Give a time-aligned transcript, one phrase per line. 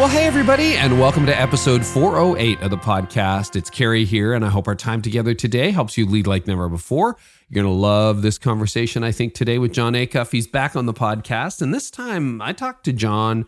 [0.00, 3.54] Well, hey, everybody, and welcome to episode 408 of the podcast.
[3.54, 6.70] It's Carey here, and I hope our time together today helps you lead like never
[6.70, 7.18] before.
[7.50, 10.32] You're going to love this conversation, I think, today with Jon Acuff.
[10.32, 13.44] He's back on the podcast, and this time I talked to Jon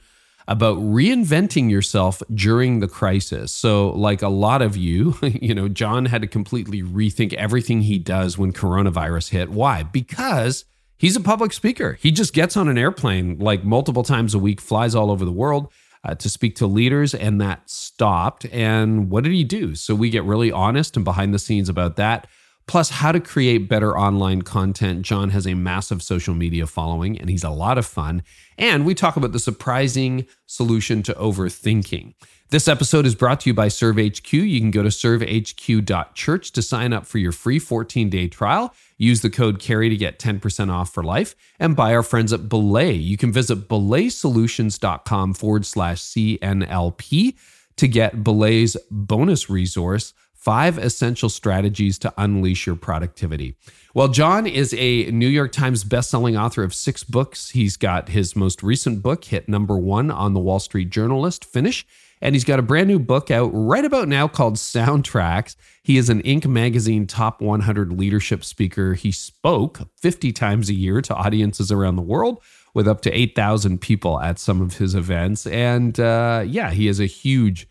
[0.47, 3.51] about reinventing yourself during the crisis.
[3.51, 7.99] So, like a lot of you, you know, Jon had to completely rethink everything he
[7.99, 9.49] does when coronavirus hit.
[9.49, 9.85] Why?
[9.85, 10.67] Because
[10.99, 11.95] he's a public speaker.
[11.95, 15.33] He just gets on an airplane like multiple times a week, flies all over the
[15.33, 15.73] world
[16.05, 18.45] uh, to speak to leaders, and that stopped.
[18.47, 19.75] And what did he do?
[19.75, 22.27] So we get really honest and behind the scenes about that.
[22.67, 25.03] Plus, how to create better online content.
[25.03, 28.23] Jon has a massive social media following and he's a lot of fun.
[28.57, 32.15] And we talk about the surprising solution to overthinking.
[32.51, 34.49] This episode is brought to you by ServeHQ.
[34.49, 38.75] You can go to servehq.church to sign up for your free 14 day trial.
[39.03, 41.35] Use the code CAREY to get 10% off for life.
[41.59, 42.93] And by our friends at Belay.
[42.93, 47.35] You can visit belaysolutions.com forward slash CNLP
[47.79, 53.57] to get Belay's bonus resource five essential strategies to unleash your productivity.
[53.93, 57.51] Well, Jon is a New York Times bestselling author of six books.
[57.51, 61.85] He's got his most recent book hit number one on the Wall Street Journalist, Finish.
[62.23, 65.57] And he's got a brand new book out right about now called Soundtracks.
[65.83, 66.47] He is an Inc.
[66.47, 68.95] magazine top 100 leadership speaker.
[68.95, 72.41] He spoke 50 times a year to audiences around the world
[72.75, 75.49] with up to 8,000 people at some of his events.
[75.49, 77.67] And uh, yeah, he is a huge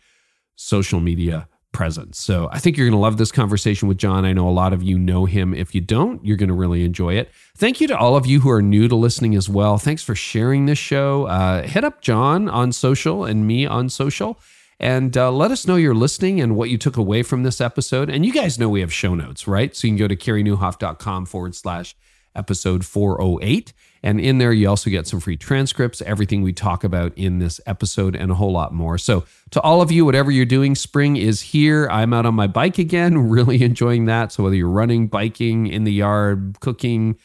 [0.54, 2.18] social media presence.
[2.18, 4.24] So I think you're going to love this conversation with Jon.
[4.24, 5.54] I know a lot of you know him.
[5.54, 7.30] If you don't, you're going to really enjoy it.
[7.56, 9.78] Thank you to all of you who are new to listening as well.
[9.78, 11.26] Thanks for sharing this show.
[11.26, 14.38] Uh, hit up Jon on social and me on social.
[14.78, 18.10] And uh, let us know you're listening and what you took away from this episode.
[18.10, 19.74] And you guys know we have show notes, right?
[19.76, 21.94] So you can go to careynieuwhof.com forward slash
[22.34, 23.72] episode 408.
[24.02, 27.60] And in there, you also get some free transcripts, everything we talk about in this
[27.66, 28.98] episode, and a whole lot more.
[28.98, 31.88] So, to all of you, whatever you're doing, spring is here.
[31.88, 34.32] I'm out on my bike again, really enjoying that.
[34.32, 37.16] So, whether you're running, biking, in the yard, cooking,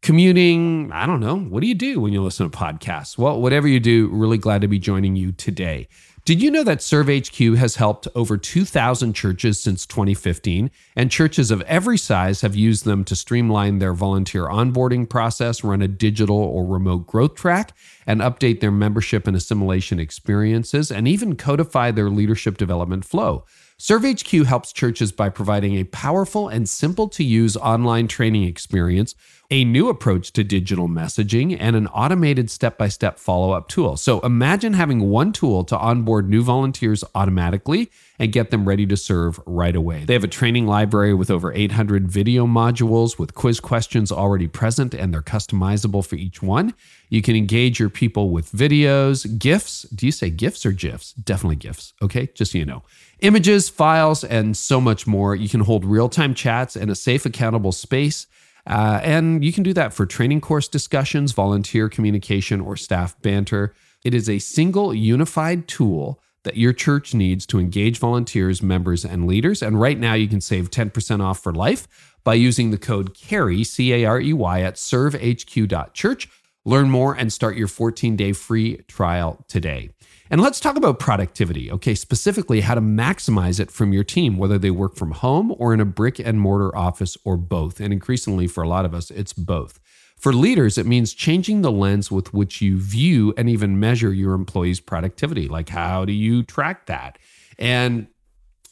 [0.00, 3.16] commuting, I don't know, what do you do when you listen to podcasts?
[3.16, 5.88] Well, whatever you do, really glad to be joining you today.
[6.24, 11.62] Did you know that ServeHQ has helped over 2,000 churches since 2015, and churches of
[11.62, 16.64] every size have used them to streamline their volunteer onboarding process, run a digital or
[16.64, 17.76] remote growth track,
[18.06, 23.44] and update their membership and assimilation experiences, and even codify their leadership development flow?
[23.78, 29.14] ServeHQ helps churches by providing a powerful and simple to use online training experience
[29.52, 33.98] a new approach to digital messaging, and an automated step by step follow up tool.
[33.98, 37.90] So imagine having one tool to onboard new volunteers automatically
[38.22, 40.04] and get them ready to serve right away.
[40.04, 44.94] They have a training library with over 800 video modules with quiz questions already present,
[44.94, 46.72] and they're customizable for each one.
[47.08, 49.82] You can engage your people with videos, GIFs.
[49.92, 51.14] Do you say GIFs or GIFs?
[51.14, 51.94] Definitely GIFs.
[52.00, 52.84] Okay, just so you know.
[53.18, 55.34] Images, files, and so much more.
[55.34, 58.28] You can hold real time chats in a safe, accountable space.
[58.68, 63.74] Uh, and you can do that for training course discussions, volunteer communication, or staff banter.
[64.04, 69.26] It is a single unified tool that your church needs to engage volunteers, members, and
[69.26, 69.62] leaders.
[69.62, 71.86] And right now, you can save 10% off for life
[72.24, 76.28] by using the code CAREY, C A R E Y, at servehq.church.
[76.64, 79.90] Learn more and start your 14 day free trial today.
[80.30, 81.94] And let's talk about productivity, okay?
[81.94, 85.80] Specifically, how to maximize it from your team, whether they work from home or in
[85.80, 87.80] a brick and mortar office or both.
[87.80, 89.78] And increasingly, for a lot of us, it's both.
[90.22, 94.34] For leaders, it means changing the lens with which you view and even measure your
[94.34, 95.48] employees' productivity.
[95.48, 97.18] Like, how do you track that?
[97.58, 98.06] And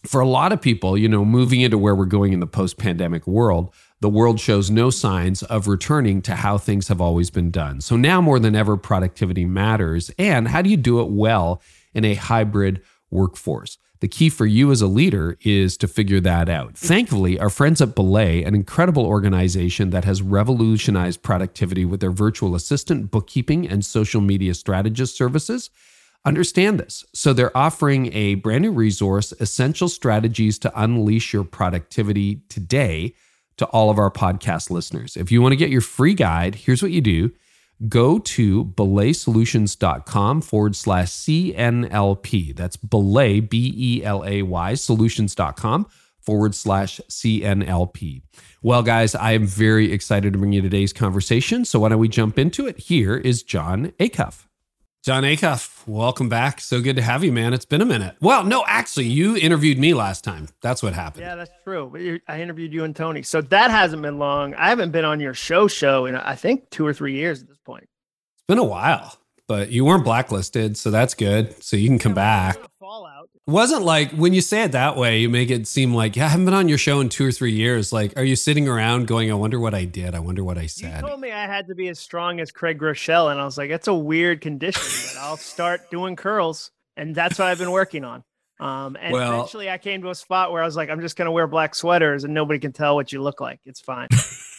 [0.07, 2.79] for a lot of people, you know, moving into where we're going in the post
[2.79, 7.51] pandemic world, the world shows no signs of returning to how things have always been
[7.51, 7.81] done.
[7.81, 10.09] So now more than ever, productivity matters.
[10.21, 11.61] And how do you do it well
[11.93, 12.81] in a hybrid
[13.11, 13.77] workforce?
[14.01, 16.75] The key for you as a leader is to figure that out.
[16.77, 22.55] Thankfully, our friends at Belay, an incredible organization that has revolutionized productivity with their virtual
[22.55, 25.69] assistant, bookkeeping, and social media strategist services,
[26.25, 27.05] understand this.
[27.13, 33.15] So they're offering a brand new resource, Essential Strategies to Unleash Your Productivity Today
[33.59, 35.15] to all of our podcast listeners.
[35.15, 37.33] If you want to get your free guide, here's what you do
[37.89, 42.57] go to belaysolutions.com forward slash CNLP.
[42.57, 45.87] That's belay, B E L A Y, solutions.com
[46.21, 48.23] forward slash CNLP.
[48.63, 51.65] Well, guys, I am very excited to bring you today's conversation.
[51.65, 52.79] So why don't we jump into it?
[52.79, 54.50] Here is Jon Acuff.
[55.03, 56.61] Jon Acuff, welcome back.
[56.61, 57.55] So good to have you, man.
[57.55, 58.17] It's been a minute.
[58.21, 60.49] Well, no, actually, you interviewed me last time.
[60.61, 61.23] That's what happened.
[61.23, 62.21] Yeah, that's true.
[62.29, 63.23] I interviewed you and Toni.
[63.23, 64.55] So that hasn't been long.
[64.57, 67.49] I haven't been on your show show in I think two or three years at
[67.49, 67.85] this point.
[68.35, 69.17] It's been a while,
[69.49, 71.63] but you weren't blacklisted, so that's good.
[71.65, 72.59] So you can come back.
[73.47, 76.29] Wasn't like when you say it that way, you make it seem like, yeah, I
[76.29, 77.93] haven't been on your show in two or three years.
[77.93, 80.15] Like, are you sitting around going, I wonder what I did?
[80.15, 81.03] I wonder what I said?
[81.03, 83.59] You told me I had to be as strong as Craig Groeschel, and I was
[83.59, 86.71] like, that's a weird condition, but I'll start doing curls.
[86.97, 88.23] And that's what I've been working on.
[88.61, 91.17] Um, and well, eventually I came to a spot where I was like, I'm just
[91.17, 93.59] going to wear black sweaters and nobody can tell what you look like.
[93.65, 94.09] It's fine.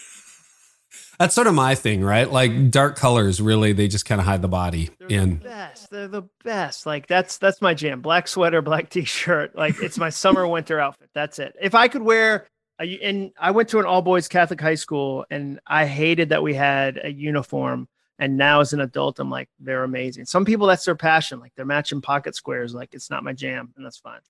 [1.22, 2.32] That's sort of my thing, right?
[2.32, 4.90] Like dark colors, really, they just kind of hide the body.
[4.98, 5.92] They're in the best.
[5.92, 6.88] They're the best.
[6.88, 8.02] Like that's that's my jam.
[8.02, 9.56] Black sweater, black t-shirt.
[9.56, 11.12] Like it's my summer winter outfit.
[11.14, 11.56] That's it.
[11.62, 12.48] If I could wear
[12.82, 16.42] a, and I went to an all boys Catholic high school, and I hated that
[16.42, 17.88] we had a uniform.
[18.18, 20.26] And now as an adult, I'm like, they're amazing.
[20.26, 21.40] Some people that's their passion.
[21.40, 22.74] Like they're matching pocket squares.
[22.74, 24.22] Like it's not my jam, and that's fine.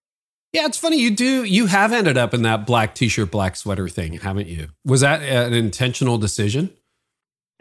[0.52, 1.00] Yeah, it's funny.
[1.00, 1.46] You do.
[1.46, 4.68] You have ended up in that black t-shirt, black sweater thing, haven't you?
[4.84, 6.74] Was that an intentional decision?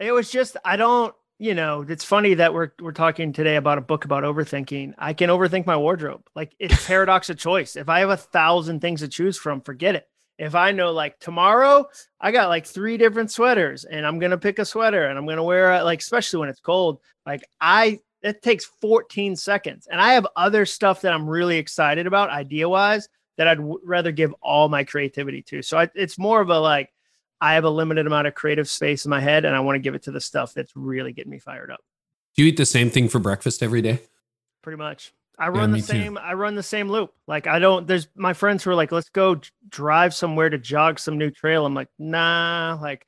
[0.01, 3.77] It was just I don't, you know, it's funny that we're we're talking today about
[3.77, 4.95] a book about overthinking.
[4.97, 6.27] I can overthink my wardrobe.
[6.35, 7.75] Like it's paradox of choice.
[7.75, 10.07] If I have a thousand things to choose from, forget it.
[10.39, 11.87] If I know like tomorrow
[12.19, 15.43] I got like three different sweaters and I'm gonna pick a sweater and I'm gonna
[15.43, 19.87] wear it, like especially when it's cold, like I it takes 14 seconds.
[19.89, 23.07] And I have other stuff that I'm really excited about idea wise
[23.37, 25.61] that I'd w- rather give all my creativity to.
[25.61, 26.91] So I, it's more of a like
[27.41, 29.79] I have a limited amount of creative space in my head and I want to
[29.79, 31.81] give it to the stuff that's really getting me fired up.
[32.35, 33.99] Do you eat the same thing for breakfast every day?
[34.61, 35.11] Pretty much.
[35.39, 36.21] I run yeah, the same too.
[36.21, 37.13] I run the same loop.
[37.27, 40.99] Like I don't there's my friends who are like let's go drive somewhere to jog
[40.99, 41.65] some new trail.
[41.65, 43.07] I'm like, "Nah, like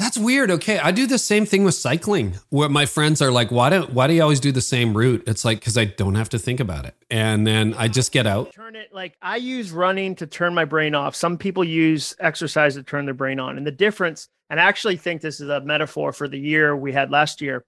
[0.00, 0.50] that's weird.
[0.50, 2.38] Okay, I do the same thing with cycling.
[2.48, 5.22] Where my friends are like, "Why don't Why do you always do the same route?"
[5.26, 8.26] It's like because I don't have to think about it, and then I just get
[8.26, 8.52] out.
[8.52, 11.14] Turn it like I use running to turn my brain off.
[11.14, 14.28] Some people use exercise to turn their brain on, and the difference.
[14.48, 17.64] And I actually think this is a metaphor for the year we had last year.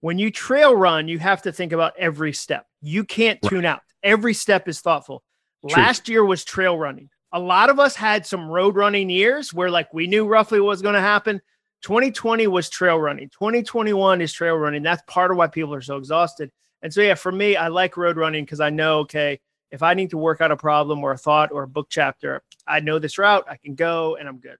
[0.00, 2.66] When you trail run, you have to think about every step.
[2.80, 3.80] You can't tune out.
[4.02, 5.22] Every step is thoughtful.
[5.68, 5.82] True.
[5.82, 7.10] Last year was trail running.
[7.32, 10.68] A lot of us had some road running years where like we knew roughly what
[10.68, 11.40] was going to happen
[11.84, 13.28] 2020 was trail running.
[13.28, 14.82] 2021 is trail running.
[14.82, 16.50] That's part of why people are so exhausted.
[16.80, 19.38] And so, yeah, for me, I like road running because I know, okay,
[19.70, 22.42] if I need to work out a problem or a thought or a book chapter,
[22.66, 24.56] I know this route, I can go and I'm good.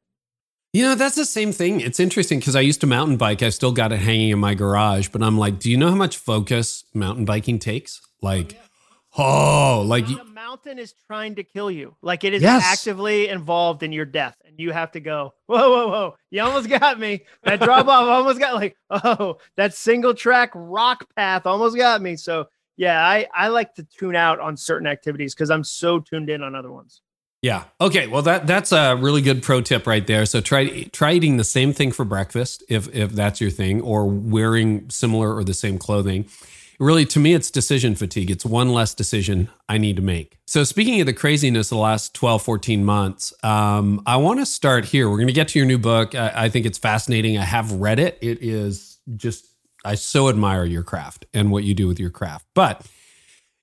[0.74, 1.80] You know, that's the same thing.
[1.80, 3.42] It's interesting because I used to mountain bike.
[3.42, 5.94] I still got it hanging in my garage, but I'm like, do you know how
[5.94, 8.02] much focus mountain biking takes?
[8.20, 8.66] Like, oh,
[9.16, 11.96] oh, like the mountain is trying to kill you.
[12.02, 12.62] Like it is yes.
[12.64, 16.16] actively involved in your death and you have to go, whoa, whoa, whoa.
[16.30, 17.24] You almost got me.
[17.42, 22.16] That drop off almost got like, oh, that single track rock path almost got me.
[22.16, 22.46] So
[22.76, 26.42] yeah, I, I like to tune out on certain activities because I'm so tuned in
[26.42, 27.02] on other ones.
[27.40, 27.64] Yeah.
[27.78, 28.06] Okay.
[28.06, 30.24] Well, that that's a really good pro tip right there.
[30.24, 34.06] So try try eating the same thing for breakfast if if that's your thing, or
[34.06, 36.24] wearing similar or the same clothing
[36.78, 38.30] really to me it's decision fatigue.
[38.30, 40.38] It's one less decision i need to make.
[40.46, 44.46] So speaking of the craziness of the last 12 14 months um, i want to
[44.46, 45.08] start here.
[45.08, 46.14] We're going to get to your new book.
[46.14, 47.38] I, I think it's fascinating.
[47.38, 48.18] I have read it.
[48.20, 49.46] It is just
[49.84, 52.46] i so admire your craft and what you do with your craft.
[52.54, 52.86] But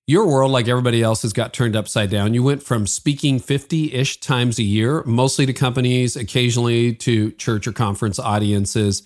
[0.08, 2.34] your world, like everybody else, has got turned upside down.
[2.34, 7.68] You went from speaking 50 ish times a year, mostly to companies, occasionally to church
[7.68, 9.04] or conference audiences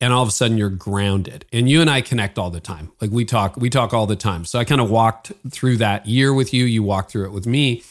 [0.00, 1.44] and all of a sudden you're grounded.
[1.52, 2.92] And you and i connect all the time.
[3.00, 4.44] Like we talk we talk all the time.
[4.44, 7.46] So i kind of walked through that year with you you walked through it with
[7.46, 7.82] me.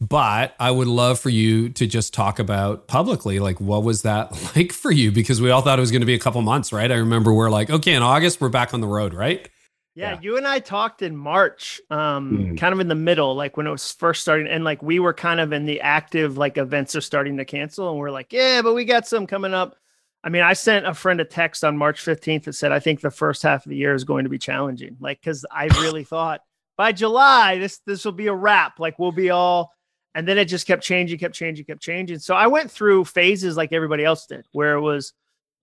[0.00, 4.30] But i would love for you to just talk about publicly like what was that
[4.56, 5.12] like for you?
[5.12, 6.90] Because we all thought it was going to be a couple months right?
[6.90, 9.48] I remember we're like okay in august we're back on the road right?
[9.94, 10.18] Yeah, yeah.
[10.22, 12.58] you and I talked in March, um, mm.
[12.58, 15.12] kind of in the middle, like when it was first starting, and like we were
[15.12, 18.62] kind of in the active, like events are starting to cancel, and we're like, yeah,
[18.62, 19.74] but we got some coming up.
[20.24, 23.00] I mean, I sent a friend a text on March 15th that said, I think
[23.00, 24.96] the first half of the year is going to be challenging.
[25.00, 26.40] Like, cause I really thought
[26.76, 28.78] by July, this, this will be a wrap.
[28.80, 29.72] Like we'll be all,
[30.14, 32.18] and then it just kept changing, kept changing, kept changing.
[32.18, 35.12] So I went through phases like everybody else did, where it was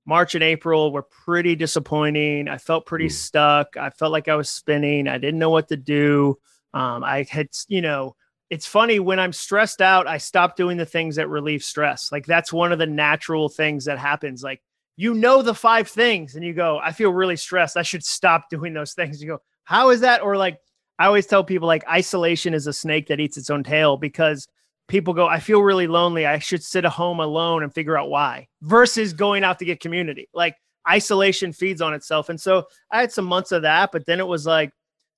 [0.06, 2.48] March and April were pretty disappointing.
[2.48, 3.12] I felt pretty mm.
[3.12, 3.76] stuck.
[3.76, 5.08] I felt like I was spinning.
[5.08, 6.38] I didn't know what to do.
[6.74, 8.16] Um, I had, you know,
[8.50, 12.12] it's funny when I'm stressed out, I stop doing the things that relieve stress.
[12.12, 14.44] Like that's one of the natural things that happens.
[14.44, 14.62] Like
[14.98, 17.78] you know the five things and you go, I feel really stressed.
[17.78, 19.22] I should stop doing those things.
[19.22, 20.22] You go, how is that?
[20.22, 20.60] Or like
[20.98, 24.48] I always tell people like isolation is a snake that eats its own tail because
[24.88, 26.26] people go, I feel really lonely.
[26.26, 29.80] I should sit at home alone and figure out why versus going out to get
[29.80, 30.30] community.
[30.34, 30.56] Like
[30.88, 32.30] isolation feeds on itself.
[32.30, 34.72] And so I had some months of that, but then it was like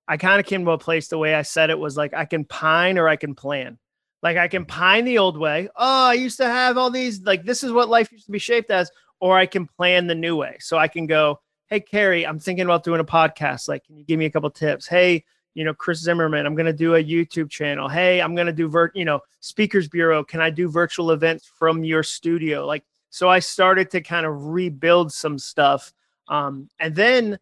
[0.07, 2.25] I kind of came to a place the way I said it was like I
[2.25, 3.77] can pine or I can plan.
[4.23, 5.69] Like I can pine the old way.
[5.75, 8.39] Oh, I used to have all these, like this is what life used to be
[8.39, 10.57] shaped as, or I can plan the new way.
[10.59, 13.67] So I can go, hey, Carey, I'm thinking about doing a podcast.
[13.67, 14.87] Like, can you give me a couple tips?
[14.87, 15.23] Hey,
[15.53, 17.89] you know, Chris Zimmerman, I'm going to do a YouTube channel.
[17.89, 20.23] Hey, I'm going to do, vir- you know, Speakers Bureau.
[20.23, 22.65] Can I do virtual events from your studio?
[22.65, 25.91] Like, so I started to kind of rebuild some stuff.
[26.27, 27.39] Um, and then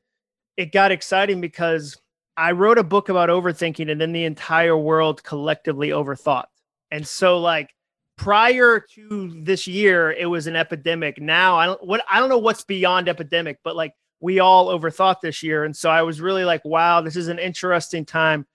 [0.58, 1.98] it got exciting because
[2.38, 6.46] I wrote a book about overthinking and then the entire world collectively overthought.
[6.92, 7.74] And so like
[8.18, 11.20] prior to this year, it was an epidemic.
[11.20, 15.22] Now I don't what I don't know what's beyond epidemic, but like we all overthought
[15.22, 15.64] this year.
[15.64, 18.46] And so I was really like, wow, this is an interesting time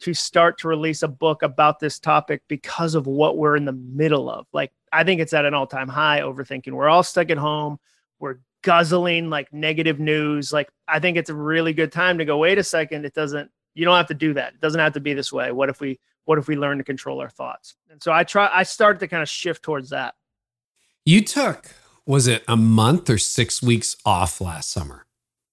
[0.00, 3.72] to start to release a book about this topic because of what we're in the
[3.72, 4.46] middle of.
[4.52, 6.72] Like I think it's at an all-time high overthinking.
[6.72, 7.78] We're all stuck at home.
[8.18, 10.52] We're guzzling like negative news.
[10.52, 13.50] Like I think it's a really good time to go, wait a second, it doesn't
[13.74, 14.54] you don't have to do that.
[14.54, 15.52] It doesn't have to be this way.
[15.52, 17.74] What if we what if we learn to control our thoughts?
[17.90, 20.14] And so I try I started to kind of shift towards that.
[21.04, 21.70] You took
[22.06, 25.06] was it a month or 6 weeks off last summer?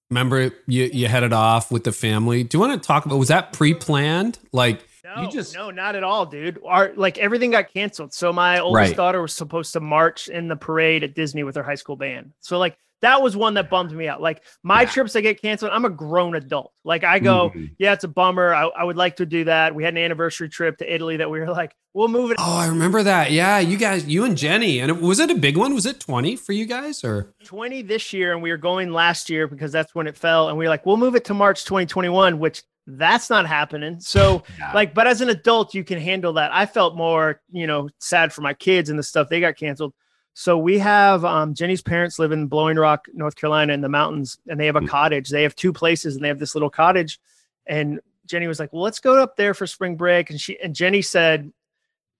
[0.09, 2.43] Remember you you headed off with the family.
[2.43, 4.39] Do you want to talk about was that pre-planned?
[4.51, 6.59] Like no, you just no, not at all, dude.
[6.65, 8.13] Our like everything got canceled.
[8.13, 8.97] So my oldest right.
[8.97, 12.33] daughter was supposed to march in the parade at Disney with her high school band.
[12.39, 14.21] So like that was one that bummed me out.
[14.21, 14.89] Like my yeah.
[14.89, 16.73] trips that get canceled, I'm a grown adult.
[16.83, 17.65] Like I go, mm-hmm.
[17.77, 18.53] yeah, it's a bummer.
[18.53, 19.73] I, I, would like to do that.
[19.73, 22.37] We had an anniversary trip to Italy that we were like, we'll move it.
[22.39, 23.31] Oh, I remember that.
[23.31, 25.73] Yeah, you guys, you and Jenny, and it, was it a big one?
[25.73, 28.33] Was it 20 for you guys or 20 this year?
[28.33, 30.49] And we were going last year because that's when it fell.
[30.49, 33.99] And we were like, we'll move it to March 2021, which that's not happening.
[33.99, 34.71] So yeah.
[34.73, 36.51] like, but as an adult, you can handle that.
[36.53, 39.93] I felt more, you know, sad for my kids and the stuff they got canceled.
[40.33, 44.37] So we have um, Jenny's parents live in Blowing Rock, North Carolina, in the mountains,
[44.47, 44.87] and they have a mm.
[44.87, 45.29] cottage.
[45.29, 47.19] They have two places, and they have this little cottage.
[47.67, 50.73] And Jenny was like, "Well, let's go up there for spring break." And she and
[50.73, 51.51] Jenny said,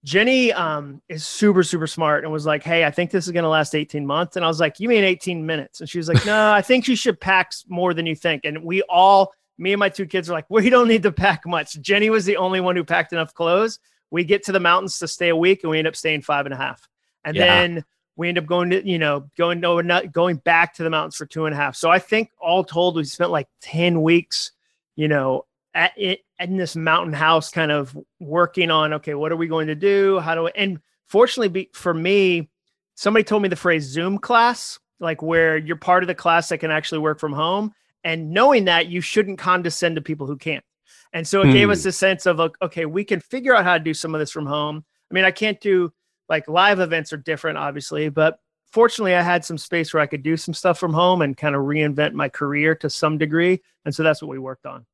[0.04, 3.44] Jenny um, is super super smart and was like, "Hey, I think this is going
[3.44, 6.08] to last 18 months." And I was like, "You mean 18 minutes?" And she was
[6.08, 9.74] like, "No, I think you should pack more than you think." And we all, me
[9.74, 12.38] and my two kids, are like, "We don't need to pack much." Jenny was the
[12.38, 13.80] only one who packed enough clothes.
[14.10, 16.46] We get to the mountains to stay a week, and we end up staying five
[16.46, 16.88] and a half.
[17.26, 17.46] And yeah.
[17.46, 17.84] then
[18.20, 21.26] we end up going to, you know, going not going back to the mountains for
[21.26, 21.78] two and a half.
[21.78, 24.52] So I think all told, we spent like 10 weeks,
[24.98, 29.38] you know, at it in this mountain house, kind of working on, okay, what are
[29.38, 30.20] we going to do?
[30.20, 32.50] How do I, and fortunately be, for me,
[32.96, 36.58] somebody told me the phrase Zoom class, like where you're part of the class that
[36.58, 37.74] can actually work from home.
[38.04, 40.66] And knowing that you shouldn't condescend to people who can't.
[41.14, 41.54] And so it hmm.
[41.54, 44.20] gave us a sense of, okay, we can figure out how to do some of
[44.20, 44.84] this from home.
[45.10, 45.94] I mean, I can't do
[46.30, 48.40] like live events are different, obviously, but
[48.72, 51.56] fortunately, I had some space where I could do some stuff from home and kind
[51.56, 53.62] of reinvent my career to some degree.
[53.86, 54.86] And so that's what we worked on.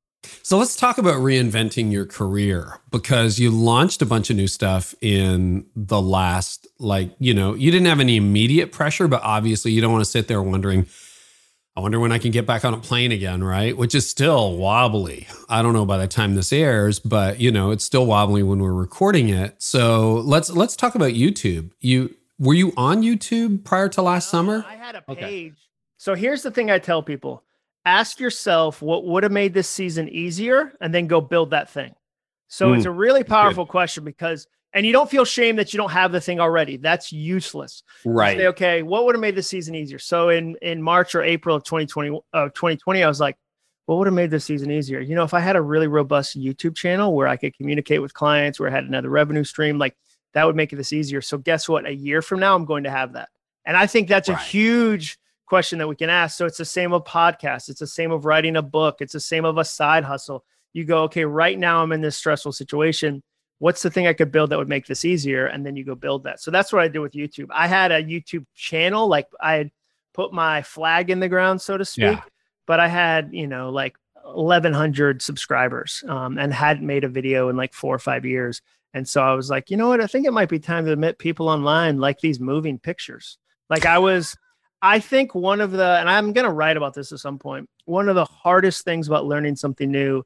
[0.41, 4.95] So let's talk about reinventing your career because you launched a bunch of new stuff
[5.01, 9.81] in the last, like, you know, you didn't have any immediate pressure, but obviously you
[9.81, 10.87] don't want to sit there wondering,
[11.77, 13.75] I wonder when I can get back on a plane again, right?
[13.75, 15.27] Which is still wobbly.
[15.49, 18.59] I don't know by the time this airs, but you know, it's still wobbly when
[18.59, 19.55] we're recording it.
[19.61, 21.71] So let's let's talk about YouTube.
[21.81, 24.65] You were you on YouTube prior to last uh, summer?
[24.65, 25.17] I had a page.
[25.17, 25.53] Okay.
[25.97, 27.43] So here's the thing I tell people.
[27.85, 31.93] Ask yourself what would have made this season easier and then go build that thing.
[32.47, 33.71] So mm, it's a really powerful good.
[33.71, 36.75] question because and you don't feel shame that you don't have the thing already.
[36.75, 37.81] That's useless.
[38.03, 38.37] Right.
[38.37, 39.97] Say, okay, what would have made the season easier?
[39.97, 43.37] So in in March or April of 2020 uh, 2020, I was like,
[43.85, 44.99] what would have made the season easier?
[44.99, 48.13] You know, if I had a really robust YouTube channel where I could communicate with
[48.13, 49.95] clients, where I had another revenue stream, like
[50.33, 51.21] that would make this easier.
[51.21, 51.87] So guess what?
[51.87, 53.29] A year from now, I'm going to have that.
[53.65, 54.37] And I think that's right.
[54.37, 56.37] a huge question that we can ask.
[56.37, 57.69] So it's the same of podcasts.
[57.69, 58.97] It's the same of writing a book.
[58.99, 60.43] It's the same of a side hustle.
[60.73, 63.23] You go, okay, right now I'm in this stressful situation
[63.59, 65.47] what's the thing I could build that would make this easier?
[65.47, 66.41] And then you go build that.
[66.41, 67.47] So that's what I did with YouTube.
[67.51, 69.71] I had a YouTube channel, like I had
[70.13, 72.21] put my flag in the ground, so to speak, yeah.
[72.65, 77.55] but I had, you know, like 1100 subscribers um, and hadn't made a video in
[77.55, 78.61] like four or five years.
[78.93, 80.01] And so I was like, you know what?
[80.01, 83.37] I think it might be time to admit people online like these moving pictures.
[83.69, 84.37] Like I was,
[84.81, 87.69] I think one of the, and I'm going to write about this at some point,
[87.85, 90.23] one of the hardest things about learning something new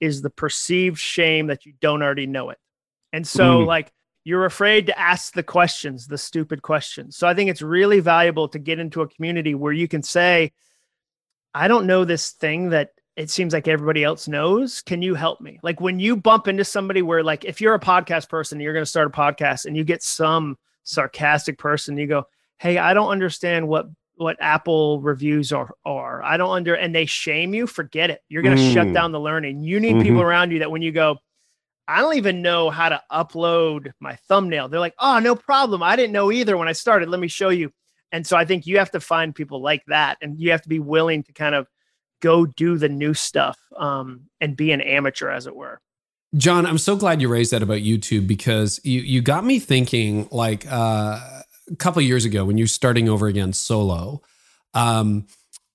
[0.00, 2.58] is the perceived shame that you don't already know it.
[3.12, 3.66] And so, mm.
[3.66, 3.92] like,
[4.24, 7.16] you're afraid to ask the questions, the stupid questions.
[7.16, 10.52] So I think it's really valuable to get into a community where you can say,
[11.54, 14.80] I don't know this thing that it seems like everybody else knows.
[14.80, 15.58] Can you help me?
[15.62, 18.84] Like when you bump into somebody where, like, if you're a podcast person, you're going
[18.84, 22.24] to start a podcast and you get some sarcastic person, you go,
[22.58, 26.22] Hey, I don't understand what what Apple reviews are are.
[26.22, 28.20] I don't under and they shame you, forget it.
[28.28, 28.72] You're gonna mm.
[28.72, 29.62] shut down the learning.
[29.62, 30.02] You need mm-hmm.
[30.02, 31.18] people around you that when you go,
[31.92, 34.68] I don't even know how to upload my thumbnail.
[34.68, 35.82] They're like, oh, no problem.
[35.82, 37.10] I didn't know either when I started.
[37.10, 37.70] Let me show you.
[38.12, 40.68] And so I think you have to find people like that, and you have to
[40.68, 41.66] be willing to kind of
[42.20, 45.80] go do the new stuff um, and be an amateur, as it were.
[46.34, 50.28] Jon, I'm so glad you raised that about YouTube because you you got me thinking.
[50.30, 51.20] Like uh,
[51.70, 54.22] a couple years ago, when you're starting over again solo,
[54.72, 55.26] um,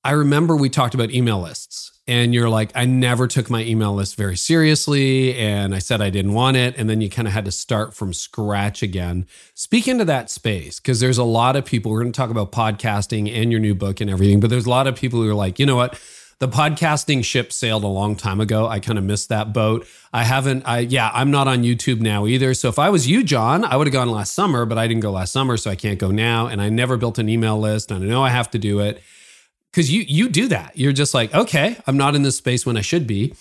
[0.07, 3.93] I remember we talked about email lists, and you're like, I never took my email
[3.93, 7.33] list very seriously, and I said I didn't want it, and then you kind of
[7.33, 9.27] had to start from scratch again.
[9.53, 11.91] Speak into that space because there's a lot of people.
[11.91, 14.69] We're going to talk about podcasting and your new book and everything, but there's a
[14.69, 15.99] lot of people who are like, you know what?
[16.39, 18.67] the podcasting ship sailed a long time ago.
[18.67, 19.87] I kind of missed that boat.
[20.13, 22.53] I haven't, I, yeah, I'm not on YouTube now either.
[22.53, 25.01] So if I was you, Jon, I would have gone last summer, but I didn't
[25.01, 25.57] go last summer.
[25.57, 26.45] So I can't go now.
[26.45, 29.01] And I never built an email list and I know I have to do it
[29.71, 30.77] because you, you do that.
[30.77, 33.33] You're just like, okay, I'm not in this space when I should be,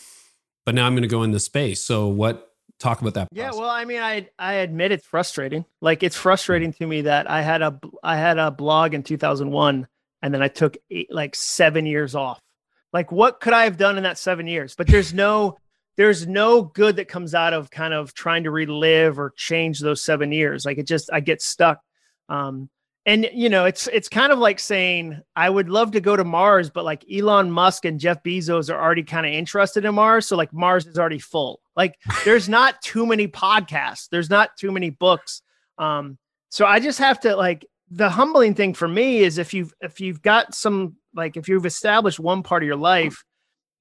[0.64, 1.83] but now I'm going to go in this space.
[1.83, 3.28] So what, talk about that.
[3.30, 3.54] Process.
[3.54, 5.64] Yeah, well, I mean, I I admit it's frustrating.
[5.80, 9.87] Like it's frustrating to me that I had a I had a blog in 2001
[10.23, 12.40] and then I took eight, like 7 years off
[12.97, 14.75] like what could I have done in that 7 years?
[14.75, 15.59] But there's no
[15.97, 20.02] there's no good that comes out of kind of trying to relive or change those
[20.02, 20.64] 7 years.
[20.64, 21.80] Like it just I get stuck.
[22.30, 22.71] Um
[23.06, 26.25] and you know, it's it's kind of like saying I would love to go to
[26.25, 30.26] Mars, but like Elon Musk and Jeff Bezos are already kind of interested in Mars,
[30.26, 31.60] so like Mars is already full.
[31.76, 35.42] Like there's not too many podcasts, there's not too many books.
[35.78, 39.72] Um so I just have to like the humbling thing for me is if you've
[39.80, 43.25] if you've got some like if you've established one part of your life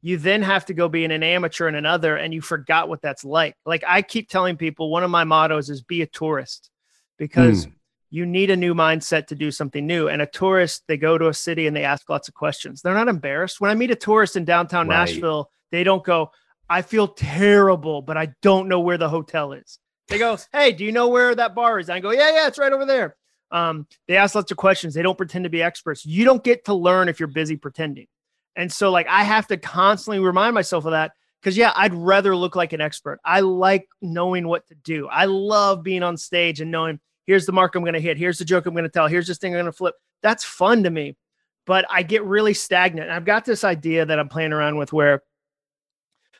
[0.01, 3.25] you then have to go being an amateur in another and you forgot what that's
[3.25, 6.69] like like i keep telling people one of my mottos is be a tourist
[7.17, 7.73] because mm.
[8.15, 11.27] You need a new mindset to do something new and a tourist they go to
[11.27, 13.95] a city and they ask lots of questions they're not embarrassed when i meet a
[13.95, 14.97] tourist in downtown right.
[14.97, 16.31] nashville they don't go
[16.69, 20.85] i feel terrible but i don't know where the hotel is they go hey do
[20.85, 23.15] you know where that bar is and i go yeah yeah it's right over there
[23.51, 24.93] um, they ask lots of questions.
[24.93, 26.05] They don't pretend to be experts.
[26.05, 28.07] You don't get to learn if you're busy pretending.
[28.55, 32.35] And so, like, I have to constantly remind myself of that because, yeah, I'd rather
[32.35, 33.19] look like an expert.
[33.23, 35.07] I like knowing what to do.
[35.07, 38.37] I love being on stage and knowing here's the mark I'm going to hit, here's
[38.37, 39.95] the joke I'm going to tell, here's this thing I'm going to flip.
[40.21, 41.17] That's fun to me.
[41.65, 43.07] But I get really stagnant.
[43.07, 45.23] And I've got this idea that I'm playing around with where,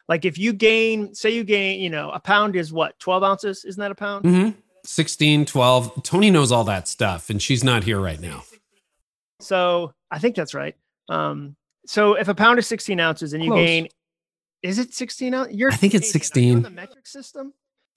[0.08, 3.66] like, if you gain, say you gain, you know, a pound is what, 12 ounces?
[3.66, 4.26] Isn't that a pound?
[4.26, 4.60] Mm-hmm.
[4.84, 6.04] 16, 12.
[6.04, 8.44] Toni knows all that stuff, and she's not here right now.
[9.40, 10.76] So I think that's right.
[11.10, 11.56] Um,
[11.88, 13.66] so if a pound is 16 ounces and you Close.
[13.66, 13.88] gain,
[14.62, 15.56] is it 16 ounces?
[15.56, 16.62] You're I think it's 16.
[16.62, 17.54] the metric system?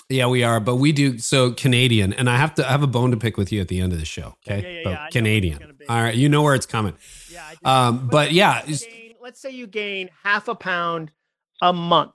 [0.08, 2.86] Yeah, we are, but we do so Canadian, and I have to I have a
[2.86, 4.36] bone to pick with you at the end of the show.
[4.46, 5.76] Okay, yeah, yeah, yeah, Canadian.
[5.88, 6.94] All right, you know where it's coming.
[7.30, 11.12] Yeah, um, but, but yeah, gain, let's say you gain half a pound
[11.60, 12.12] a month.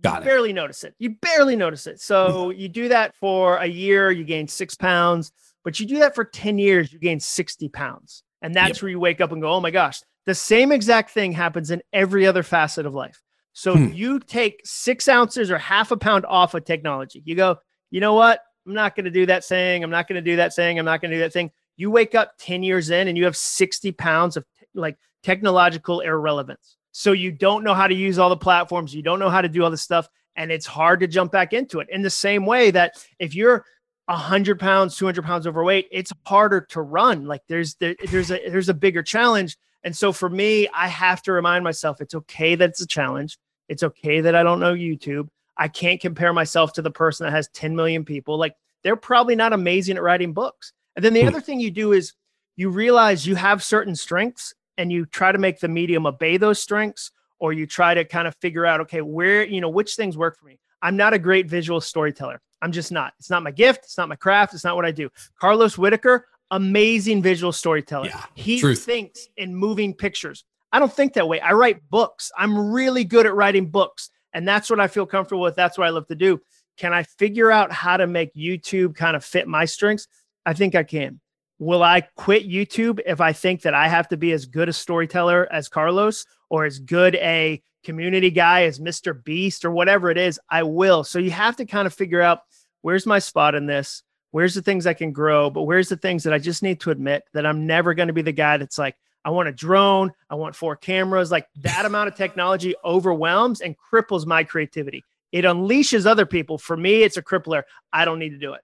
[0.00, 0.24] Got you it.
[0.24, 0.94] barely notice it.
[0.98, 2.00] You barely notice it.
[2.00, 5.32] So you do that for a year, you gain six pounds,
[5.64, 8.22] but you do that for 10 years, you gain 60 pounds.
[8.40, 8.82] And that's yep.
[8.82, 11.82] where you wake up and go, oh my gosh, the same exact thing happens in
[11.92, 13.22] every other facet of life.
[13.52, 13.92] So hmm.
[13.92, 17.22] you take six ounces or half a pound off of technology.
[17.24, 17.58] You go,
[17.90, 18.40] you know what?
[18.66, 19.82] I'm not going to do that thing.
[19.82, 20.78] I'm not going to do that thing.
[20.78, 21.50] I'm not going to do that thing.
[21.76, 26.00] You wake up 10 years in and you have 60 pounds of t- like technological
[26.00, 26.76] irrelevance.
[26.92, 29.48] So you don't know how to use all the platforms, you don't know how to
[29.48, 31.88] do all this stuff, and it's hard to jump back into it.
[31.90, 33.64] In the same way that if you're
[34.06, 38.68] 100 pounds 200 pounds overweight it's harder to run like there's there, there's a there's
[38.68, 42.70] a bigger challenge and so for me i have to remind myself it's okay that
[42.70, 43.38] it's a challenge.
[43.68, 45.28] It's okay that i don't know youtube.
[45.56, 48.38] I can't compare myself to the person that has 10 million people.
[48.38, 50.72] Like they're probably not amazing at writing books.
[50.96, 51.28] And then the hmm.
[51.28, 52.14] other thing you do is
[52.56, 56.58] you realize you have certain strengths and you try to make the medium obey those
[56.58, 60.16] strengths or you try to kind of figure out okay where you know which things
[60.16, 60.58] work for me.
[60.80, 62.40] I'm not a great visual storyteller.
[62.60, 63.12] I'm just not.
[63.18, 63.84] It's not my gift.
[63.84, 64.54] It's not my craft.
[64.54, 65.10] It's not what i do.
[65.38, 68.84] Carlos Whittaker amazing visual storyteller yeah, he truth.
[68.84, 73.26] thinks in moving pictures i don't think that way i write books i'm really good
[73.26, 76.14] at writing books and that's what i feel comfortable with that's what i love to
[76.14, 76.40] do
[76.76, 80.06] can i figure out how to make youtube kind of fit my strengths
[80.46, 81.20] i think i can
[81.62, 84.72] will I quit YouTube if I think that I have to be as good a
[84.72, 89.22] storyteller as Carlos or as good a community guy as Mr.
[89.22, 90.40] Beast or whatever it is?
[90.50, 91.04] I will.
[91.04, 92.40] So you have to kind of figure out
[92.80, 94.02] where's my spot in this?
[94.32, 95.48] Where's the things I can grow?
[95.50, 98.12] But where's the things that I just need to admit that I'm never going to
[98.12, 101.30] be the guy that's like, I want a drone, I want four cameras.
[101.30, 105.04] Like that amount of technology overwhelms and cripples my creativity.
[105.30, 106.58] It unleashes other people.
[106.58, 107.62] For me, it's a crippler.
[107.92, 108.62] I don't need to do it.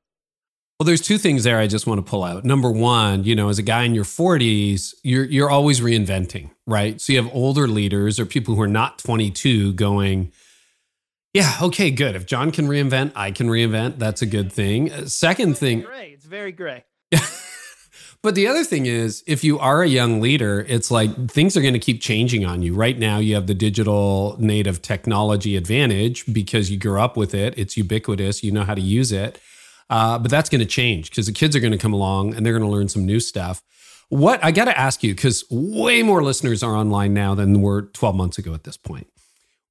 [0.78, 2.44] Well, there's two things there I just want to pull out.
[2.44, 7.00] Number one, you know, as a guy in your 40s, you're you're always reinventing, right?
[7.00, 10.30] So you have older leaders or people who are not 22 going,
[11.34, 12.16] yeah, okay, good.
[12.16, 13.98] If Jon can reinvent, I can reinvent.
[13.98, 14.90] That's a good thing.
[14.90, 16.12] Uh, second thing, gray.
[16.14, 16.84] It's very gray.
[18.22, 21.60] but the other thing is, if you are a young leader, it's like things are
[21.60, 22.74] going to keep changing on you.
[22.74, 27.54] Right now, you have the digital native technology advantage because you grew up with it.
[27.58, 28.42] It's ubiquitous.
[28.42, 29.38] You know how to use it.
[29.90, 32.44] Uh, but that's going to change because the kids are going to come along and
[32.44, 33.62] they're going to learn some new stuff.
[34.10, 37.82] What I got to ask you, because way more listeners are online now than were
[37.82, 39.06] 12 months ago at this point.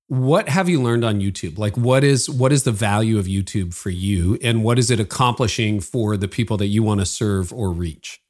[0.07, 1.57] What have you learned on YouTube?
[1.57, 4.99] Like, what is what is the value of YouTube for you, and what is it
[4.99, 8.21] accomplishing for the people that you want to serve or reach?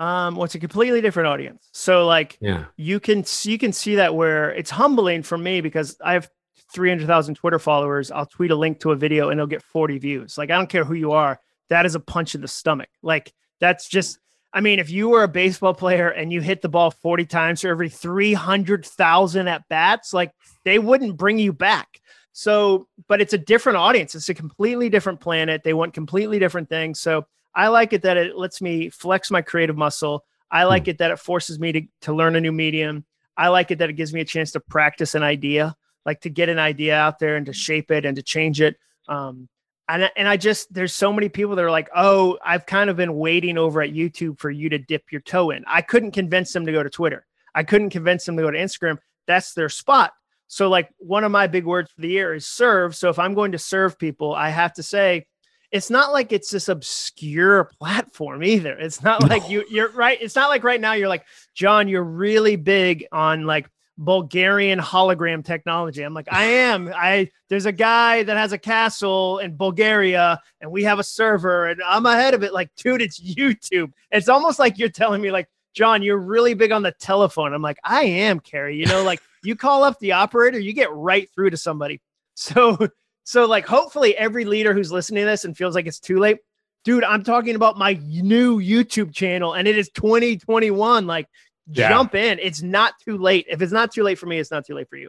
[0.00, 1.68] Um, well, it's a completely different audience.
[1.72, 5.96] So, like, yeah, you can you can see that where it's humbling for me because
[6.04, 6.28] I have
[6.72, 10.38] 300,000 Twitter followers, I'll tweet a link to a video and it'll get 40 views.
[10.38, 11.40] Like, I don't care who you are.
[11.68, 12.88] That is a punch in the stomach.
[13.02, 14.18] Like, that's just,
[14.52, 17.60] I mean, if you were a baseball player and you hit the ball 40 times
[17.60, 20.32] for every 300,000 at bats, like,
[20.64, 22.00] they wouldn't bring you back.
[22.32, 24.14] So, but it's a different audience.
[24.14, 25.62] It's a completely different planet.
[25.62, 27.00] They want completely different things.
[27.00, 30.24] So, I like it that it lets me flex my creative muscle.
[30.50, 30.90] I like hmm.
[30.90, 33.04] it that it forces me to, to learn a new medium.
[33.36, 36.30] I like it that it gives me a chance to practice an idea like to
[36.30, 38.76] get an idea out there and to shape it and to change it.
[39.08, 39.48] Um,
[39.90, 42.96] and, and I just, there's so many people that are like, oh, I've kind of
[42.96, 45.64] been waiting over at YouTube for you to dip your toe in.
[45.66, 47.26] I couldn't convince them to go to Twitter.
[47.54, 48.98] I couldn't convince them to go to Instagram.
[49.26, 50.12] That's their spot.
[50.48, 52.96] So, like, one of my big words for the year is serve.
[52.96, 55.26] So, if I'm going to serve people, I have to say,
[55.70, 58.76] it's not like it's this obscure platform either.
[58.76, 59.28] It's not no.
[59.28, 60.18] like you, you're right.
[60.20, 61.24] It's not like right now you're like,
[61.54, 63.68] Jon, you're really big on like
[64.00, 66.02] Bulgarian hologram technology.
[66.02, 66.90] I'm like, I am.
[66.94, 71.66] I there's a guy that has a castle in Bulgaria and we have a server
[71.66, 72.54] and I'm ahead of it.
[72.54, 73.92] Like, dude, it's YouTube.
[74.10, 77.52] It's almost like you're telling me, like, Jon, you're really big on the telephone.
[77.52, 78.74] I'm like, I am, Carey.
[78.76, 82.00] You know, like you call up the operator, you get right through to somebody.
[82.34, 82.78] So,
[83.24, 86.38] so like hopefully every leader who's listening to this and feels like it's too late,
[86.84, 91.06] dude, I'm talking about my new YouTube channel and it is 2021.
[91.06, 91.28] Like
[91.72, 91.88] yeah.
[91.88, 92.38] jump in.
[92.38, 93.46] It's not too late.
[93.48, 95.08] If it's not too late for me, it's not too late for you.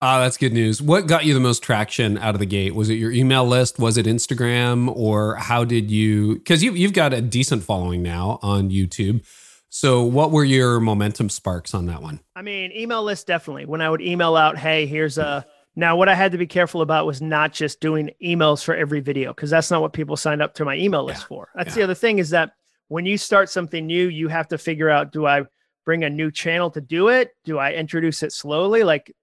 [0.00, 0.82] Ah, uh, that's good news.
[0.82, 2.74] What got you the most traction out of the gate?
[2.74, 3.78] Was it your email list?
[3.78, 4.92] Was it Instagram?
[4.96, 6.34] Or how did you?
[6.34, 9.24] Because you, you've got a decent following now on YouTube.
[9.68, 12.20] So, what were your momentum sparks on that one?
[12.34, 13.64] I mean, email list definitely.
[13.64, 15.46] When I would email out, hey, here's a.
[15.76, 19.00] Now, what I had to be careful about was not just doing emails for every
[19.00, 21.26] video, because that's not what people signed up to my email list yeah.
[21.28, 21.48] for.
[21.54, 21.74] That's yeah.
[21.74, 22.52] the other thing is that
[22.88, 25.44] when you start something new, you have to figure out do I
[25.84, 27.30] bring a new channel to do it?
[27.44, 28.82] Do I introduce it slowly?
[28.82, 29.14] Like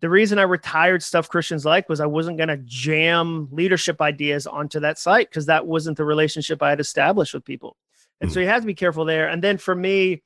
[0.00, 4.46] the reason I retired stuff Christians like was I wasn't going to jam leadership ideas
[4.46, 7.76] onto that site because that wasn't the relationship I had established with people.
[8.20, 8.42] And so mm.
[8.42, 9.28] you have to be careful there.
[9.28, 10.22] And then for me,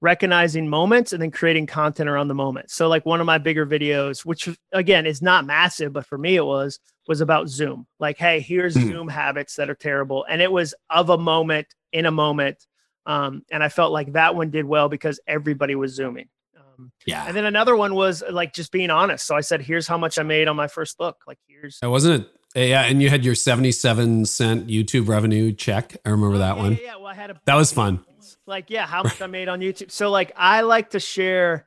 [0.00, 2.70] recognizing moments and then creating content around the moment.
[2.70, 6.36] So like one of my bigger videos, which again is not massive, but for me
[6.36, 7.86] it was, was about Zoom.
[7.98, 8.88] Like, hey, here's mm.
[8.88, 10.24] Zoom habits that are terrible.
[10.28, 12.64] And it was of a moment in a moment
[13.06, 16.28] um, and I felt like that one did well because everybody was zooming.
[16.56, 17.24] Um, yeah.
[17.26, 19.26] And then another one was like just being honest.
[19.26, 21.16] So I said, here's how much I made on my first book.
[21.26, 21.78] Like, here's.
[21.80, 22.30] That wasn't it.
[22.54, 25.96] Yeah, and you had your seventy-seven cent YouTube revenue check.
[26.04, 26.72] I remember that yeah, one.
[26.72, 27.40] Yeah, yeah, well, I had a.
[27.44, 28.04] That was fun.
[28.44, 29.92] Like, yeah, how much I made on YouTube.
[29.92, 31.66] So, like, I like to share.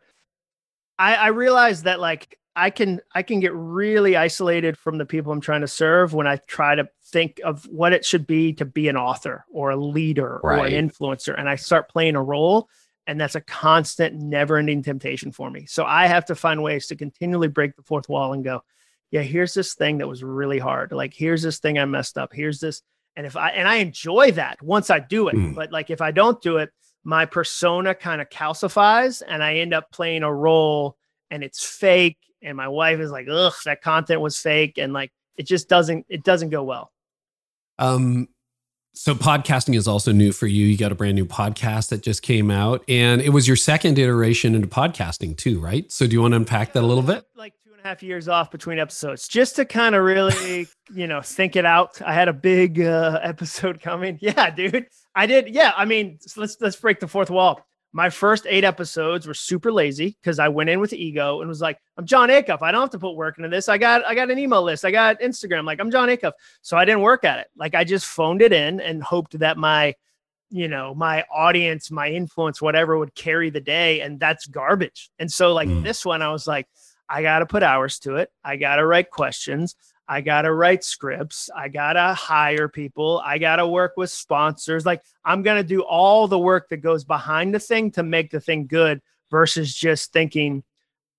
[1.00, 5.32] I I realized that like I can I can get really isolated from the people
[5.32, 8.66] I'm trying to serve when I try to think of what it should be to
[8.66, 10.60] be an author or a leader right.
[10.60, 12.68] or an influencer and I start playing a role
[13.08, 15.66] and that's a constant never-ending temptation for me.
[15.66, 18.64] So I have to find ways to continually break the fourth wall and go,
[19.12, 20.92] yeah, here's this thing that was really hard.
[20.92, 22.34] Like here's this thing I messed up.
[22.34, 22.82] Here's this
[23.16, 25.54] and if I and I enjoy that once I do it, mm.
[25.54, 26.72] but like if I don't do it,
[27.04, 30.98] my persona kind of calcifies and I end up playing a role
[31.30, 35.12] and it's fake and my wife is like, ugh, that content was fake, and like
[35.38, 36.92] it just doesn't it doesn't go well.
[37.84, 38.30] Um,
[38.94, 40.66] so podcasting is also new for you.
[40.66, 43.98] You got a brand new podcast that just came out, and it was your second
[43.98, 45.92] iteration into podcasting too, right?
[45.92, 47.26] So do you want to unpack that a little bit?
[47.36, 51.08] Like two and a half years off between episodes, just to kind of really, you
[51.08, 52.02] know, think it out.
[52.04, 54.20] I had a big uh, episode coming.
[54.22, 55.50] Yeah, dude, I did.
[55.50, 59.72] Yeah, I mean, let's let's break the fourth wall my first eight episodes were super
[59.72, 62.64] lazy because I went in with ego and was like, I'm Jon Acuff.
[62.64, 63.70] I don't have to put work into this.
[63.70, 64.84] I got I got an email list.
[64.84, 65.64] I got Instagram.
[65.64, 66.32] Like I'm Jon Acuff.
[66.64, 67.48] So I didn't work at it.
[67.56, 69.94] Like I just phoned it in and hoped that my,
[70.50, 74.02] you know, my audience, my influence, whatever would carry the day.
[74.02, 75.12] And that's garbage.
[75.20, 75.84] And so like mm.
[75.84, 76.68] this one, I was like,
[77.08, 78.32] I gotta put hours to it.
[78.44, 79.76] I gotta write questions.
[80.08, 81.50] I got to write scripts.
[81.56, 83.22] I got to hire people.
[83.24, 84.86] I got to work with sponsors.
[84.86, 88.32] Like I'm going to do all the work that goes behind the thing to make
[88.32, 90.64] the thing good versus just thinking,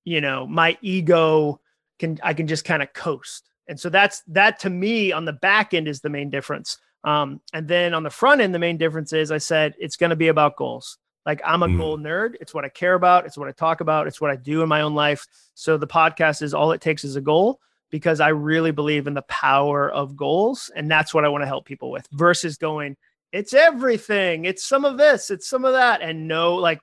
[0.04, 1.60] you know, my ego
[1.98, 3.48] can, I can just kind of coast.
[3.68, 6.76] And so that's that to me on the back end is the main difference.
[7.04, 10.10] Um, and then on the front end, the main difference is I said it's going
[10.10, 10.98] to be about goals.
[11.24, 11.78] Like I'm a mm.
[11.78, 12.34] goal nerd.
[12.40, 13.24] It's what I care about.
[13.24, 14.06] It's what I talk about.
[14.06, 15.26] It's what I do in my own life.
[15.54, 19.14] So the podcast is all it takes is a goal because I really believe in
[19.14, 20.70] the power of goals.
[20.74, 22.96] And that's what I want to help people with versus going,
[23.32, 24.44] it's everything.
[24.44, 26.02] It's some of this, it's some of that.
[26.02, 26.80] And no, like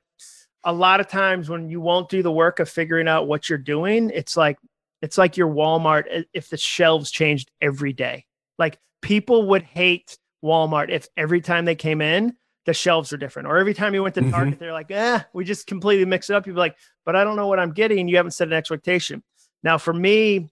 [0.64, 3.58] a lot of times when you won't do the work of figuring out what you're
[3.58, 4.58] doing, it's like,
[5.02, 8.26] it's like your Walmart if the shelves changed every day.
[8.60, 12.36] Like people would hate Walmart if every time they came in,
[12.66, 13.48] the shelves are different.
[13.48, 14.32] Or every time you went to mm-hmm.
[14.32, 14.64] Target, mm-hmm.
[14.64, 16.46] they're like, eh, we just completely mix it up.
[16.46, 18.08] You'd be like, but I don't know what I'm getting.
[18.08, 19.24] You haven't set an expectation.
[19.64, 20.50] Now, for me,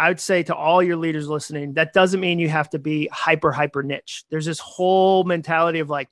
[0.00, 3.06] I would say to all your leaders listening, that doesn't mean you have to be
[3.12, 4.24] hyper, hyper niche.
[4.30, 6.08] There's this whole mentality of like,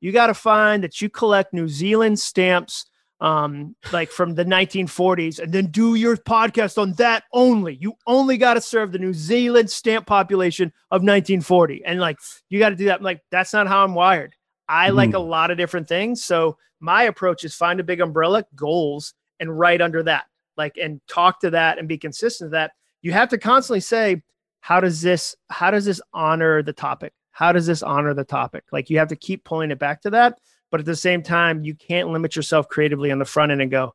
[0.00, 2.86] you got to find that you collect New Zealand stamps
[3.18, 7.74] um, like from the 1940s, and then do your podcast on that only.
[7.80, 11.82] You only got to serve the New Zealand stamp population of 1940.
[11.84, 12.98] And like, you got to do that.
[12.98, 14.36] I'm like, that's not how I'm wired.
[14.68, 14.94] I mm.
[14.94, 16.22] like a lot of different things.
[16.22, 20.26] So my approach is find a big umbrella, goals, and write under that,
[20.56, 22.72] like, and talk to that and be consistent to that.
[23.02, 24.22] You have to constantly say,
[24.60, 27.12] how does this, how does this honor the topic?
[27.32, 28.64] How does this honor the topic?
[28.72, 30.38] Like, you have to keep pulling it back to that.
[30.70, 33.70] But at the same time, you can't limit yourself creatively on the front end and
[33.70, 33.94] go,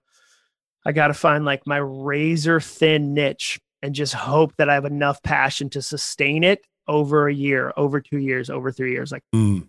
[0.85, 4.85] I got to find like my razor thin niche and just hope that I have
[4.85, 9.11] enough passion to sustain it over a year, over two years, over three years.
[9.11, 9.67] Like, mm.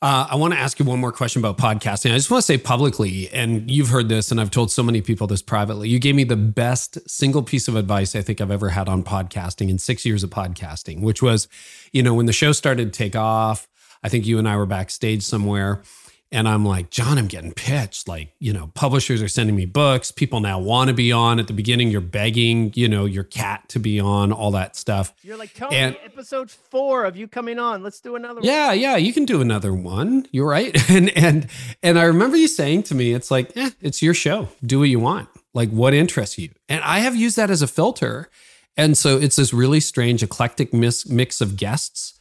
[0.00, 2.12] Uh, I want to ask you one more question about podcasting.
[2.12, 5.00] I just want to say publicly, and you've heard this, and I've told so many
[5.00, 5.88] people this privately.
[5.88, 9.02] You gave me the best single piece of advice I think I've ever had on
[9.02, 11.48] podcasting in six years of podcasting, which was,
[11.90, 13.66] you know, when the show started to take off,
[14.04, 15.82] I think you and I were backstage somewhere
[16.30, 18.06] and I'm like, Jon, I'm getting pitched.
[18.06, 20.10] Like, you know, publishers are sending me books.
[20.10, 21.38] People now want to be on.
[21.38, 25.14] At the beginning, you're begging, you know, your cat to be on, all that stuff.
[25.22, 27.82] You're like, tell and, me episode four of you coming on.
[27.82, 28.78] Let's do another yeah, one.
[28.78, 28.96] Yeah, yeah.
[28.96, 30.26] you can do another one.
[30.30, 30.76] You're right.
[30.88, 31.48] And and
[31.82, 34.48] and I remember you saying to me, it's like, eh, it's your show.
[34.64, 35.28] Do what you want.
[35.52, 36.50] Like what interests you.
[36.68, 38.30] And I have used that as a filter.
[38.76, 42.18] And so it's this really strange, eclectic mix, mix of guests.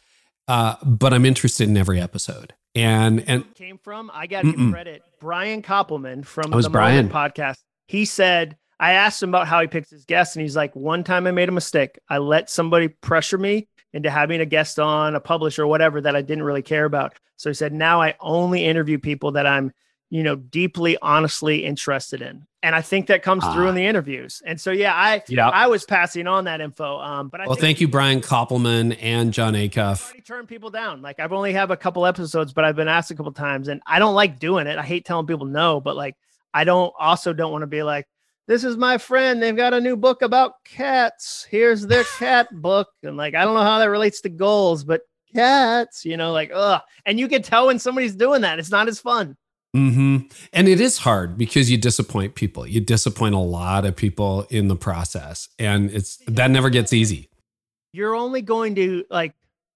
[0.47, 4.71] Uh, but I'm interested in every episode and and came from I got to give
[4.71, 5.03] credit.
[5.19, 7.09] Brian Koppelman from the Brian.
[7.09, 7.57] podcast.
[7.87, 11.03] He said I asked him about how he picks his guests, and he's like, one
[11.03, 11.97] time I made a mistake.
[12.09, 16.15] I let somebody pressure me into having a guest on, a publisher, or whatever that
[16.15, 17.13] I didn't really care about.
[17.37, 19.73] So he said, now I only interview people that I'm
[20.09, 22.45] you know, deeply, honestly interested in.
[22.63, 24.41] And I think that comes through in the interviews.
[24.45, 25.49] And so, yeah, I yeah.
[25.49, 26.97] I was passing on that info.
[26.97, 30.13] Um, but I well, thank you, Brian Koppelman and Jon Acuff.
[30.15, 31.01] I turn people down.
[31.01, 33.81] Like I've only have a couple episodes, but I've been asked a couple times, and
[33.85, 34.77] I don't like doing it.
[34.77, 36.15] I hate telling people no, but like
[36.53, 38.07] I don't also don't want to be like,
[38.47, 39.41] this is my friend.
[39.41, 41.45] They've got a new book about cats.
[41.49, 45.01] Here's their cat book, and like I don't know how that relates to goals, but
[45.33, 46.81] cats, you know, like ugh.
[47.05, 48.59] And you can tell when somebody's doing that.
[48.59, 49.37] It's not as fun.
[49.77, 50.17] Mm-hmm.
[50.53, 52.65] And it is hard because you disappoint people.
[52.65, 57.29] You disappoint a lot of people in the process, and it's that never gets easy.
[57.93, 59.35] You're only going to like.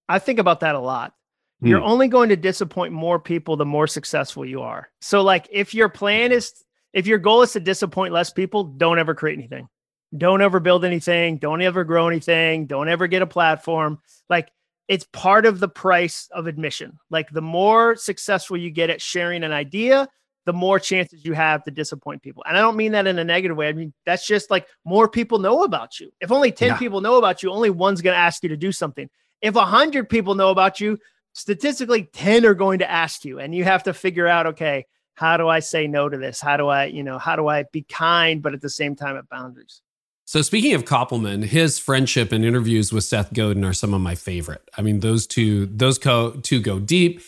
[0.09, 1.13] I think about that a lot.
[1.61, 1.87] You're mm.
[1.87, 4.89] only going to disappoint more people the more successful you are.
[4.99, 8.97] So, like, if your plan is, if your goal is to disappoint less people, don't
[8.97, 9.69] ever create anything.
[10.17, 11.37] Don't ever build anything.
[11.37, 12.65] Don't ever grow anything.
[12.65, 13.99] Don't ever get a platform.
[14.29, 14.49] Like,
[14.91, 16.99] it's part of the price of admission.
[17.09, 20.09] Like the more successful you get at sharing an idea,
[20.45, 22.43] the more chances you have to disappoint people.
[22.45, 23.69] And I don't mean that in a negative way.
[23.69, 26.11] I mean, that's just like more people know about you.
[26.19, 26.77] If only 10 yeah.
[26.77, 29.09] people know about you, only one's going to ask you to do something.
[29.41, 30.99] If 100 people know about you,
[31.31, 33.39] statistically 10 are going to ask you.
[33.39, 36.41] And you have to figure out, okay, how do I say no to this?
[36.41, 39.15] How do I, you know, how do I be kind, but at the same time
[39.15, 39.81] at boundaries?
[40.31, 44.15] So speaking of Koppelman, his friendship and interviews with Seth Godin are some of my
[44.15, 44.61] favorite.
[44.77, 47.19] I mean, those two, those co- two go deep.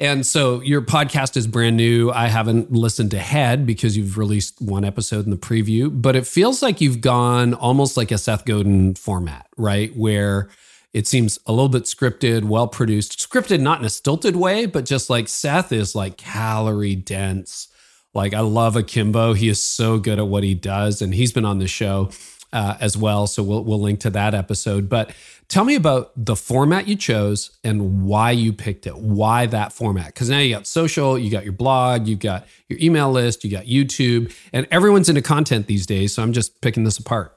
[0.00, 2.10] And so your podcast is brand new.
[2.10, 6.62] I haven't listened ahead because you've released one episode in the preview, but it feels
[6.62, 9.94] like you've gone almost like a Seth Godin format, right?
[9.94, 10.48] Where
[10.94, 14.86] it seems a little bit scripted, well produced, scripted not in a stilted way, but
[14.86, 17.68] just like Seth is like calorie dense
[18.14, 19.34] like I love Akimbo.
[19.34, 22.10] He is so good at what he does, and he's been on the show
[22.52, 23.26] uh, as well.
[23.26, 24.88] So we'll we'll link to that episode.
[24.88, 25.12] But
[25.48, 28.96] tell me about the format you chose and why you picked it.
[28.96, 30.06] Why that format?
[30.06, 33.50] Because now you got social, you got your blog, you've got your email list, you
[33.50, 36.14] got YouTube, and everyone's into content these days.
[36.14, 37.36] So I'm just picking this apart.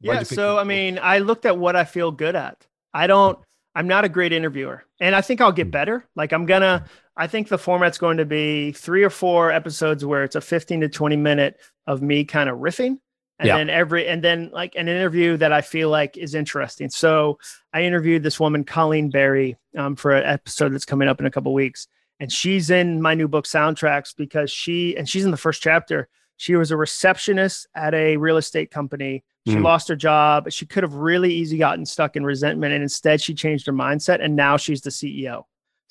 [0.00, 0.22] yeah.
[0.22, 2.66] So, I mean, I looked at what I feel good at.
[2.92, 3.38] I don't,
[3.74, 5.70] I'm not a great interviewer and I think I'll get hmm.
[5.70, 6.04] better.
[6.14, 6.84] Like, I'm gonna,
[7.16, 10.80] I think the format's going to be three or four episodes where it's a 15
[10.82, 12.98] to 20 minute of me kind of riffing.
[13.38, 13.56] And yeah.
[13.56, 16.88] then every, and then like an interview that I feel like is interesting.
[16.90, 17.38] So
[17.72, 21.30] I interviewed this woman, Colleen Berry, um, for an episode that's coming up in a
[21.30, 21.88] couple weeks.
[22.20, 26.08] And she's in my new book, Soundtracks, because she, and she's in the first chapter.
[26.36, 29.62] She was a receptionist at a real estate company she mm.
[29.62, 30.50] lost her job.
[30.50, 32.72] She could have really easy gotten stuck in resentment.
[32.72, 35.42] And instead, she changed her mindset and now she's the CEO.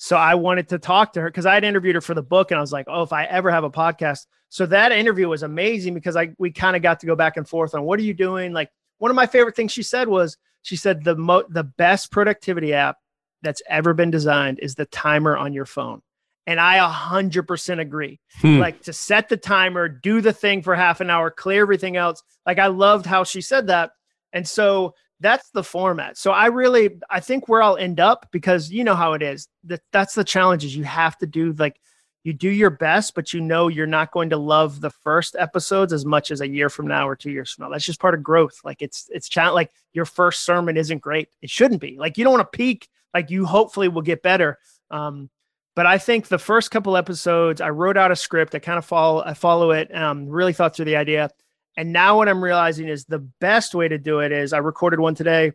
[0.03, 2.51] So I wanted to talk to her because I had interviewed her for the book
[2.51, 4.25] and I was like, oh, if I ever have a podcast.
[4.49, 7.47] So that interview was amazing because I we kind of got to go back and
[7.47, 8.51] forth on what are you doing?
[8.51, 12.11] Like one of my favorite things she said was she said the mo- the best
[12.11, 12.97] productivity app
[13.43, 16.01] that's ever been designed is the timer on your phone.
[16.45, 18.19] And I 100% agree.
[18.41, 18.59] Hmm.
[18.59, 22.21] Like to set the timer, do the thing for half an hour, clear everything else.
[22.45, 23.91] Like I loved how she said that.
[24.33, 26.17] And so that's the format.
[26.17, 29.47] So I really, I think where I'll end up because you know how it is.
[29.65, 31.79] That that's the challenge is you have to do like
[32.23, 35.91] you do your best, but you know you're not going to love the first episodes
[35.91, 37.69] as much as a year from now or two years from now.
[37.69, 38.59] That's just part of growth.
[38.63, 39.55] Like it's it's challenge.
[39.55, 41.29] Like your first sermon isn't great.
[41.41, 41.97] It shouldn't be.
[41.97, 42.89] Like you don't want to peak.
[43.13, 44.57] Like you hopefully will get better.
[44.89, 45.29] Um,
[45.75, 48.53] but I think the first couple episodes, I wrote out a script.
[48.53, 49.93] I kind of follow, I follow it.
[49.95, 51.29] Um, really thought through the idea,
[51.77, 54.99] and now what I'm realizing is the best way to do it is I recorded
[54.99, 55.53] one today.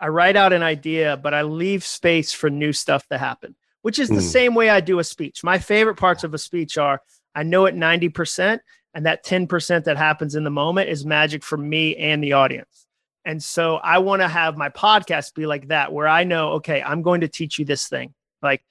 [0.00, 3.98] I write out an idea, but I leave space for new stuff to happen, which
[3.98, 4.22] is the mm.
[4.22, 5.42] same way I do a speech.
[5.42, 7.00] My favorite parts of a speech are
[7.34, 8.60] I know it 90%,
[8.94, 12.86] and that 10% that happens in the moment is magic for me and the audience.
[13.24, 16.82] And so I want to have my podcast be like that, where I know, okay,
[16.82, 18.14] I'm going to teach you this thing.
[18.42, 18.62] Like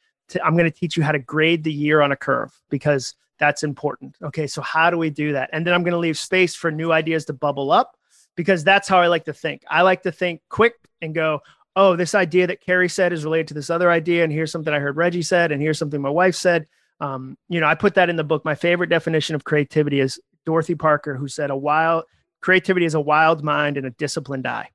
[0.43, 3.63] I'm going to teach you how to grade the year on a curve because that's
[3.63, 4.15] important.
[4.23, 5.49] Okay, so how do we do that?
[5.53, 7.97] And then I'm going to leave space for new ideas to bubble up
[8.35, 9.63] because that's how I like to think.
[9.69, 11.41] I like to think quick and go,
[11.75, 14.23] oh, this idea that Carey said is related to this other idea.
[14.23, 15.51] And here's something I heard Reggie said.
[15.51, 16.67] And here's something my wife said.
[16.99, 18.43] Um, you know, I put that in the book.
[18.43, 22.05] My favorite definition of creativity is Dorothy Parker, who said, a wild
[22.41, 24.69] creativity is a wild mind and a disciplined eye.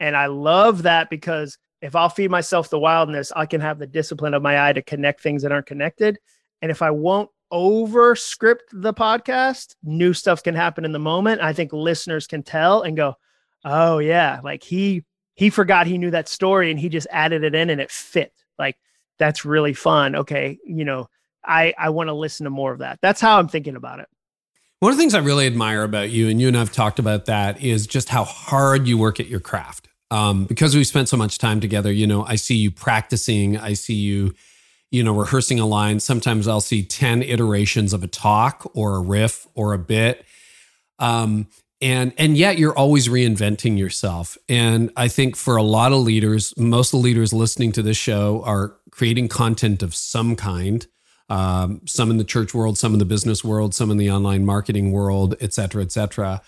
[0.00, 3.86] And I love that because if I'll feed myself the wildness, I can have the
[3.86, 6.18] discipline of my eye to connect things that aren't connected.
[6.62, 11.40] And if I won't over script the podcast, new stuff can happen in the moment.
[11.40, 13.14] I think listeners can tell and go,
[13.64, 17.54] "Oh yeah, like he he forgot he knew that story and he just added it
[17.54, 18.76] in and it fit." Like
[19.18, 20.16] that's really fun.
[20.16, 21.08] Okay, you know,
[21.44, 22.98] I I want to listen to more of that.
[23.02, 24.08] That's how I'm thinking about it.
[24.80, 27.24] One of the things I really admire about you, and you and I've talked about
[27.24, 29.88] that, is just how hard you work at your craft.
[30.10, 33.74] Um, because we've spent so much time together, you know, I see you practicing, I
[33.74, 34.34] see you
[34.90, 39.00] you know, rehearsing a line, sometimes I'll see 10 iterations of a talk or a
[39.00, 40.24] riff or a bit.
[40.98, 41.48] Um,
[41.80, 44.36] and and yet you're always reinventing yourself.
[44.48, 47.96] And I think for a lot of leaders, most of the leaders listening to this
[47.96, 50.86] show are creating content of some kind.
[51.30, 54.46] Um, some in the church world, some in the business world, some in the online
[54.46, 56.40] marketing world, et cetera, et cetera.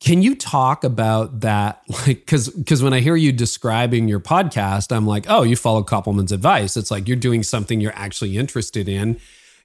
[0.00, 1.82] Can you talk about that?
[2.06, 5.82] Like, because because when I hear you describing your podcast, I'm like, oh, you follow
[5.82, 6.76] Koppelman's advice.
[6.76, 9.18] It's like you're doing something you're actually interested in.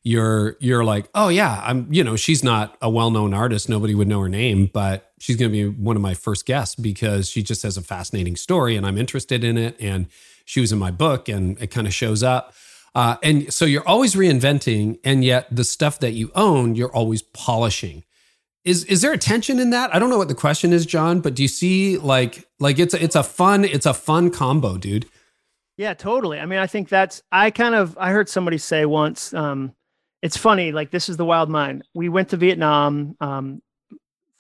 [0.04, 1.92] You're you're like, oh yeah, I'm.
[1.94, 3.70] You know, she's not a well known artist.
[3.70, 6.74] Nobody would know her name, but she's going to be one of my first guests
[6.74, 9.76] because she just has a fascinating story, and I'm interested in it.
[9.80, 10.08] And
[10.46, 12.54] she was in my book, and it kind of shows up.
[12.96, 17.22] Uh, and so you're always reinventing, and yet the stuff that you own, you're always
[17.22, 18.04] polishing
[18.64, 19.94] is is there a tension in that?
[19.94, 22.94] I don't know what the question is, Jon, but do you see like like it's
[22.94, 25.08] a, it's a fun it's a fun combo, dude.
[25.78, 26.40] Yeah, totally.
[26.40, 29.74] I mean, I think that's I kind of I heard somebody say once um
[30.22, 31.84] it's funny like this is the wild mind.
[31.94, 33.62] We went to Vietnam um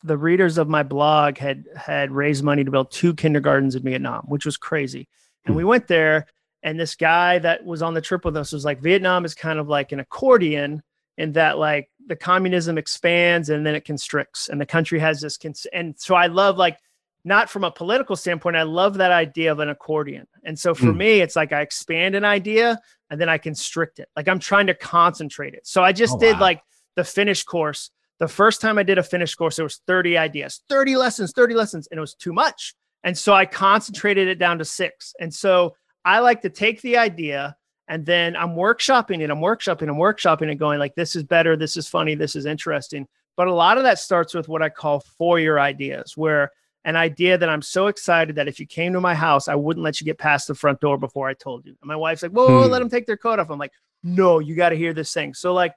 [0.03, 4.25] the readers of my blog had had raised money to build two kindergartens in Vietnam,
[4.27, 5.07] which was crazy.
[5.45, 5.69] And we hmm.
[5.69, 6.27] went there
[6.63, 9.59] and this guy that was on the trip with us was like Vietnam is kind
[9.59, 10.83] of like an accordion
[11.17, 15.37] in that like the communism expands and then it constricts and the country has this
[15.37, 16.77] cons- and so i love like
[17.23, 20.27] not from a political standpoint i love that idea of an accordion.
[20.43, 20.97] And so for mm.
[20.97, 22.77] me it's like i expand an idea
[23.09, 24.09] and then i constrict it.
[24.13, 25.65] Like i'm trying to concentrate it.
[25.65, 26.41] So i just oh, did wow.
[26.41, 26.61] like
[26.97, 27.91] the finish course.
[28.19, 31.55] The first time i did a finish course there was 30 ideas 30 lessons 30
[31.55, 32.75] lessons and it was too much.
[33.05, 35.13] And so i concentrated it down to six.
[35.17, 37.55] And so i like to take the idea
[37.91, 41.57] and then I'm workshopping it, I'm workshopping, I'm workshopping it, going like, this is better,
[41.57, 43.05] this is funny, this is interesting.
[43.35, 46.51] But a lot of that starts with what I call foyer ideas, where
[46.85, 49.83] an idea that I'm so excited that if you came to my house, I wouldn't
[49.83, 51.75] let you get past the front door before I told you.
[51.81, 52.71] And my wife's like, whoa, hmm.
[52.71, 53.51] let them take their coat off.
[53.51, 53.73] I'm like,
[54.03, 55.33] no, you got to hear this thing.
[55.33, 55.75] So, like,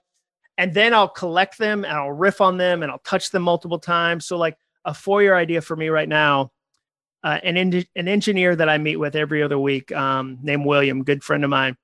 [0.57, 3.79] and then I'll collect them and I'll riff on them and I'll touch them multiple
[3.81, 4.25] times.
[4.25, 6.53] So, like, a foyer idea for me right now
[7.25, 11.03] uh, an en- an engineer that I meet with every other week, um, named William,
[11.03, 11.77] good friend of mine,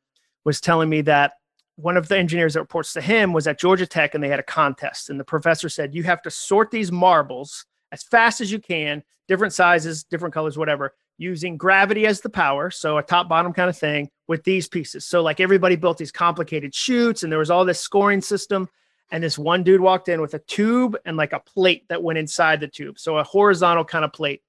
[0.45, 1.33] was telling me that
[1.77, 4.41] one of the engineers that reports to him was at Georgia Tech and they had
[4.41, 5.11] a contest.
[5.11, 9.03] And the professor said, You have to sort these marbles as fast as you can,
[9.29, 12.71] different sizes, different colors, whatever, using gravity as the power.
[12.71, 15.07] So a top bottom kind of thing with these pieces.
[15.07, 18.69] So, like everybody built these complicated chutes and there was all this scoring system.
[19.13, 22.19] And this one dude walked in with a tube and like a plate that went
[22.19, 22.97] inside the tube.
[22.99, 24.43] So a horizontal kind of plate.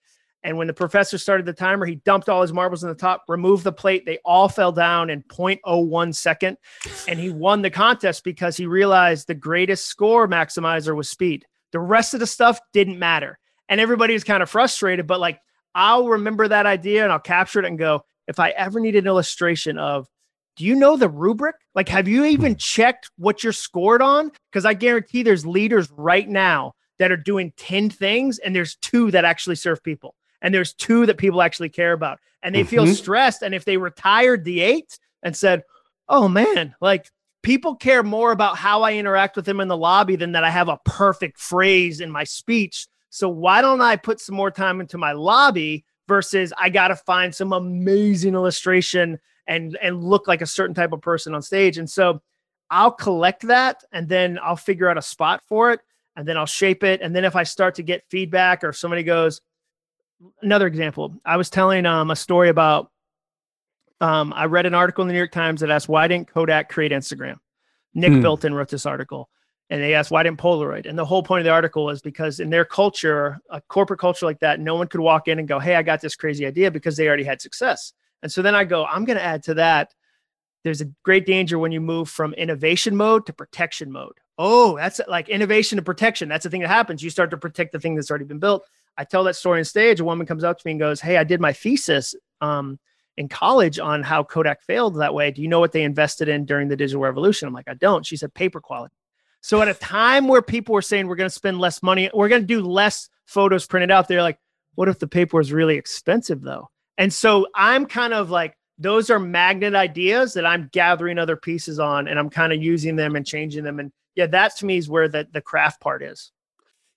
[0.43, 3.23] And when the professor started the timer, he dumped all his marbles in the top,
[3.27, 4.05] removed the plate.
[4.05, 6.57] They all fell down in 0.01 second.
[7.07, 11.45] And he won the contest because he realized the greatest score maximizer was speed.
[11.71, 13.37] The rest of the stuff didn't matter.
[13.69, 15.39] And everybody was kind of frustrated, but like
[15.75, 19.07] I'll remember that idea and I'll capture it and go, if I ever need an
[19.07, 20.07] illustration of,
[20.57, 21.55] do you know the rubric?
[21.75, 22.57] Like, have you even hmm.
[22.57, 24.31] checked what you're scored on?
[24.51, 29.11] Because I guarantee there's leaders right now that are doing 10 things and there's two
[29.11, 32.19] that actually serve people and there's two that people actually care about.
[32.43, 32.69] And they mm-hmm.
[32.69, 33.43] feel stressed.
[33.43, 35.63] And if they retired the eight and said
[36.11, 37.09] oh man like
[37.41, 40.49] people care more about how i interact with them in the lobby than that i
[40.49, 42.87] have a perfect phrase in my speech.
[43.09, 46.95] So why don't i put some more time into my lobby versus i got to
[46.95, 51.77] find some amazing illustration and and look like a certain type of person on stage?
[51.77, 52.21] And so
[52.69, 55.79] i'll collect that and then i'll figure out a spot for it
[56.15, 57.01] and then i'll shape it.
[57.01, 59.41] And then if i start to get feedback or if somebody goes
[60.41, 61.15] another example.
[61.25, 62.91] I was telling um, a story about.
[63.99, 66.69] Um, I read an article in the New York Times that asked why didn't Kodak
[66.69, 67.37] create Instagram?
[67.93, 68.21] Nick hmm.
[68.21, 69.29] Bilton wrote this article,
[69.69, 70.87] and they asked why didn't Polaroid?
[70.87, 74.25] And the whole point of the article is because in their culture, a corporate culture
[74.25, 76.71] like that, no one could walk in and go, "Hey, I got this crazy idea,"
[76.71, 77.93] because they already had success.
[78.23, 79.93] And so then I go, I'm going to add to that.
[80.63, 84.13] There's a great danger when you move from innovation mode to protection mode.
[84.37, 86.29] Oh, that's like innovation to protection.
[86.29, 87.01] That's the thing that happens.
[87.01, 88.63] You start to protect the thing that's already been built.
[88.97, 89.99] I tell that story on stage.
[89.99, 92.79] A woman comes up to me and goes, Hey, I did my thesis um,
[93.17, 95.31] in college on how Kodak failed that way.
[95.31, 97.47] Do you know what they invested in during the digital revolution?
[97.47, 98.05] I'm like, I don't.
[98.05, 98.95] She said, paper quality.
[99.41, 102.29] So at a time where people were saying we're going to spend less money, we're
[102.29, 104.39] going to do less photos printed out, they're like,
[104.75, 106.69] what if the paper is really expensive though?
[106.97, 111.79] And so I'm kind of like, those are magnet ideas that I'm gathering other pieces
[111.79, 113.79] on and I'm kind of using them and changing them.
[113.79, 116.31] And yeah, that to me is where the, the craft part is.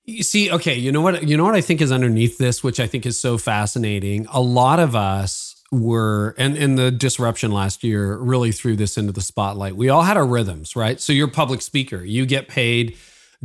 [0.06, 2.78] You see, okay, you know what you know what I think is underneath this, which
[2.78, 4.26] I think is so fascinating.
[4.30, 9.12] A lot of us were and and the disruption last year really threw this into
[9.12, 9.76] the spotlight.
[9.76, 11.00] We all had our rhythms, right?
[11.00, 12.96] So you're a public speaker, you get paid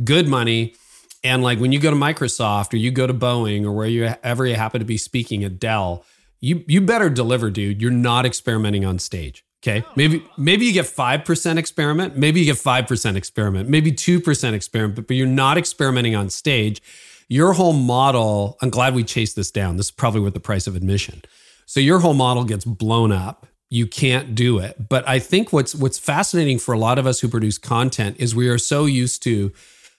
[0.02, 0.74] good money.
[1.22, 4.54] And like when you go to Microsoft or you go to Boeing or wherever you
[4.54, 6.04] happen to be speaking at Dell,
[6.40, 7.80] you you better deliver, dude.
[7.80, 9.44] You're not experimenting on stage.
[9.62, 9.84] Okay.
[9.86, 9.92] Oh.
[9.94, 15.14] Maybe maybe you get 5% experiment, maybe you get 5% experiment, maybe 2% experiment, but
[15.14, 16.82] you're not experimenting on stage.
[17.28, 19.76] Your whole model, I'm glad we chased this down.
[19.76, 21.22] This is probably worth the price of admission.
[21.66, 23.46] So your whole model gets blown up.
[23.68, 24.88] You can't do it.
[24.88, 28.34] But I think what's what's fascinating for a lot of us who produce content is
[28.34, 29.52] we are so used to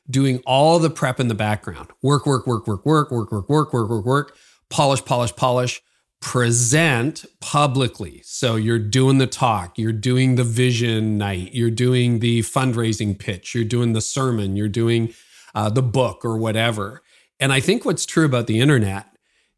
[0.10, 1.88] doing all the prep in the background.
[2.02, 4.38] Work, work, work, work, work, work, work, work, work, work, work,
[4.70, 5.82] polish, polish, polish
[6.22, 8.22] present publicly.
[8.24, 13.54] So you're doing the talk, you're doing the vision night, you're doing the fundraising pitch,
[13.56, 15.14] you're doing the sermon, you're doing
[15.56, 17.02] uh, the book or whatever.
[17.40, 19.08] And I think what's true about the internet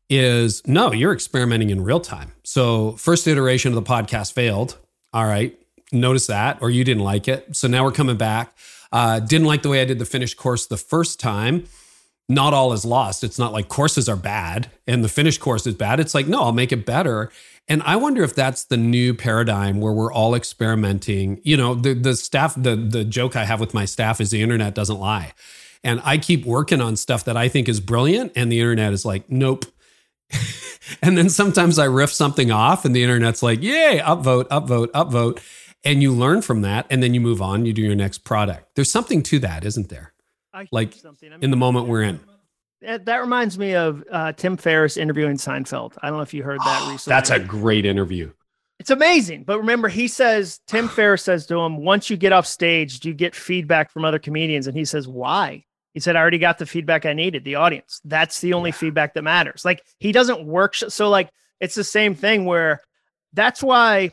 [0.09, 2.32] is no, you're experimenting in real time.
[2.43, 4.78] So, first iteration of the podcast failed.
[5.14, 5.57] All right,
[5.91, 7.55] notice that, or you didn't like it.
[7.55, 8.55] So now we're coming back.
[8.91, 11.66] Uh, didn't like the way I did the finished course the first time
[12.30, 13.24] not all is lost.
[13.24, 15.99] It's not like courses are bad and the finished course is bad.
[15.99, 17.32] It's like, no, I'll make it better.
[17.67, 21.39] And I wonder if that's the new paradigm where we're all experimenting.
[21.43, 24.41] You know, the the staff, the the joke I have with my staff is the
[24.41, 25.34] internet doesn't lie.
[25.84, 29.05] And I keep working on stuff that I think is brilliant, and the internet is
[29.05, 29.65] like, nope.
[31.01, 35.41] and then sometimes I riff something off, and the internet's like, yay, upvote, upvote, upvote.
[35.84, 38.76] And you learn from that, and then you move on, you do your next product.
[38.76, 40.12] There's something to that, isn't there?
[40.72, 41.30] Like something.
[41.30, 42.20] I mean, in the moment we're in.
[42.82, 45.93] That reminds me of uh, Tim Ferriss interviewing Seinfeld.
[46.01, 47.16] I don't know if you heard that recently.
[47.16, 48.32] That's a great interview.
[48.80, 49.45] It's amazing.
[49.45, 53.08] But remember, he says, Tim Ferriss says to him, once you get off stage, do
[53.08, 54.68] you get feedback from other comedians?
[54.68, 55.64] And he says, why?
[55.93, 58.01] He said, I already got the feedback I needed, the audience.
[58.04, 58.76] That's the only yeah.
[58.76, 59.64] feedback that matters.
[59.64, 60.76] Like he doesn't work.
[60.76, 61.30] So, like,
[61.60, 62.82] it's the same thing where
[63.32, 64.12] that's why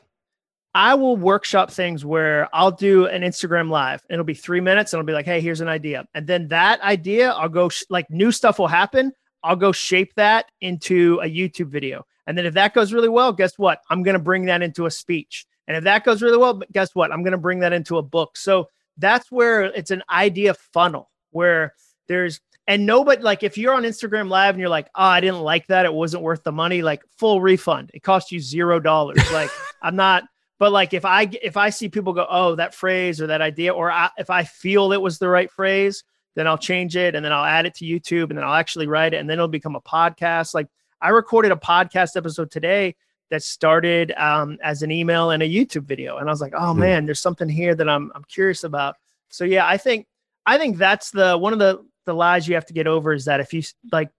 [0.74, 4.92] I will workshop things where I'll do an Instagram live and it'll be three minutes
[4.92, 6.06] and I'll be like, hey, here's an idea.
[6.14, 9.12] And then that idea, I'll go, sh- like, new stuff will happen.
[9.42, 12.06] I'll go shape that into a YouTube video.
[12.26, 13.80] And then if that goes really well, guess what?
[13.90, 15.46] I'm going to bring that into a speech.
[15.66, 17.12] And if that goes really well, guess what?
[17.12, 18.36] I'm going to bring that into a book.
[18.36, 21.74] So that's where it's an idea funnel where
[22.06, 25.40] there's, and nobody like if you're on Instagram live and you're like, oh, I didn't
[25.40, 27.90] like that, it wasn't worth the money, like full refund.
[27.94, 29.18] It cost you zero dollars.
[29.32, 29.50] like
[29.82, 30.24] I'm not,
[30.61, 33.72] but like if I if I see people go, oh, that phrase or that idea,
[33.72, 36.04] or I, if I feel it was the right phrase,
[36.36, 38.86] then I'll change it and then I'll add it to YouTube and then I'll actually
[38.86, 40.52] write it and then it'll become a podcast.
[40.52, 40.68] Like
[41.00, 42.94] I recorded a podcast episode today
[43.30, 46.74] that started um, as an email and a YouTube video, and I was like, oh
[46.74, 46.80] hmm.
[46.80, 48.96] man, there's something here that I'm I'm curious about.
[49.30, 50.06] So yeah, I think
[50.44, 53.24] I think that's the one of the the lies you have to get over is
[53.24, 54.11] that if you like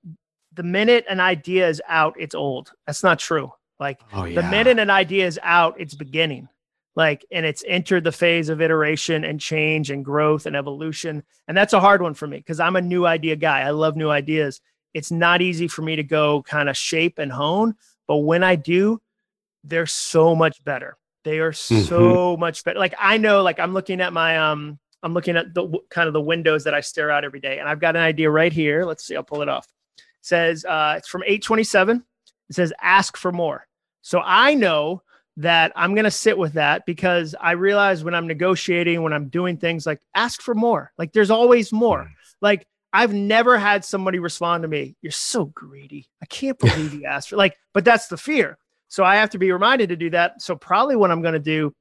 [0.54, 2.72] the minute an idea is out, it's old.
[2.88, 3.54] That's not true.
[3.82, 4.40] Like oh, yeah.
[4.40, 6.48] the minute an idea is out, it's beginning.
[6.96, 11.24] Like, and it's entered the phase of iteration and change and growth and evolution.
[11.48, 13.62] And that's a hard one for me because I'm a new idea guy.
[13.62, 14.62] I love new ideas.
[14.94, 17.76] It's not easy for me to go kind of shape and hone.
[18.08, 19.02] But when I do,
[19.64, 20.98] they're so much better.
[21.24, 22.40] They are so mm-hmm.
[22.40, 22.78] much better.
[22.78, 26.14] Like I know, like I'm looking at my um I'm looking at the kind of
[26.14, 28.86] the windows that I stare out every day, and I've got an idea right here.
[28.86, 29.68] Let's see, I'll pull it off.
[29.98, 32.04] It says uh, it's from 827.
[32.50, 33.68] It says ask for more.
[34.02, 35.04] So I know
[35.38, 39.30] that I'm going to sit with that because I realize when I'm negotiating, when I'm
[39.30, 40.91] doing things like ask for more.
[40.97, 42.04] Like there's always more.
[42.04, 42.12] Mm.
[42.41, 46.10] Like I've never had somebody respond to me, "You're so greedy.
[46.22, 48.58] I can't believe you asked for." Like, but that's the fear.
[48.89, 50.41] So I have to be reminded to do that.
[50.41, 51.74] So probably what I'm going to do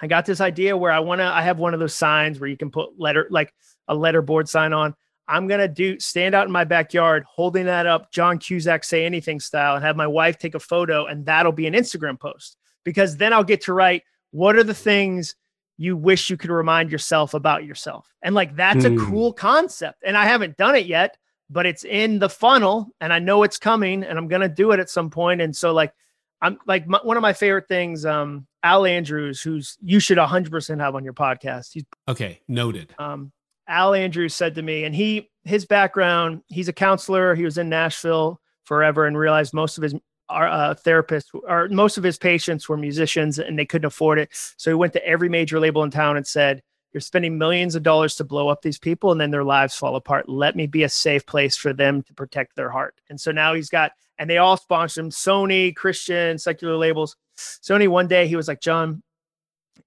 [0.00, 2.48] I got this idea where I want to, I have one of those signs where
[2.48, 3.54] you can put letter, like
[3.88, 4.94] a letter board sign on.
[5.26, 9.06] I'm going to do stand out in my backyard holding that up, John Cusack say
[9.06, 12.56] anything style, and have my wife take a photo, and that'll be an Instagram post
[12.84, 15.36] because then I'll get to write what are the things
[15.76, 18.12] you wish you could remind yourself about yourself.
[18.22, 18.96] And like that's mm.
[18.96, 19.10] a hmm.
[19.10, 20.02] cool concept.
[20.04, 21.16] And I haven't done it yet,
[21.50, 24.72] but it's in the funnel and I know it's coming and I'm going to do
[24.72, 25.40] it at some point.
[25.40, 25.92] And so, like,
[26.40, 28.04] I'm like my, one of my favorite things.
[28.04, 31.72] Um, Al Andrews, who's you should 100% have on your podcast.
[31.72, 32.94] He's okay, noted.
[32.98, 33.32] Um,
[33.68, 37.34] Al Andrews said to me, and he his background, he's a counselor.
[37.34, 39.94] He was in Nashville forever, and realized most of his
[40.30, 44.30] uh, therapists or most of his patients were musicians, and they couldn't afford it.
[44.56, 46.62] So he went to every major label in town and said,
[46.92, 49.96] "You're spending millions of dollars to blow up these people, and then their lives fall
[49.96, 50.28] apart.
[50.28, 53.54] Let me be a safe place for them to protect their heart." And so now
[53.54, 57.16] he's got and they all sponsored him Sony, Christian, secular labels.
[57.36, 59.02] Sony, one day he was like, Jon,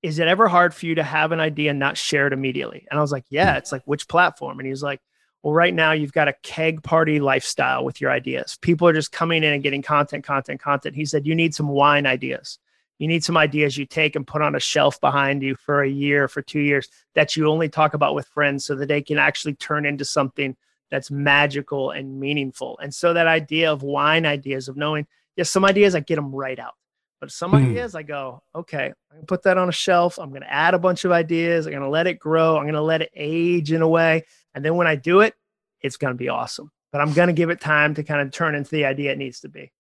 [0.02, 2.86] is it ever hard for you to have an idea and not share it immediately?
[2.90, 4.60] And I was like, yeah, it's like, which platform?
[4.60, 5.02] And he was like,
[5.44, 8.58] well, right now you've got a keg party lifestyle with your ideas.
[8.62, 10.96] People are just coming in and getting content, content, content.
[10.96, 12.60] He said, you need some wine ideas.
[13.00, 15.90] You need some ideas you take and put on a shelf behind you for a
[15.90, 19.20] year, for two years that you only talk about with friends so that they can
[19.20, 20.56] actually turn into something
[20.90, 22.80] that's magical and meaningful.
[22.82, 26.34] And so that idea of wine ideas of knowing, yes, some ideas I get them
[26.34, 26.74] right out.
[27.20, 27.70] But some mm.
[27.70, 30.20] ideas I go, okay, I'm gonna put that on a shelf.
[30.20, 31.66] I'm gonna add a bunch of ideas.
[31.66, 32.58] I'm gonna let it grow.
[32.58, 34.24] I'm gonna let it age in a way.
[34.54, 35.34] And then when I do it,
[35.82, 36.72] it's gonna be awesome.
[36.92, 39.40] But I'm gonna give it time to kind of turn into the idea it needs
[39.42, 39.72] to be.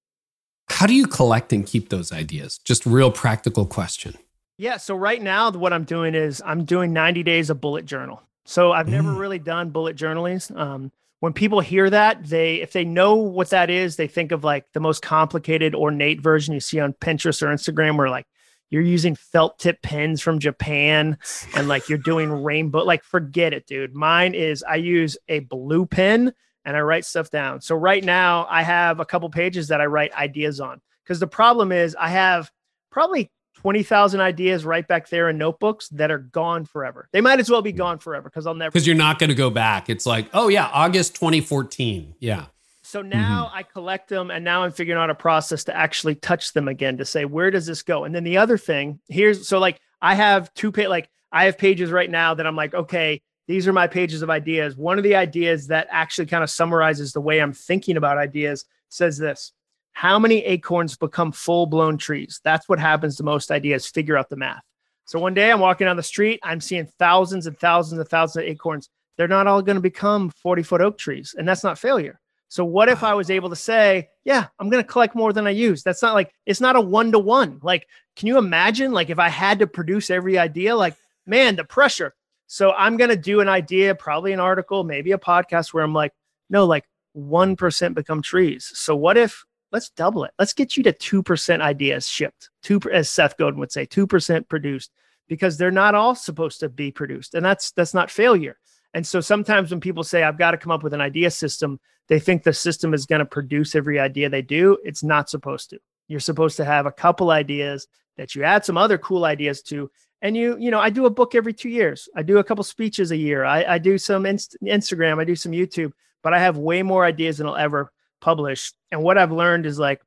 [0.70, 2.60] How do you collect and keep those ideas?
[2.66, 4.16] Just real practical question.
[4.58, 4.78] Yeah.
[4.78, 8.22] So right now, what I'm doing is I'm doing 90 days of bullet journal.
[8.46, 9.20] So I've never mm.
[9.20, 10.56] really done bullet journaling.
[10.58, 14.44] Um, when people hear that, they if they know what that is, they think of
[14.44, 18.28] like the most complicated ornate version you see on Pinterest or Instagram, where like
[18.70, 21.18] you're using felt tip pens from Japan
[21.56, 22.84] and like you're doing rainbow.
[22.84, 23.96] Like, forget it, dude.
[23.96, 26.34] Mine is I use a blue pen
[26.66, 27.62] and I write stuff down.
[27.62, 31.28] So right now I have a couple pages that I write ideas on because the
[31.28, 32.52] problem is I have
[32.92, 33.32] probably
[33.62, 37.10] 20,000 ideas right back there in notebooks that are gone forever.
[37.12, 38.72] They might as well be gone forever because I'll never.
[38.72, 39.90] Because you're not going to go back.
[39.90, 42.14] It's like, oh, yeah, August 2014.
[42.20, 42.46] Yeah.
[42.84, 43.58] So now mm-hmm.
[43.58, 46.98] I collect them and now I'm figuring out a process to actually touch them again
[47.00, 48.06] to say, where does this go?
[48.06, 51.58] And then the other thing here's so like I have two page, like I have
[51.58, 54.78] pages right now that I'm like, okay, these are my pages of ideas.
[54.78, 58.64] One of the ideas that actually kind of summarizes the way I'm thinking about ideas
[58.88, 59.52] says this
[59.98, 62.40] how many acorns become full blown trees?
[62.44, 63.88] That's what happens to most ideas.
[63.88, 64.62] Figure out the math.
[65.06, 68.44] So one day I'm walking down the street, I'm seeing thousands and thousands and thousands
[68.44, 68.92] of acorns.
[69.18, 72.20] They're not all going to become 40 foot oak trees, and that's not failure.
[72.48, 75.48] So what if I was able to say, yeah, I'm going to collect more than
[75.48, 75.82] I use?
[75.82, 77.60] That's not like it's not a one to one.
[77.64, 80.96] Like, can you imagine like if I had to produce every idea, like,
[81.26, 82.14] man, the pressure.
[82.46, 85.96] So I'm going to do an idea, probably an article, maybe a podcast where I'm
[85.96, 86.14] like,
[86.52, 86.86] no, like
[87.18, 88.72] 1% become trees.
[88.76, 90.32] So what if let's double it.
[90.40, 92.50] Let's get you to 2% ideas shipped.
[92.64, 94.92] Two, as Seth Godin would say, 2% produced
[95.28, 97.36] because they're not all supposed to be produced.
[97.36, 98.58] And that's, that's not failure.
[98.94, 101.80] And so sometimes when people say, I've got to come up with an idea system,
[102.08, 104.78] they think the system is going to produce every idea they do.
[104.84, 105.80] It's not supposed to.
[106.08, 109.92] You're supposed to have a couple ideas that you add some other cool ideas to.
[110.22, 112.08] And you, you know, I do a book every two years.
[112.16, 113.44] I do a couple speeches a year.
[113.44, 115.20] I, I do some inst- Instagram.
[115.20, 115.92] I do some YouTube.
[116.24, 117.92] but I have way more ideas than I'll ever
[118.22, 118.74] publish.
[118.92, 120.02] And what I've learned is like,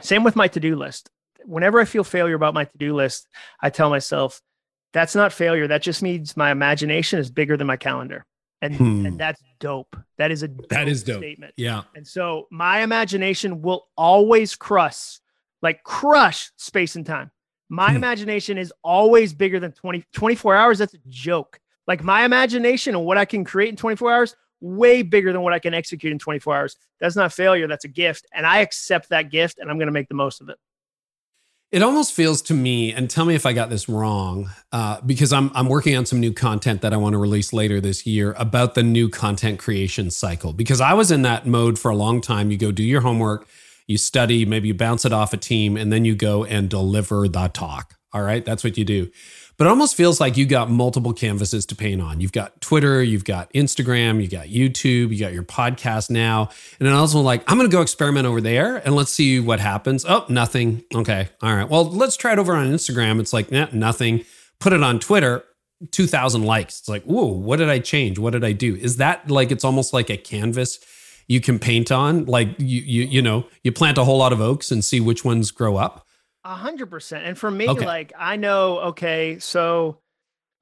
[0.00, 1.10] same with my to do list.
[1.44, 3.28] Whenever I feel failure about my to do list,
[3.60, 4.40] I tell myself,
[4.92, 5.68] that's not failure.
[5.68, 8.26] That just means my imagination is bigger than my calendar.
[8.62, 9.06] And, hmm.
[9.06, 9.96] and that's dope.
[10.18, 11.54] That is a that is dope statement.
[11.56, 11.82] Yeah.
[11.94, 15.18] And so my imagination will always crush,
[15.62, 17.30] like crush space and time.
[17.70, 17.96] My hmm.
[17.96, 20.78] imagination is always bigger than 20, 24 hours.
[20.78, 21.58] That's a joke.
[21.86, 25.52] Like my imagination and what I can create in 24 hours, way bigger than what
[25.52, 26.76] I can execute in 24 hours.
[27.00, 27.66] That's not failure.
[27.66, 28.26] That's a gift.
[28.32, 30.58] And I accept that gift and I'm going to make the most of it.
[31.72, 35.32] It almost feels to me, and tell me if I got this wrong, uh, because
[35.32, 38.34] I'm I'm working on some new content that I want to release later this year
[38.36, 40.52] about the new content creation cycle.
[40.52, 42.50] Because I was in that mode for a long time.
[42.50, 43.46] You go do your homework,
[43.86, 47.28] you study, maybe you bounce it off a team, and then you go and deliver
[47.28, 47.94] the talk.
[48.12, 49.08] All right, that's what you do.
[49.60, 52.22] But it almost feels like you got multiple canvases to paint on.
[52.22, 56.48] You've got Twitter, you've got Instagram, you got YouTube, you got your podcast now.
[56.78, 60.06] And then also like, I'm gonna go experiment over there and let's see what happens.
[60.08, 60.82] Oh, nothing.
[60.94, 61.28] Okay.
[61.42, 61.68] All right.
[61.68, 63.20] Well, let's try it over on Instagram.
[63.20, 64.24] It's like, nah, nothing.
[64.60, 65.44] Put it on Twitter,
[65.90, 66.78] 2000 likes.
[66.80, 68.18] It's like, whoa, what did I change?
[68.18, 68.76] What did I do?
[68.76, 70.80] Is that like it's almost like a canvas
[71.28, 72.24] you can paint on?
[72.24, 75.22] Like you you you know, you plant a whole lot of oaks and see which
[75.22, 76.06] ones grow up.
[76.44, 77.26] A hundred percent.
[77.26, 77.84] And for me, okay.
[77.84, 79.98] like I know, okay, so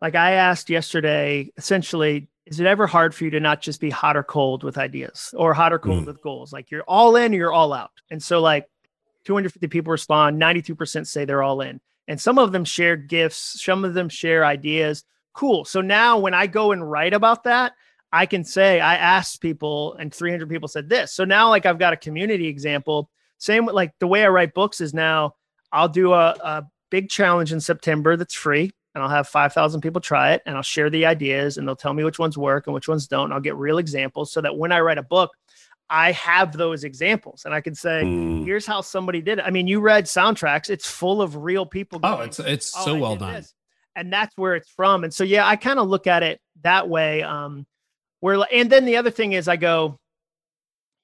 [0.00, 3.90] like I asked yesterday, essentially, is it ever hard for you to not just be
[3.90, 6.06] hot or cold with ideas or hot or cold mm.
[6.06, 6.52] with goals?
[6.52, 7.90] Like you're all in, or you're all out.
[8.10, 8.66] And so like
[9.24, 11.80] 250 people respond, 92% say they're all in.
[12.08, 15.04] And some of them share gifts, some of them share ideas.
[15.34, 15.64] Cool.
[15.66, 17.74] So now when I go and write about that,
[18.10, 21.12] I can say I asked people and 300 people said this.
[21.12, 23.10] So now like I've got a community example.
[23.36, 25.34] Same with like the way I write books is now
[25.72, 30.00] I'll do a, a big challenge in September that's free and I'll have 5,000 people
[30.00, 32.74] try it and I'll share the ideas and they'll tell me which ones work and
[32.74, 33.32] which ones don't.
[33.32, 35.30] I'll get real examples so that when I write a book,
[35.90, 38.44] I have those examples and I can say, mm.
[38.44, 39.44] here's how somebody did it.
[39.44, 42.00] I mean, you read soundtracks, it's full of real people.
[42.02, 43.34] Oh, going, oh, it's it's oh, so well done.
[43.34, 43.54] This.
[43.96, 45.04] And that's where it's from.
[45.04, 47.22] And so yeah, I kind of look at it that way.
[47.22, 47.66] Um,
[48.20, 49.98] where and then the other thing is I go,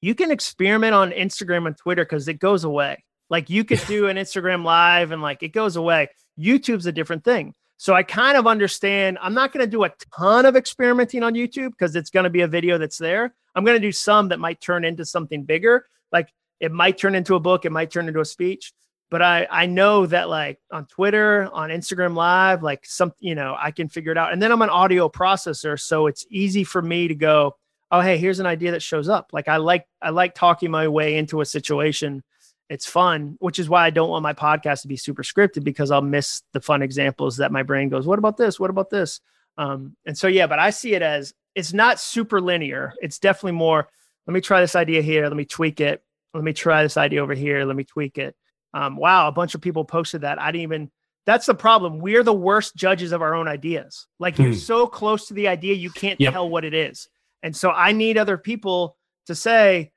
[0.01, 3.05] you can experiment on Instagram and Twitter because it goes away.
[3.31, 6.09] Like you could do an Instagram live and like it goes away.
[6.39, 7.55] YouTube's a different thing.
[7.77, 9.19] So I kind of understand.
[9.21, 12.31] I'm not going to do a ton of experimenting on YouTube because it's going to
[12.31, 13.35] be a video that's there.
[13.55, 15.87] I'm going to do some that might turn into something bigger.
[16.13, 16.29] Like
[16.61, 18.73] it might turn into a book, it might turn into a speech.
[19.11, 23.57] But I I know that like on Twitter, on Instagram Live, like some you know
[23.59, 24.33] I can figure it out.
[24.33, 27.57] And then I'm an audio processor, so it's easy for me to go,
[27.91, 29.31] oh hey, here's an idea that shows up.
[29.33, 32.23] Like I like I like talking my way into a situation
[32.69, 35.91] it's fun, which is why I don't want my podcast to be super scripted because
[35.91, 38.59] I'll miss the fun examples that my brain goes, what about this?
[38.59, 39.21] What about this?
[39.59, 42.95] Um, and so, yeah, but I see it as it's not super linear.
[43.01, 43.89] It's definitely more,
[44.27, 45.29] let me try this idea here.
[45.29, 46.03] Let me tweak it.
[46.33, 47.65] Let me try this idea over here.
[47.65, 48.35] Let me tweak it.
[48.73, 50.41] Um, wow, a bunch of people posted that.
[50.41, 50.91] I didn't even,
[51.27, 52.01] that's the problem.
[52.01, 54.09] We're the worst judges of our own ideas.
[54.19, 54.55] Like you're hmm.
[54.55, 56.33] so close to the idea, you can't yep.
[56.33, 57.09] tell what it is.
[57.43, 58.97] And so I need other people
[59.27, 59.93] to say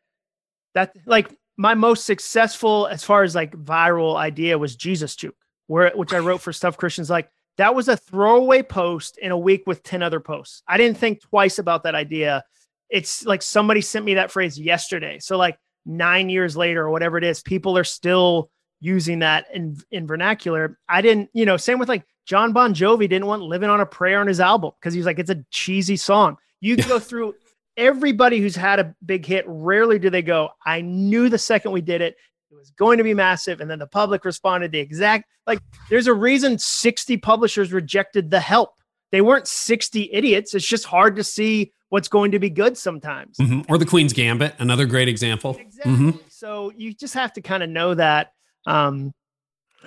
[0.75, 5.35] that, like, my most successful as far as like viral idea was Jesus Juke,
[5.65, 9.37] where which I wrote for Stuff Christians like that was a throwaway post in a
[9.37, 10.61] week with 10 other posts.
[10.67, 12.43] I didn't think twice about that idea.
[12.89, 15.17] It's like somebody sent me that phrase yesterday.
[15.19, 19.77] So like 9 years later or whatever it is, people are still using that in
[19.91, 20.77] in vernacular.
[20.87, 23.85] I didn't, you know, same with like John Bon Jovi didn't want living on a
[23.85, 26.37] prayer on his album because he's like it's a cheesy song.
[26.59, 27.33] You go through
[27.77, 31.81] everybody who's had a big hit, rarely do they go, I knew the second we
[31.81, 32.15] did it,
[32.51, 33.61] it was going to be massive.
[33.61, 35.59] And then the public responded the exact, like,
[35.89, 38.71] there's a reason 60 publishers rejected the help.
[39.11, 40.53] They weren't 60 idiots.
[40.53, 43.37] It's just hard to see what's going to be good sometimes.
[43.37, 43.71] Mm-hmm.
[43.71, 45.55] Or the Queen's Gambit, another great example.
[45.59, 45.93] Exactly.
[45.93, 46.17] Mm-hmm.
[46.29, 48.31] So you just have to kind of know that
[48.65, 49.13] um,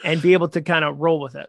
[0.04, 1.48] and be able to kind of roll with it.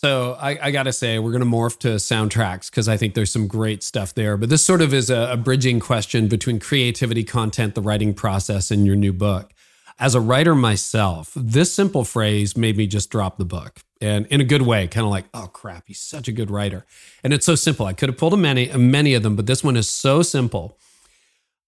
[0.00, 3.14] So I, I got to say, we're going to morph to soundtracks because I think
[3.14, 4.36] there's some great stuff there.
[4.36, 8.70] But this sort of is a, a bridging question between creativity, content, the writing process,
[8.70, 9.52] and your new book.
[9.98, 14.40] As a writer myself, this simple phrase made me just drop the book and in
[14.40, 16.86] a good way, kind of like, oh crap, he's such a good writer.
[17.24, 17.84] And it's so simple.
[17.84, 20.78] I could have pulled a many, many of them, but this one is so simple.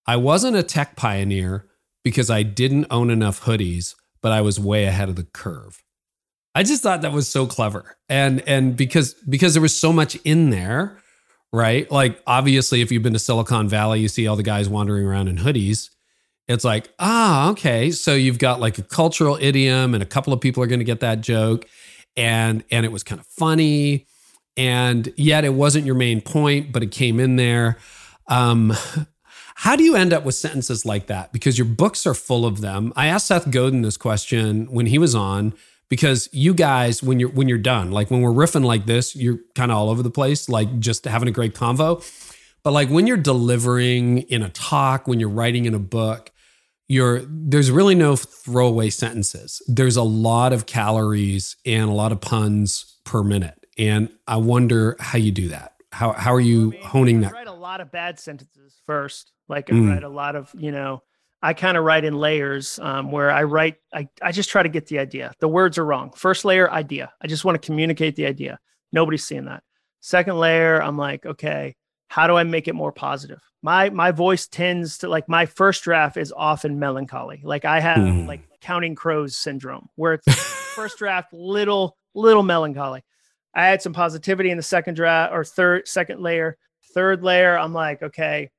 [0.07, 1.67] I wasn't a tech pioneer
[2.05, 5.83] because I didn't own enough hoodies, but I was way ahead of the curve.
[6.55, 7.97] I just thought that was so clever.
[8.09, 10.99] And and because because there was so much in there,
[11.53, 11.91] right?
[11.91, 15.29] Like obviously if you've been to Silicon Valley, you see all the guys wandering around
[15.29, 15.91] in hoodies.
[16.49, 17.93] It's like, ah, okay.
[17.93, 20.85] So you've got like a cultural idiom and a couple of people are going to
[20.85, 21.67] get that joke
[22.17, 24.07] and and it was kind of funny
[24.57, 27.79] and yet it wasn't your main point, but it came in there.
[28.27, 28.73] Um
[29.61, 31.35] How do you end up with sentences like that?
[31.35, 32.95] Because your books are full of them.
[32.97, 35.53] I asked Seth Godin this question when he was on
[35.91, 39.41] because you guys when you're when you're done, like when we're riffing like this, you're
[39.55, 42.03] kind of all over the place, like just having a great convo.
[42.63, 46.31] But like when you're delivering in a talk, when you're writing in a book,
[46.89, 49.61] you're there's really no throwaway sentences.
[49.67, 53.67] There's a lot of calories and a lot of puns per minute.
[53.77, 55.75] And I wonder how you do that.
[55.93, 57.33] How how are you I mean, honing I that?
[57.33, 59.33] write a lot of bad sentences first.
[59.49, 59.91] Like I mm.
[59.91, 61.03] write a lot of, you know,
[61.43, 64.69] I kind of write in layers um, where I write, I, I just try to
[64.69, 65.33] get the idea.
[65.41, 66.13] The words are wrong.
[66.15, 67.13] First layer, idea.
[67.21, 68.59] I just want to communicate the idea.
[68.93, 69.63] Nobody's seeing that.
[70.01, 71.77] Second layer, I'm like, okay,
[72.09, 73.41] how do I make it more positive?
[73.63, 77.41] My my voice tends to like my first draft is often melancholy.
[77.45, 78.27] Like I have mm.
[78.27, 80.35] like counting crows syndrome where it's
[80.75, 83.05] first draft little little melancholy.
[83.55, 86.57] I had some positivity in the second draft or third second layer.
[86.95, 88.51] Third layer, I'm like, okay,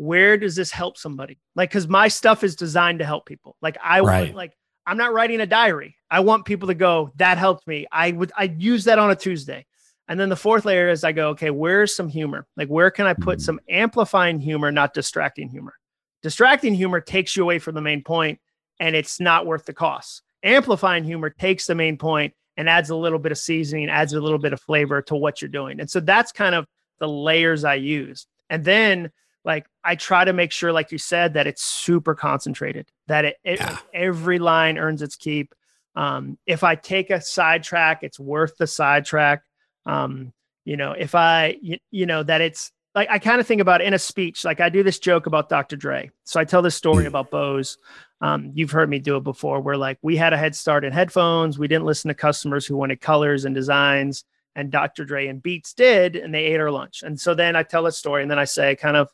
[0.00, 1.38] where does this help somebody?
[1.54, 3.56] Like, cause my stuff is designed to help people.
[3.60, 4.22] Like I right.
[4.22, 5.94] want like I'm not writing a diary.
[6.10, 7.86] I want people to go, that helped me.
[7.92, 9.66] I would I use that on a Tuesday.
[10.08, 12.46] And then the fourth layer is I go, okay, where's some humor?
[12.56, 13.44] Like, where can I put mm-hmm.
[13.44, 15.74] some amplifying humor, not distracting humor?
[16.22, 18.40] Distracting humor takes you away from the main point
[18.80, 20.22] and it's not worth the cost.
[20.42, 24.20] Amplifying humor takes the main point and adds a little bit of seasoning, adds a
[24.20, 25.78] little bit of flavor to what you're doing.
[25.78, 26.64] And so that's kind of
[27.00, 28.26] the layers I use.
[28.48, 29.10] And then,
[29.44, 33.36] like, I try to make sure, like you said, that it's super concentrated, that it,
[33.44, 33.78] it yeah.
[33.94, 35.54] every line earns its keep.
[35.96, 39.42] Um, if I take a sidetrack, it's worth the sidetrack.
[39.86, 40.32] Um,
[40.64, 43.80] you know, if I, you, you know, that it's like I kind of think about
[43.80, 45.76] in a speech, like I do this joke about Dr.
[45.76, 46.10] Dre.
[46.24, 47.08] So I tell this story mm.
[47.08, 47.78] about Bose.
[48.20, 50.92] Um, you've heard me do it before, where like we had a head start in
[50.92, 51.58] headphones.
[51.58, 54.24] We didn't listen to customers who wanted colors and designs,
[54.54, 55.04] and Dr.
[55.04, 57.02] Dre and Beats did, and they ate our lunch.
[57.02, 59.08] And so then I tell a story, and then I say, kind of,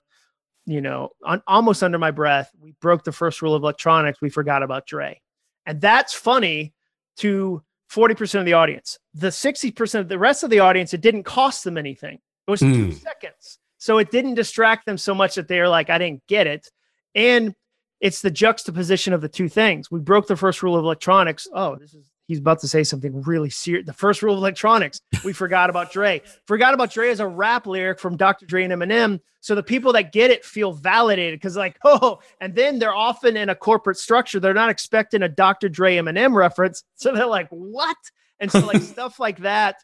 [0.66, 4.20] you know, on, almost under my breath, we broke the first rule of electronics.
[4.20, 5.20] We forgot about Dre,
[5.64, 6.74] and that's funny
[7.18, 8.98] to 40% of the audience.
[9.14, 12.18] The 60% of the rest of the audience, it didn't cost them anything.
[12.46, 12.74] It was mm.
[12.74, 12.90] two hmm.
[12.92, 13.58] seconds.
[13.78, 16.70] So it didn't distract them so much that they're like, I didn't get it.
[17.14, 17.54] And
[18.00, 19.90] it's the juxtaposition of the two things.
[19.90, 21.48] We broke the first rule of electronics.
[21.52, 23.86] Oh, this is he's about to say something really serious.
[23.86, 25.00] The first rule of electronics.
[25.24, 26.22] We forgot about Dre.
[26.46, 28.46] Forgot about Dre as a rap lyric from Dr.
[28.46, 29.20] Dre and Eminem.
[29.40, 33.36] So the people that get it feel validated because, like, oh, and then they're often
[33.36, 34.40] in a corporate structure.
[34.40, 35.68] They're not expecting a Dr.
[35.68, 36.82] Dre Eminem reference.
[36.98, 37.96] So they're like, what?
[38.40, 39.76] And so, like, stuff like that.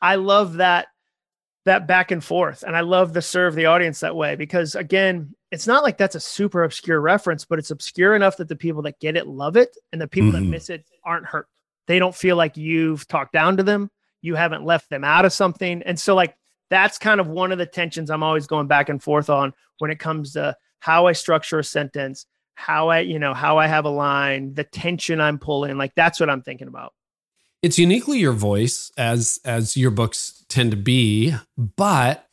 [0.00, 0.86] I love that
[1.64, 2.62] that back and forth.
[2.62, 6.14] And I love to serve the audience that way because again, it's not like that's
[6.14, 9.56] a super obscure reference, but it's obscure enough that the people that get it love
[9.56, 10.44] it and the people mm-hmm.
[10.44, 11.48] that miss it aren't hurt.
[11.86, 13.90] They don't feel like you've talked down to them.
[14.22, 15.82] You haven't left them out of something.
[15.82, 16.36] And so, like,
[16.70, 19.90] that's kind of one of the tensions I'm always going back and forth on when
[19.90, 23.84] it comes to how I structure a sentence, how I, you know, how I have
[23.84, 25.76] a line, the tension I'm pulling.
[25.76, 26.94] Like, that's what I'm thinking about.
[27.62, 32.23] It's uniquely your voice, as as your books tend to be, but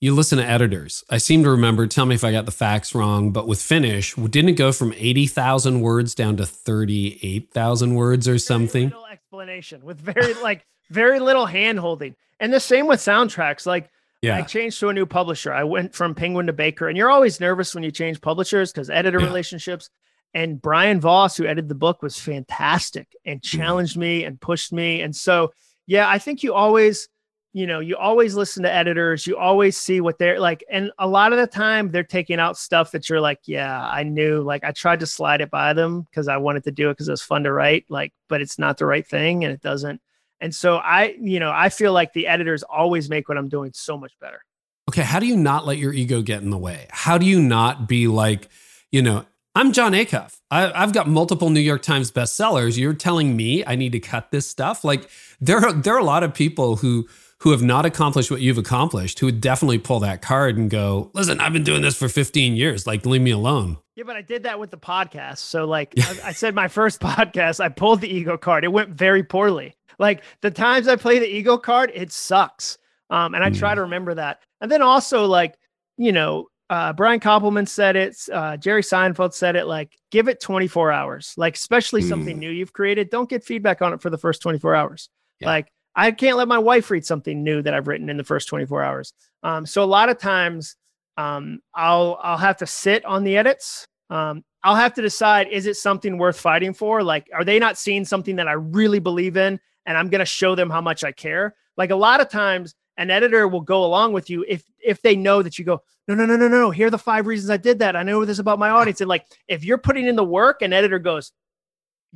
[0.00, 1.02] you listen to editors.
[1.10, 4.14] I seem to remember, tell me if I got the facts wrong, but with Finish,
[4.14, 8.90] didn't it go from 80,000 words down to 38,000 words or something?
[8.90, 12.14] Very explanation with very, like, very little hand holding.
[12.40, 13.66] And the same with soundtracks.
[13.66, 13.90] Like,
[14.22, 14.36] yeah.
[14.36, 15.52] I changed to a new publisher.
[15.52, 18.90] I went from Penguin to Baker, and you're always nervous when you change publishers because
[18.90, 19.26] editor yeah.
[19.26, 19.90] relationships.
[20.34, 23.58] And Brian Vos, who edited the book, was fantastic and mm-hmm.
[23.58, 25.00] challenged me and pushed me.
[25.00, 25.52] And so,
[25.86, 27.08] yeah, I think you always
[27.52, 30.62] you know, you always listen to editors, you always see what they're like.
[30.70, 34.02] And a lot of the time they're taking out stuff that you're like, yeah, I
[34.02, 36.94] knew, like, I tried to slide it by them because I wanted to do it
[36.94, 39.62] because it was fun to write, like, but it's not the right thing and it
[39.62, 40.00] doesn't.
[40.40, 43.72] And so I, you know, I feel like the editors always make what I'm doing
[43.74, 44.40] so much better.
[44.88, 45.02] Okay.
[45.02, 46.86] How do you not let your ego get in the way?
[46.90, 48.48] How do you not be like,
[48.90, 50.38] you know, I'm Jon Acuff.
[50.50, 52.78] I, have got multiple New York Times bestsellers.
[52.78, 54.84] You're telling me I need to cut this stuff?
[54.84, 57.08] Like there, are, there are a lot of people who
[57.40, 61.10] who have not accomplished what you've accomplished, who would definitely pull that card and go,
[61.14, 62.86] listen, I've been doing this for 15 years.
[62.86, 63.78] Like, leave me alone.
[63.94, 65.38] Yeah, but I did that with the podcast.
[65.38, 68.64] So, like, I, I said my first podcast, I pulled the ego card.
[68.64, 69.76] It went very poorly.
[70.00, 72.78] Like, the times I play the ego card, it sucks.
[73.10, 73.58] Um, and I mm.
[73.58, 74.40] try to remember that.
[74.60, 75.56] And then also, like,
[75.96, 78.16] you know, uh, Brian Koppelman said it.
[78.32, 79.66] Uh, Jerry Seinfeld said it.
[79.66, 81.34] Like, give it 24 hours.
[81.36, 82.08] Like, especially mm.
[82.08, 83.10] something new you've created.
[83.10, 85.08] Don't get feedback on it for the first 24 hours.
[85.40, 85.48] Yeah.
[85.48, 88.46] Like, I can't let my wife read something new that I've written in the first
[88.46, 89.12] 24 hours.
[89.42, 90.76] Um, so a lot of times
[91.16, 93.84] um, I'll I'll have to sit on the edits.
[94.08, 97.02] Um, I'll have to decide is it something worth fighting for?
[97.02, 100.24] Like, are they not seeing something that I really believe in, and I'm going to
[100.24, 101.56] show them how much I care?
[101.76, 105.16] Like a lot of times, an editor will go along with you if if they
[105.16, 106.70] know that you go, no, no, no, no, no.
[106.70, 107.96] Here are the five reasons I did that.
[107.96, 109.00] I know this about my audience.
[109.00, 111.32] And like if you're putting in the work, an editor goes,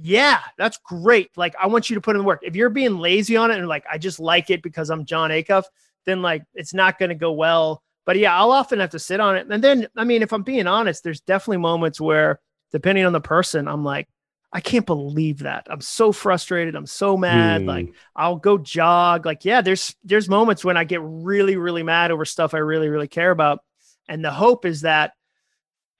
[0.00, 1.30] yeah, that's great.
[1.36, 2.40] Like I want you to put in the work.
[2.42, 5.30] If you're being lazy on it and like I just like it because I'm Jon
[5.30, 5.64] Acuff,
[6.06, 7.82] then like it's not going to go well.
[8.04, 9.46] But yeah, I'll often have to sit on it.
[9.48, 12.40] And then I mean, if I'm being honest, there's definitely moments where
[12.72, 14.08] depending on the person, I'm like,
[14.52, 15.66] I can't believe that.
[15.70, 16.74] I'm so frustrated.
[16.74, 17.62] I'm so mad.
[17.62, 17.66] Mm.
[17.66, 19.24] Like I'll go jog.
[19.24, 22.88] Like, yeah, there's there's moments when I get really, really mad over stuff I really,
[22.88, 23.60] really care about.
[24.08, 25.12] And the hope is that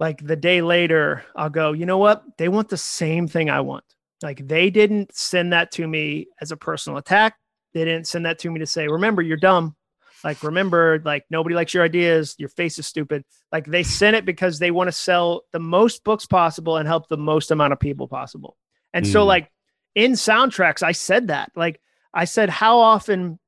[0.03, 2.24] like the day later, I'll go, you know what?
[2.36, 3.84] They want the same thing I want.
[4.20, 7.36] Like they didn't send that to me as a personal attack.
[7.72, 9.76] They didn't send that to me to say, remember, you're dumb.
[10.24, 12.34] Like, remember, like nobody likes your ideas.
[12.36, 13.24] Your face is stupid.
[13.53, 17.09] Like they sent it because they want to sell the most books possible and help
[17.09, 18.57] the most amount of people possible.
[18.92, 19.12] And mm.
[19.12, 19.53] so, like
[19.94, 21.53] in soundtracks, I said that.
[21.55, 21.80] Like
[22.12, 23.38] I said, how often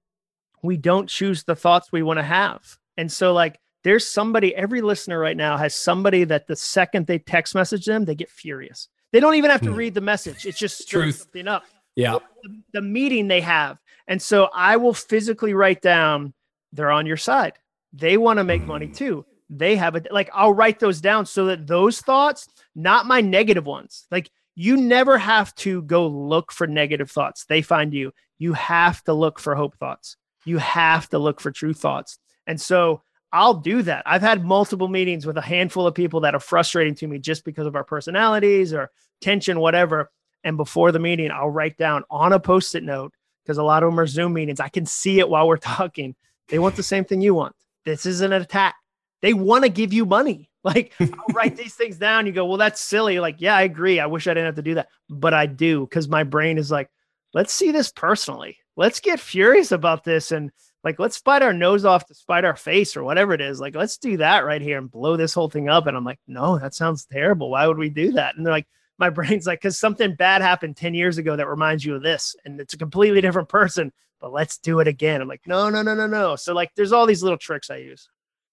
[0.62, 2.78] we don't choose the thoughts we want to have.
[2.96, 7.18] And so, like, there's somebody, every listener right now has somebody that the second they
[7.18, 8.88] text message them, they get furious.
[9.12, 9.76] They don't even have to mm.
[9.76, 10.46] read the message.
[10.46, 11.64] It's just truth something up.
[11.94, 12.18] Yeah.
[12.42, 13.78] The, the meeting they have.
[14.08, 16.34] And so I will physically write down
[16.72, 17.52] they're on your side.
[17.92, 18.96] They want to make money mm.
[18.96, 19.26] too.
[19.50, 23.66] They have it like I'll write those down so that those thoughts, not my negative
[23.66, 27.44] ones, like you never have to go look for negative thoughts.
[27.44, 28.12] They find you.
[28.38, 30.16] You have to look for hope thoughts.
[30.44, 32.18] You have to look for true thoughts.
[32.46, 33.02] And so
[33.34, 34.04] I'll do that.
[34.06, 37.44] I've had multiple meetings with a handful of people that are frustrating to me just
[37.44, 40.12] because of our personalities or tension, whatever.
[40.44, 43.12] And before the meeting, I'll write down on a post it note
[43.42, 44.60] because a lot of them are Zoom meetings.
[44.60, 46.14] I can see it while we're talking.
[46.48, 47.56] They want the same thing you want.
[47.84, 48.76] This isn't an attack.
[49.20, 50.48] They want to give you money.
[50.64, 52.24] Like, I'll write these things down.
[52.24, 53.20] You go, well, that's silly.
[53.20, 54.00] Like, yeah, I agree.
[54.00, 56.70] I wish I didn't have to do that, but I do because my brain is
[56.70, 56.88] like,
[57.34, 58.56] let's see this personally.
[58.74, 60.50] Let's get furious about this and
[60.84, 63.58] like, let's bite our nose off to spite our face or whatever it is.
[63.58, 65.86] Like, let's do that right here and blow this whole thing up.
[65.86, 67.50] And I'm like, no, that sounds terrible.
[67.50, 68.36] Why would we do that?
[68.36, 68.68] And they're like,
[68.98, 72.36] my brain's like, because something bad happened 10 years ago that reminds you of this.
[72.44, 75.22] And it's a completely different person, but let's do it again.
[75.22, 76.36] I'm like, no, no, no, no, no.
[76.36, 78.08] So like there's all these little tricks I use.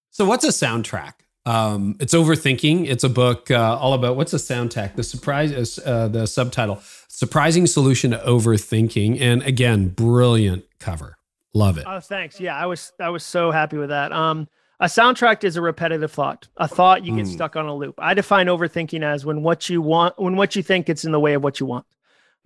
[0.09, 1.13] So what's a soundtrack?
[1.45, 2.87] Um, it's overthinking.
[2.87, 4.95] It's a book uh, all about what's a soundtrack.
[4.95, 11.17] The surprise, uh, the subtitle, surprising solution to overthinking, and again, brilliant cover.
[11.53, 11.85] Love it.
[11.87, 12.39] Oh, thanks.
[12.39, 14.11] Yeah, I was I was so happy with that.
[14.11, 14.47] Um,
[14.79, 17.31] a soundtrack is a repetitive thought, a thought you get mm.
[17.31, 17.95] stuck on a loop.
[17.99, 21.19] I define overthinking as when what you want, when what you think gets in the
[21.19, 21.85] way of what you want.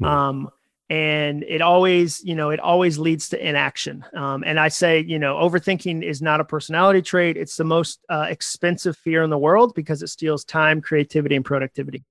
[0.02, 0.08] Mm.
[0.08, 0.50] Um,
[0.90, 4.06] and it always, you know, it always leads to inaction.
[4.14, 7.38] Um, and I say, you know, overthinking is not a personality trait.
[7.38, 11.46] It's the most uh, expensive fear in the world because it steals time, creativity, and
[11.46, 12.04] productivity.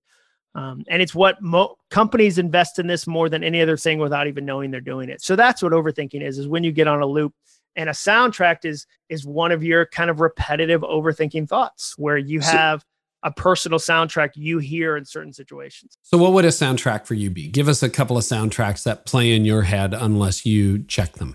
[0.55, 4.29] Um, and it's what mo- companies invest in this more than any other thing without
[4.29, 5.21] even knowing they're doing it.
[5.21, 7.35] So that's what overthinking is: is when you get on a loop.
[7.77, 12.39] And a soundtrack is is one of your kind of repetitive overthinking thoughts where you
[12.39, 12.87] have so,
[13.25, 15.99] a personal soundtrack you hear in certain situations.
[16.03, 17.49] So what would a soundtrack for you be?
[17.49, 21.35] Give us a couple of soundtracks that play in your head unless you check them.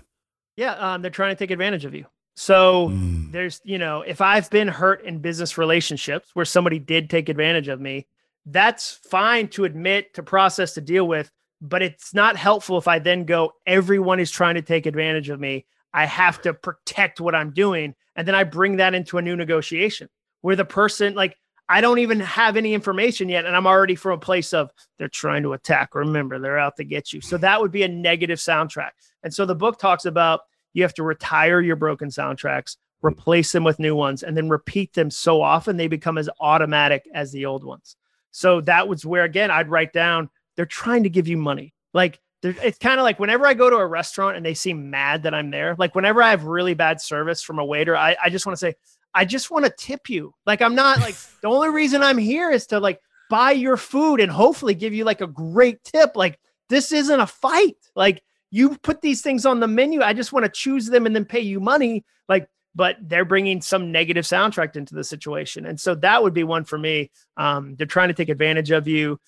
[0.56, 2.06] Yeah um, they're trying to take advantage of you.
[2.36, 3.30] So mm.
[3.32, 7.68] there's you know if i've been hurt in business relationships where somebody did take advantage
[7.68, 8.06] of me
[8.46, 11.30] that's fine to admit to process to deal with
[11.60, 15.38] but it's not helpful if i then go everyone is trying to take advantage of
[15.38, 17.94] me I have to protect what I'm doing.
[18.16, 20.08] And then I bring that into a new negotiation
[20.40, 21.36] where the person, like,
[21.68, 23.46] I don't even have any information yet.
[23.46, 25.94] And I'm already from a place of they're trying to attack.
[25.94, 27.20] Remember, they're out to get you.
[27.20, 28.90] So that would be a negative soundtrack.
[29.22, 30.40] And so the book talks about
[30.72, 34.94] you have to retire your broken soundtracks, replace them with new ones, and then repeat
[34.94, 37.96] them so often they become as automatic as the old ones.
[38.30, 41.72] So that was where, again, I'd write down they're trying to give you money.
[41.94, 45.22] Like it's kind of like whenever I go to a restaurant and they seem mad
[45.22, 48.30] that I'm there, like whenever I have really bad service from a waiter, I, I
[48.30, 48.74] just want to say,
[49.14, 50.34] I just want to tip you.
[50.46, 54.20] Like I'm not like the only reason I'm here is to like buy your food
[54.20, 56.12] and hopefully give you like a great tip.
[56.14, 57.76] Like this isn't a fight.
[57.94, 60.02] Like you put these things on the menu.
[60.02, 62.04] I just want to choose them and then pay you money.
[62.28, 65.66] Like, but they're bringing some negative soundtrack into the situation.
[65.66, 67.10] And so that would be one for me.
[67.36, 69.18] Um, they're trying to take advantage of you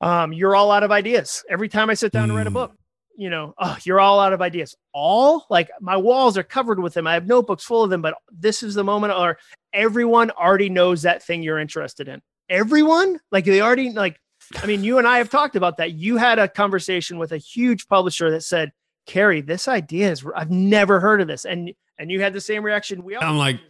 [0.00, 1.44] um, you're all out of ideas.
[1.48, 2.32] Every time I sit down mm.
[2.32, 2.74] to write a book,
[3.16, 4.74] you know, oh, you're all out of ideas.
[4.92, 7.06] All like my walls are covered with them.
[7.06, 9.38] I have notebooks full of them, but this is the moment or
[9.72, 12.20] everyone already knows that thing you're interested in.
[12.48, 14.18] Everyone, like they already like,
[14.56, 15.92] I mean, you and I have talked about that.
[15.92, 18.72] You had a conversation with a huge publisher that said,
[19.06, 21.44] Carey, this idea is I've never heard of this.
[21.44, 23.04] And and you had the same reaction.
[23.04, 23.60] We all I'm like,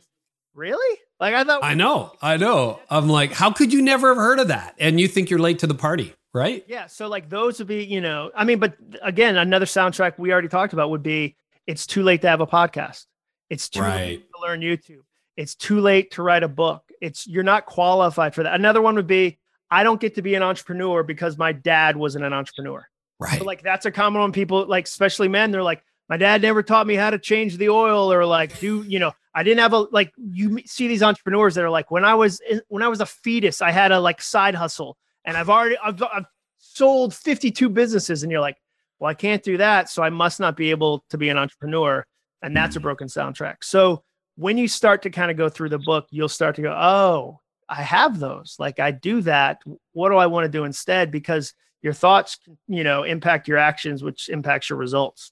[0.55, 0.99] really?
[1.19, 2.81] Like I thought I know, I know.
[2.89, 4.75] I'm like, how could you never have heard of that?
[4.79, 6.65] And you think you're late to the party right?
[6.69, 6.87] Yeah.
[6.87, 10.49] So like those would be, you know, I mean, but again, another soundtrack we already
[10.49, 13.07] talked about would be it's too late to have a podcast.
[13.49, 13.97] It's too right.
[13.97, 15.03] late to learn YouTube.
[15.37, 16.83] It's too late to write a book.
[17.01, 18.55] It's you're not qualified for that.
[18.55, 19.39] Another one would be
[19.71, 22.87] I don't get to be an entrepreneur because my dad wasn't an entrepreneur.
[23.19, 23.39] Right.
[23.39, 24.33] So like that's a common one.
[24.33, 27.71] People like, especially men, they're like, my dad never taught me how to change the
[27.71, 31.55] oil or like do you know I didn't have a like you see these entrepreneurs
[31.55, 34.21] that are like when I was when I was a fetus I had a like
[34.21, 34.99] side hustle.
[35.25, 36.27] And I've already I've, I've
[36.59, 38.57] sold 52 businesses and you're like
[38.99, 42.05] well I can't do that so I must not be able to be an entrepreneur.
[42.43, 42.83] And that's a mm.
[42.83, 43.57] broken soundtrack.
[43.63, 44.03] So
[44.35, 47.41] when you start to kind of go through the book you'll start to go oh
[47.69, 48.57] I have those.
[48.59, 49.61] Like I do that.
[49.93, 51.13] What do I want to do instead?
[51.13, 55.31] Because your thoughts you know impact your actions which impacts your results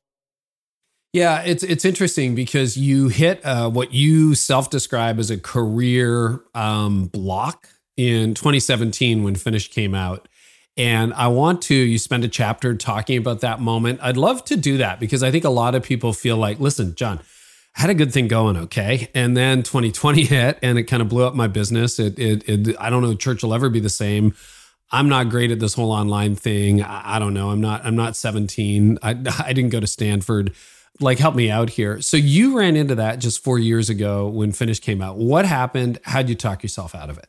[1.13, 7.07] yeah, it's it's interesting because you hit uh, what you self-describe as a career um,
[7.07, 10.29] block in 2017 when Finish came out.
[10.77, 13.99] And I want to, you spend a chapter talking about that moment.
[14.01, 16.95] I'd love to do that because I think a lot of people feel like, listen,
[16.95, 17.19] Jon,
[17.77, 19.09] I had a good thing going, okay.
[19.13, 21.99] And then 2020 hit and it kind of blew up my business.
[21.99, 24.37] It, it, it I don't know, church will ever be the same.
[24.93, 26.81] I'm not great at this whole online thing.
[26.81, 27.51] I, I don't know.
[27.51, 28.99] I'm not, I'm not 17.
[29.03, 29.11] I,
[29.45, 30.55] I didn't go to Stanford
[31.01, 32.01] like help me out here.
[32.01, 35.17] So you ran into that just four years ago when Finish came out.
[35.17, 35.99] What happened?
[36.05, 37.29] How'd you talk yourself out of it?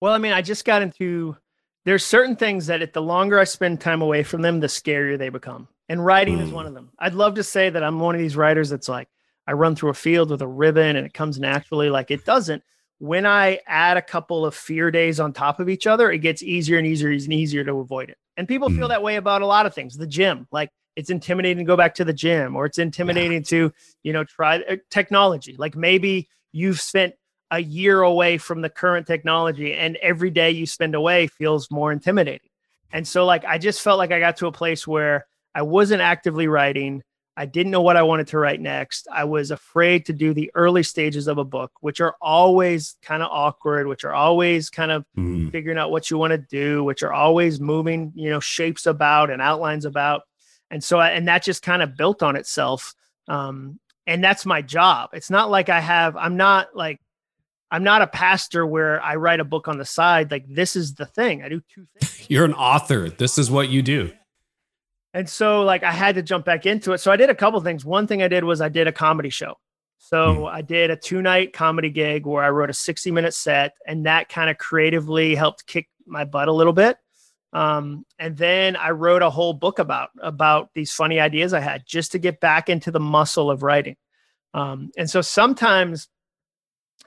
[0.00, 1.36] Well, I mean, I just got into
[1.84, 5.18] there's certain things that if the longer I spend time away from them, the scarier
[5.18, 5.68] they become.
[5.88, 6.42] And writing mm.
[6.42, 6.90] is one of them.
[6.98, 9.08] I'd love to say that I'm one of these writers that's like
[9.46, 11.90] I run through a field with a ribbon and it comes naturally.
[11.90, 12.62] Like it doesn't.
[12.98, 16.42] When I add a couple of fear days on top of each other, it gets
[16.42, 18.18] easier and easier and easier to avoid it.
[18.36, 18.76] And people mm.
[18.76, 19.96] feel that way about a lot of things.
[19.96, 23.48] The gym, like it's intimidating to go back to the gym or it's intimidating yeah.
[23.48, 23.72] to
[24.02, 25.56] you know try uh, technology.
[25.58, 27.14] Like maybe you've spent
[27.50, 31.90] a year away from the current technology and every day you spend away feels more
[31.92, 32.48] intimidating.
[32.92, 36.02] And so like i just felt like i got to a place where i wasn't
[36.02, 37.02] actively writing.
[37.36, 39.08] I didn't know what i wanted to write next.
[39.12, 43.22] I was afraid to do the early stages of a book which are always kind
[43.22, 45.50] of awkward which are always kind of mm.
[45.50, 49.30] figuring out what you want to do which are always moving you know shapes about
[49.30, 50.22] and outlines about
[50.70, 52.94] and so and that just kind of built on itself
[53.28, 55.10] um, and that's my job.
[55.12, 57.00] It's not like i have i'm not like
[57.70, 60.94] i'm not a pastor where i write a book on the side like this is
[60.94, 61.42] the thing.
[61.42, 62.28] I do two things.
[62.28, 63.08] You're an author.
[63.08, 64.10] This is what you do.
[65.14, 66.98] And so like i had to jump back into it.
[66.98, 67.84] So i did a couple things.
[67.84, 69.54] One thing i did was i did a comedy show.
[69.98, 70.44] So hmm.
[70.46, 74.06] i did a two night comedy gig where i wrote a 60 minute set and
[74.06, 76.96] that kind of creatively helped kick my butt a little bit
[77.52, 81.84] um, and then I wrote a whole book about about these funny ideas I had
[81.86, 83.96] just to get back into the muscle of writing.
[84.54, 86.08] Um, and so sometimes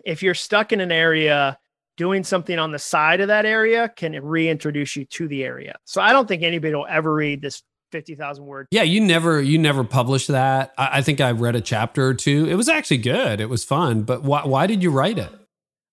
[0.03, 1.57] if you're stuck in an area,
[1.97, 5.77] doing something on the side of that area can reintroduce you to the area.
[5.85, 8.67] So I don't think anybody will ever read this 50,000 word.
[8.71, 10.73] Yeah, you never you never published that.
[10.77, 12.47] I, I, think I read a chapter or two.
[12.49, 13.39] It was actually good.
[13.39, 15.29] It was fun, but why why did you write it?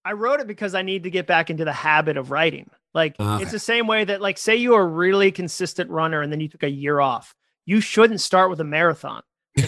[0.05, 2.71] I wrote it because I need to get back into the habit of writing.
[2.95, 3.43] Like okay.
[3.43, 6.41] it's the same way that like say you are a really consistent runner and then
[6.41, 7.35] you took a year off.
[7.67, 9.23] You shouldn't start with a marathon.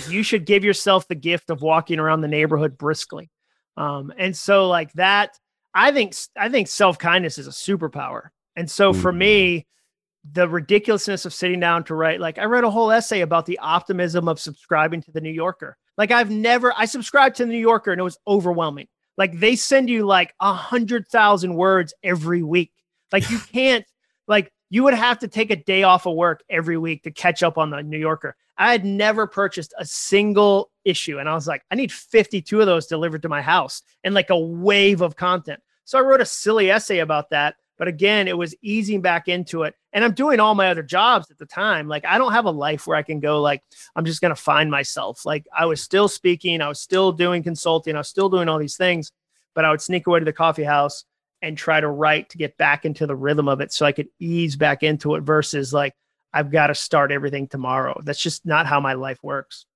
[0.08, 3.30] you should give yourself the gift of walking around the neighborhood briskly.
[3.76, 5.38] Um, and so like that,
[5.74, 8.28] I think I think self-kindness is a superpower.
[8.56, 10.32] And so for me, mm-hmm.
[10.32, 13.58] the ridiculousness of sitting down to write, like I read a whole essay about the
[13.58, 15.76] optimism of subscribing to the New Yorker.
[15.96, 18.88] Like I've never I subscribed to the New Yorker and it was overwhelming.
[19.16, 22.71] Like they send you like a hundred thousand words every week.
[23.12, 23.84] Like you can't
[24.26, 27.42] like you would have to take a day off of work every week to catch
[27.42, 28.36] up on the New Yorker.
[28.56, 32.66] I had never purchased a single issue and I was like, I need 52 of
[32.66, 35.60] those delivered to my house and like a wave of content.
[35.84, 39.64] So I wrote a silly essay about that, but again, it was easing back into
[39.64, 39.74] it.
[39.92, 41.88] And I'm doing all my other jobs at the time.
[41.88, 43.62] Like I don't have a life where I can go like
[43.94, 45.26] I'm just going to find myself.
[45.26, 48.58] Like I was still speaking, I was still doing consulting, I was still doing all
[48.58, 49.12] these things,
[49.54, 51.04] but I would sneak away to the coffee house
[51.42, 54.08] and try to write to get back into the rhythm of it so I could
[54.18, 55.94] ease back into it versus like
[56.32, 58.00] I've got to start everything tomorrow.
[58.04, 59.66] That's just not how my life works.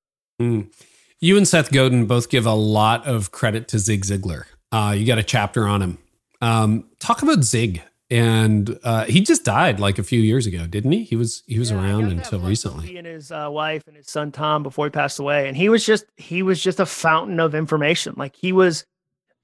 [0.41, 0.73] Mm.
[1.21, 4.45] You and Seth Godin both give a lot of credit to Zig Ziglar.
[4.71, 5.99] Uh, you got a chapter on him.
[6.41, 10.93] Um, talk about Zig, and uh, he just died like a few years ago, didn't
[10.93, 11.05] he?
[11.05, 12.89] He was he was yeah, around until recently.
[12.89, 15.69] He and his uh, wife and his son Tom before he passed away, and he
[15.69, 18.15] was just he was just a fountain of information.
[18.17, 18.85] Like he was,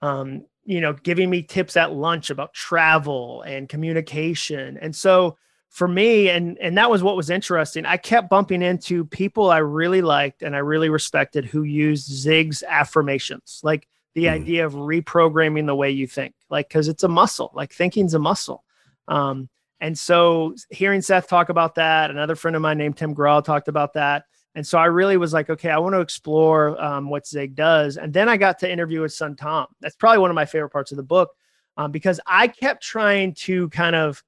[0.03, 4.79] um, you know, giving me tips at lunch about travel and communication.
[4.79, 5.37] And so
[5.69, 7.87] for me, and and that was what was interesting.
[7.87, 12.63] I kept bumping into people I really liked and I really respected who used Zig's
[12.63, 14.33] affirmations, like the mm.
[14.33, 18.19] idea of reprogramming the way you think, like because it's a muscle, like thinking's a
[18.19, 18.65] muscle.
[19.09, 19.49] Um,
[19.81, 23.69] and so hearing Seth talk about that, another friend of mine named Tim Grahl talked
[23.69, 24.27] about that.
[24.55, 27.97] And so I really was like, okay, I want to explore um, what Zig does.
[27.97, 29.67] And then I got to interview his son, Tom.
[29.81, 31.31] That's probably one of my favorite parts of the book
[31.77, 34.23] um, because I kept trying to kind of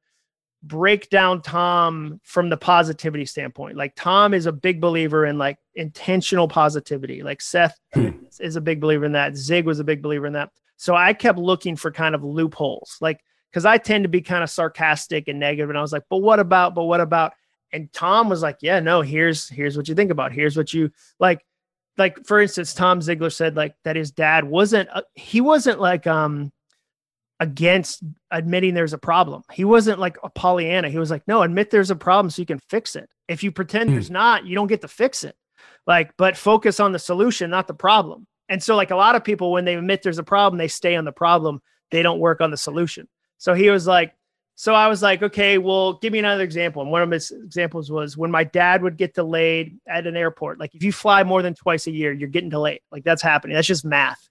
[0.62, 3.76] break down Tom from the positivity standpoint.
[3.76, 7.22] Like Tom is a big believer in like intentional positivity.
[7.22, 8.10] Like Seth hmm.
[8.40, 9.36] is a big believer in that.
[9.36, 10.50] Zig was a big believer in that.
[10.76, 12.96] So I kept looking for kind of loopholes.
[13.02, 13.20] Like
[13.54, 16.18] because I tend to be kind of sarcastic and negative, and I was like, but
[16.18, 16.74] what about?
[16.74, 17.34] But what about?
[17.74, 20.32] And Tom was like, yeah, no, here's here's what you think about.
[20.32, 21.44] Here's what you like.
[21.98, 26.06] Like for instance, Tom Ziglar said like that his dad wasn't uh, he wasn't like
[26.06, 26.52] um
[27.40, 29.42] against admitting there's a problem.
[29.52, 30.88] He wasn't like a Pollyanna.
[30.88, 33.08] He was like, no, admit there's a problem so you can fix it.
[33.28, 34.14] If you pretend there's hmm.
[34.14, 35.36] not, you don't get to fix it.
[35.86, 38.26] Like, but focus on the solution, not the problem.
[38.48, 40.96] And so, like a lot of people, when they admit there's a problem, they stay
[40.96, 41.60] on the problem.
[41.90, 43.08] They don't work on the solution.
[43.38, 44.14] So he was like,
[44.56, 46.82] so I was like, okay, well, give me another example.
[46.82, 50.60] And one of his examples was when my dad would get delayed at an airport.
[50.60, 52.80] Like if you fly more than twice a year, you're getting delayed.
[52.92, 53.56] Like that's happening.
[53.56, 54.28] That's just math.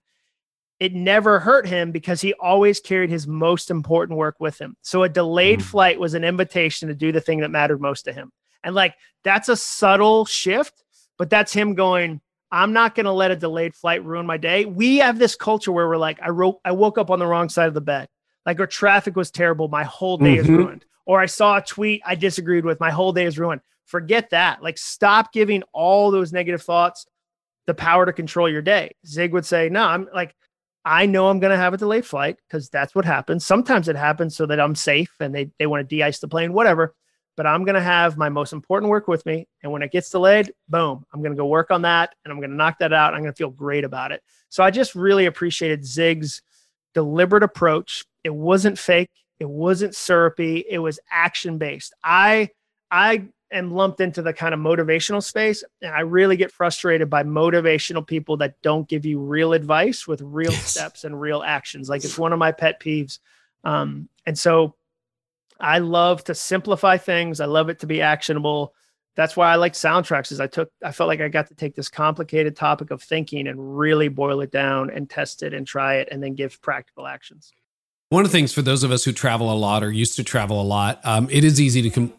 [0.80, 4.78] It never hurt him because he always carried his most important work with him.
[4.82, 5.64] So a delayed mm.
[5.64, 8.32] flight was an invitation to do the thing that mattered most to him.
[8.64, 10.84] And like that's a subtle shift,
[11.18, 14.66] but that's him going, I'm not going to let a delayed flight ruin my day.
[14.66, 17.50] We have this culture where we're like, I wrote, I woke up on the wrong
[17.50, 18.08] side of the bed.
[18.46, 19.68] Like, or traffic was terrible.
[19.68, 20.42] My whole day mm-hmm.
[20.42, 20.86] is ruined.
[21.06, 22.80] Or I saw a tweet I disagreed with.
[22.80, 23.62] My whole day is ruined.
[23.86, 24.64] Forget that.
[24.64, 27.06] Like, stop giving all those negative thoughts
[27.66, 28.96] the power to control your day.
[29.06, 30.36] Zig would say, No, I'm like,
[30.86, 33.46] I know I'm going to have a delayed flight because that's what happens.
[33.46, 36.28] Sometimes it happens so that I'm safe and they, they want to de ice the
[36.28, 36.94] plane, whatever.
[37.36, 39.48] But I'm going to have my most important work with me.
[39.64, 42.40] And when it gets delayed, boom, I'm going to go work on that and I'm
[42.40, 43.14] going to knock that out.
[43.14, 44.22] I'm going to feel great about it.
[44.50, 46.42] So I just really appreciated Zig's
[46.94, 48.04] deliberate approach.
[48.24, 49.10] It wasn't fake.
[49.40, 50.66] It wasn't syrupy.
[50.70, 51.94] It was action based.
[52.04, 52.50] I
[52.92, 57.24] I am lumped into the kind of motivational space, and I really get frustrated by
[57.24, 60.72] motivational people that don't give you real advice with real yes.
[60.72, 61.90] steps and real actions.
[61.90, 63.20] Like it's one of my pet peeves.
[63.64, 64.76] Um, and so
[65.60, 67.40] I love to simplify things.
[67.40, 68.74] I love it to be actionable
[69.16, 71.76] that's why I like soundtracks is I took I felt like I got to take
[71.76, 75.96] this complicated topic of thinking and really boil it down and test it and try
[75.96, 77.54] it and then give practical actions.
[78.14, 80.24] One of the things for those of us who travel a lot or used to
[80.24, 82.14] travel a lot, um, it is easy to come.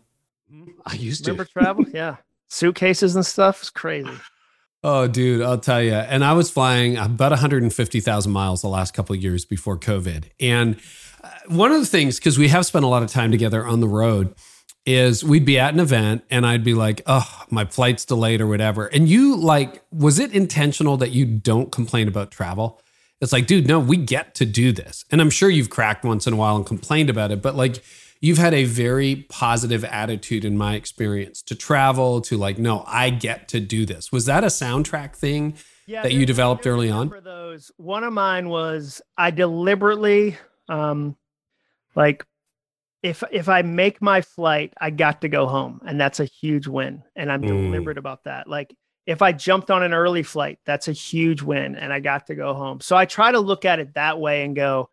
[0.85, 1.95] I used Remember to remember travel.
[1.95, 2.17] Yeah,
[2.49, 4.11] suitcases and stuff is crazy.
[4.83, 5.93] Oh, dude, I'll tell you.
[5.93, 10.31] And I was flying about 150,000 miles the last couple of years before COVID.
[10.41, 10.81] And
[11.23, 13.79] uh, one of the things, because we have spent a lot of time together on
[13.79, 14.35] the road,
[14.85, 18.49] is we'd be at an event and I'd be like, oh, my flight's delayed or
[18.49, 18.87] whatever.
[18.87, 22.81] And you like, was it intentional that you don't complain about travel?
[23.21, 25.05] It's like, dude, no, we get to do this.
[25.11, 27.83] And I'm sure you've cracked once in a while and complained about it, but like
[28.21, 33.11] you've had a very positive attitude in my experience to travel, to like, no, I
[33.11, 34.11] get to do this.
[34.11, 35.57] Was that a soundtrack thing
[35.87, 37.09] yeah, that you developed early on?
[37.09, 40.37] For those, one of mine was I deliberately
[40.69, 41.17] um
[41.95, 42.25] like
[43.05, 46.67] if if I make my flight, I got to go home, and that's a huge
[46.67, 47.03] win.
[47.15, 47.49] And I'm mm.
[47.49, 48.49] deliberate about that.
[48.49, 48.75] Like
[49.07, 52.35] if I jumped on an early flight, that's a huge win, and I got to
[52.35, 52.81] go home.
[52.81, 54.91] So I try to look at it that way and go,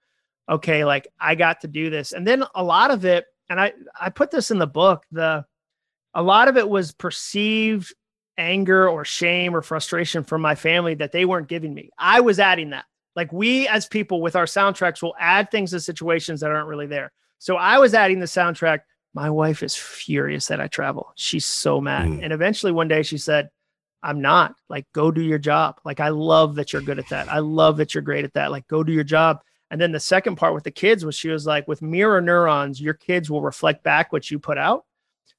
[0.49, 2.11] okay, like I got to do this.
[2.11, 5.05] And then a lot of it, and I I put this in the book.
[5.11, 5.45] The
[6.13, 7.93] a lot of it was perceived
[8.37, 11.89] anger or shame or frustration from my family that they weren't giving me.
[11.97, 12.85] I was adding that.
[13.15, 16.87] Like we as people with our soundtracks will add things to situations that aren't really
[16.87, 17.11] there.
[17.39, 18.79] So I was adding the soundtrack.
[19.13, 21.11] My wife is furious that I travel.
[21.15, 22.07] She's so mad.
[22.07, 22.23] Mm.
[22.23, 23.49] And eventually one day she said,
[24.03, 24.55] I'm not.
[24.69, 25.79] Like, go do your job.
[25.85, 27.31] Like, I love that you're good at that.
[27.31, 28.51] I love that you're great at that.
[28.51, 29.41] Like, go do your job.
[29.69, 32.81] And then the second part with the kids was she was like, with mirror neurons,
[32.81, 34.85] your kids will reflect back what you put out.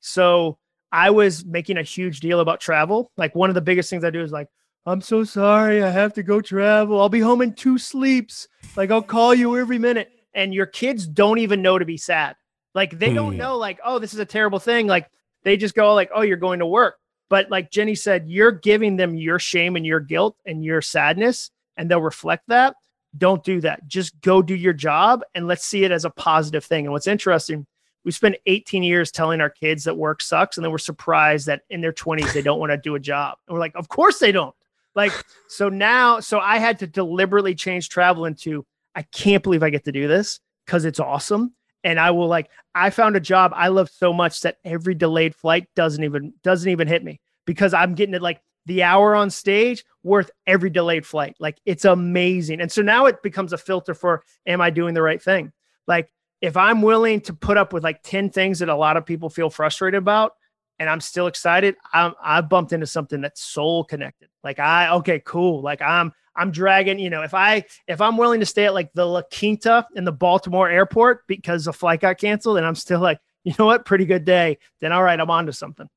[0.01, 0.59] So
[0.91, 3.11] I was making a huge deal about travel.
[3.17, 4.49] Like, one of the biggest things I do is like,
[4.87, 5.83] I'm so sorry.
[5.83, 7.01] I have to go travel.
[7.01, 8.49] I'll be home in two sleeps.
[8.77, 12.37] Like, I'll call you every minute and your kids don't even know to be sad.
[12.75, 13.39] Like they don't hmm.
[13.39, 14.87] know, like, oh, this is a terrible thing.
[14.87, 15.11] Like
[15.43, 16.97] they just go, like, oh, you're going to work.
[17.33, 21.51] But like Jenny said, you're giving them your shame and your guilt and your sadness,
[21.79, 22.77] and they'll reflect that.
[23.17, 23.89] Don't do that.
[23.89, 26.85] Just go do your job and let's see it as a positive thing.
[26.85, 27.67] And what's interesting,
[28.05, 31.63] we spent 18 years telling our kids that work sucks, and then we're surprised that
[31.71, 33.39] in their 20s they don't want to do a job.
[33.49, 34.55] And we're like, of course they don't.
[34.95, 35.15] Like,
[35.49, 39.87] so now, so I had to deliberately change travel into I can't believe I get
[39.87, 41.55] to do this because it's awesome.
[41.85, 45.35] And I will like, I found a job I love so much that every delayed
[45.35, 49.31] flight doesn't even doesn't even hit me because I'm getting it like the hour on
[49.31, 51.35] stage worth every delayed flight.
[51.41, 52.61] Like it's amazing.
[52.61, 55.53] And so now it becomes a filter for am I doing the right thing?
[55.87, 59.07] Like if I'm willing to put up with like 10 things that a lot of
[59.07, 60.35] people feel frustrated about,
[60.78, 64.28] and I'm still excited, I'm I bumped into something that's soul connected.
[64.43, 65.62] Like I okay, cool.
[65.62, 68.93] Like I'm I'm dragging, you know, if I if I'm willing to stay at like
[68.94, 73.01] the La Quinta in the Baltimore airport because the flight got canceled, and I'm still
[73.01, 75.89] like, you know what, pretty good day, then all right, I'm on to something.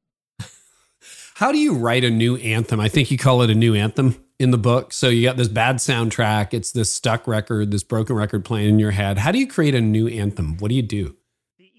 [1.36, 2.80] How do you write a new anthem?
[2.80, 4.94] I think you call it a new anthem in the book.
[4.94, 8.80] So you got this bad soundtrack, it's this stuck record, this broken record playing in
[8.80, 9.18] your head.
[9.18, 10.58] How do you create a new anthem?
[10.58, 11.16] What do you do?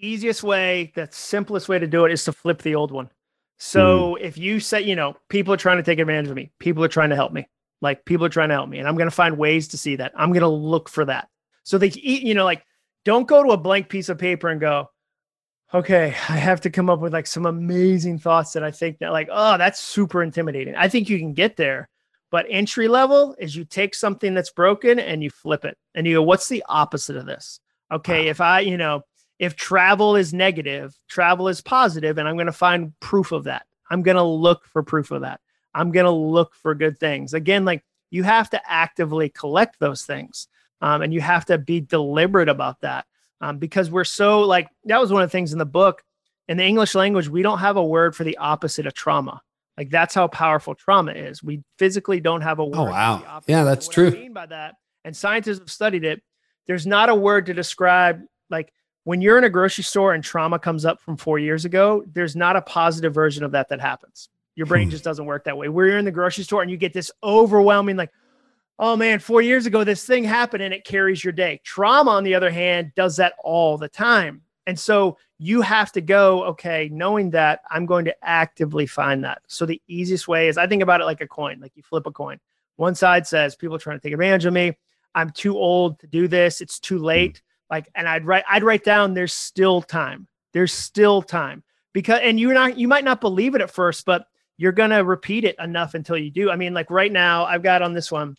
[0.06, 3.10] The easiest way, the simplest way to do it is to flip the old one.
[3.58, 4.20] So mm.
[4.20, 6.88] if you say, you know, people are trying to take advantage of me, people are
[6.88, 7.48] trying to help me.
[7.80, 9.96] Like people are trying to help me, and I'm going to find ways to see
[9.96, 10.12] that.
[10.14, 11.28] I'm going to look for that.
[11.64, 12.62] So they, eat, you know, like
[13.04, 14.90] don't go to a blank piece of paper and go,
[15.74, 19.10] okay, I have to come up with like some amazing thoughts that I think that
[19.10, 20.76] like, oh, that's super intimidating.
[20.76, 21.88] I think you can get there,
[22.30, 26.14] but entry level is you take something that's broken and you flip it, and you
[26.14, 27.58] go, what's the opposite of this?
[27.90, 28.30] Okay, wow.
[28.30, 29.02] if I, you know,
[29.38, 33.66] if travel is negative, travel is positive, and I'm going to find proof of that.
[33.90, 35.40] I'm going to look for proof of that.
[35.74, 37.34] I'm going to look for good things.
[37.34, 40.48] Again, like you have to actively collect those things
[40.80, 43.06] um, and you have to be deliberate about that
[43.40, 46.02] um, because we're so like that was one of the things in the book.
[46.48, 49.42] In the English language, we don't have a word for the opposite of trauma.
[49.76, 51.42] Like that's how powerful trauma is.
[51.42, 52.76] We physically don't have a oh, word.
[52.76, 54.08] Oh wow, yeah, that's true.
[54.08, 56.22] I mean by that, and scientists have studied it.
[56.66, 58.72] There's not a word to describe like
[59.06, 62.04] when you're in a grocery store and trauma comes up from four years ago.
[62.12, 64.30] There's not a positive version of that that happens.
[64.56, 64.90] Your brain hmm.
[64.90, 65.68] just doesn't work that way.
[65.68, 68.10] Where you're in the grocery store and you get this overwhelming, like,
[68.80, 71.60] oh man, four years ago, this thing happened and it carries your day.
[71.62, 74.42] Trauma, on the other hand, does that all the time.
[74.66, 79.40] And so you have to go, okay, knowing that I'm going to actively find that.
[79.46, 82.06] So the easiest way is I think about it like a coin, like you flip
[82.06, 82.40] a coin.
[82.74, 84.76] One side says people are trying to take advantage of me.
[85.14, 86.60] I'm too old to do this.
[86.60, 87.40] It's too late.
[87.70, 90.28] Like, and I'd write, I'd write down there's still time.
[90.52, 91.62] There's still time.
[91.92, 94.26] Because and you're not you might not believe it at first, but
[94.58, 96.50] you're going to repeat it enough until you do.
[96.50, 98.36] I mean, like right now, I've got on this one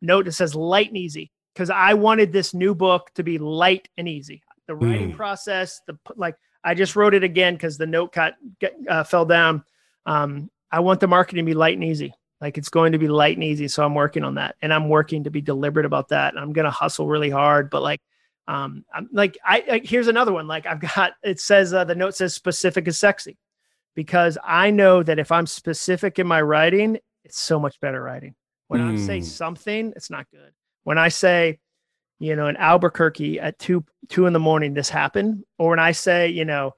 [0.00, 3.88] note that says light and easy because I wanted this new book to be light
[3.96, 4.42] and easy.
[4.66, 5.16] The writing mm.
[5.16, 8.34] process, the like, I just wrote it again because the note cut
[8.88, 9.64] uh, fell down.
[10.06, 12.14] Um, I want the marketing to be light and easy.
[12.40, 13.68] Like it's going to be light and easy.
[13.68, 16.34] So I'm working on that and I'm working to be deliberate about that.
[16.34, 18.00] And I'm going to hustle really hard, but like,
[18.48, 20.46] um, I'm like, I, I, here's another one.
[20.46, 23.38] Like I've got, it says, uh, the note says specific is sexy
[23.94, 28.34] because I know that if I'm specific in my writing, it's so much better writing.
[28.68, 28.94] When mm.
[28.94, 29.24] I say hmm.
[29.24, 30.52] something, it's not good.
[30.84, 31.58] When I say,
[32.18, 35.92] you know, in Albuquerque at two two in the morning, this happened, or when I
[35.92, 36.74] say, you know,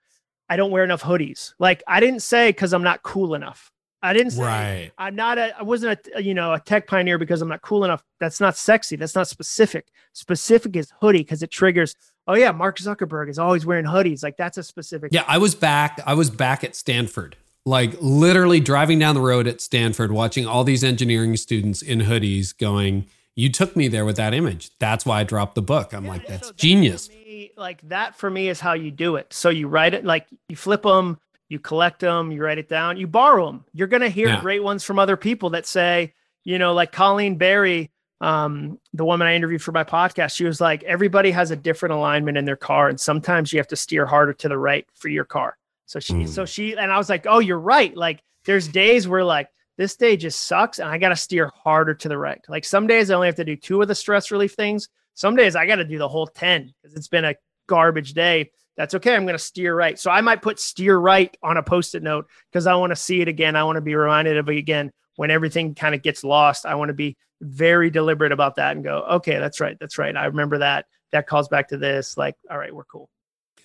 [0.49, 1.55] I don't wear enough hoodies.
[1.59, 3.71] Like I didn't say because I'm not cool enough.
[4.05, 4.91] I didn't say right.
[4.99, 7.85] I'm not a I wasn't a you know a tech pioneer because I'm not cool
[7.85, 8.05] enough.
[8.21, 8.97] That's not sexy.
[8.97, 9.89] That's not specific.
[10.13, 14.23] Specific is hoodie because it triggers oh yeah, Mark Zuckerberg is always wearing hoodies.
[14.23, 15.13] Like that's a specific.
[15.13, 16.01] Yeah, I was back.
[16.07, 20.65] I was back at Stanford, like literally driving down the road at Stanford, watching all
[20.65, 23.07] these engineering students in hoodies, going.
[23.37, 24.71] You took me there with that image.
[24.79, 25.93] That's why I dropped the book.
[25.93, 27.09] I'm yeah, like, that's so genius.
[27.09, 29.33] Me, like that for me is how you do it.
[29.33, 31.19] So you write it, like you flip them,
[31.55, 33.65] you collect them, you write it down, you borrow them.
[33.73, 34.41] You're gonna hear yeah.
[34.41, 36.13] great ones from other people that say,
[36.45, 37.91] you know, like Colleen Barry
[38.21, 41.95] um, the woman I interviewed for my podcast, she was like, everybody has a different
[41.95, 45.09] alignment in their car, and sometimes you have to steer harder to the right for
[45.09, 45.59] your car.
[45.87, 46.29] So she, mm.
[46.29, 47.95] so she, and I was like, oh, you're right.
[47.95, 51.95] Like, there's days where like this day just sucks, and I got to steer harder
[51.95, 52.41] to the right.
[52.49, 54.89] Like some days I only have to do two of the stress relief things.
[55.15, 57.35] Some days I got to do the whole ten because it's been a
[57.67, 58.51] garbage day.
[58.77, 59.15] That's okay.
[59.15, 59.99] I'm going to steer right.
[59.99, 63.21] So I might put steer right on a post-it note because I want to see
[63.21, 63.57] it again.
[63.57, 66.67] I want to be reminded of it again when everything kind of gets lost.
[66.67, 69.77] I want to be very deliberate about that and go, okay, that's right.
[69.79, 70.17] That's right.
[70.17, 70.87] I remember that.
[71.13, 72.17] That calls back to this.
[72.17, 73.09] Like, all right, we're cool.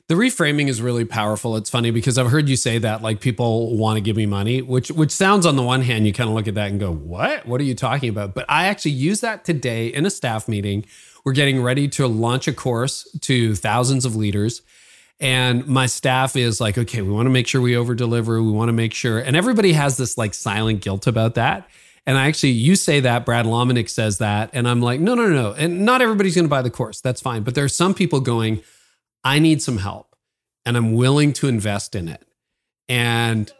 [0.07, 1.55] The reframing is really powerful.
[1.55, 4.61] It's funny because I've heard you say that like people want to give me money,
[4.61, 6.91] which which sounds on the one hand you kind of look at that and go,
[6.91, 7.45] "What?
[7.45, 10.85] What are you talking about?" But I actually use that today in a staff meeting.
[11.23, 14.63] We're getting ready to launch a course to thousands of leaders
[15.19, 18.41] and my staff is like, "Okay, we want to make sure we over deliver.
[18.41, 21.69] We want to make sure." And everybody has this like silent guilt about that.
[22.05, 24.49] And I actually, you say that, Brad Lomenick says that.
[24.53, 25.53] And I'm like, no, no, no.
[25.53, 27.01] And not everybody's going to buy the course.
[27.01, 27.43] That's fine.
[27.43, 28.63] But there are some people going,
[29.23, 30.15] I need some help
[30.65, 32.25] and I'm willing to invest in it.
[32.87, 33.51] And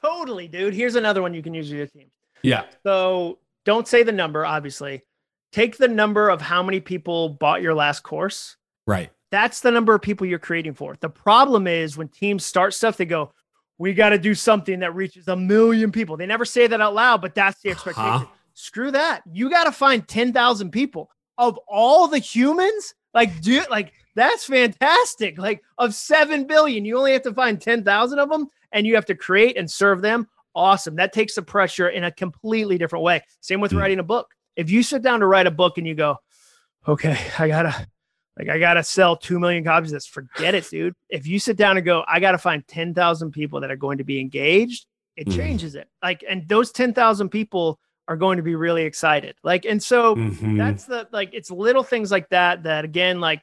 [0.00, 0.72] totally, dude.
[0.74, 2.12] Here's another one you can use with your team.
[2.42, 2.64] Yeah.
[2.84, 5.02] So don't say the number, obviously.
[5.50, 8.56] Take the number of how many people bought your last course.
[8.86, 9.10] Right.
[9.30, 10.96] That's the number of people you're creating for.
[11.00, 13.32] The problem is when teams start stuff, they go,
[13.78, 16.16] we got to do something that reaches a million people.
[16.16, 18.10] They never say that out loud, but that's the expectation.
[18.10, 18.26] Huh?
[18.54, 19.22] Screw that.
[19.30, 21.10] You got to find 10,000 people.
[21.38, 25.38] Of all the humans, Like, do like that's fantastic.
[25.38, 29.06] Like of 7 billion, you only have to find 10,000 of them and you have
[29.06, 30.28] to create and serve them.
[30.54, 30.96] Awesome.
[30.96, 33.22] That takes the pressure in a completely different way.
[33.40, 33.78] Same with mm.
[33.78, 34.34] writing a book.
[34.56, 36.16] If you sit down to write a book and you go,
[36.86, 37.86] okay, I gotta,
[38.38, 40.94] like, I gotta sell 2 million copies of this, forget it, dude.
[41.08, 44.04] If you sit down and go, I gotta find 10,000 people that are going to
[44.04, 44.86] be engaged,
[45.16, 45.36] it mm.
[45.36, 45.88] changes it.
[46.02, 47.78] Like, and those 10,000 people
[48.08, 49.36] are going to be really excited.
[49.44, 50.56] Like, and so mm-hmm.
[50.56, 53.42] that's the, like, it's little things like that, that again, like,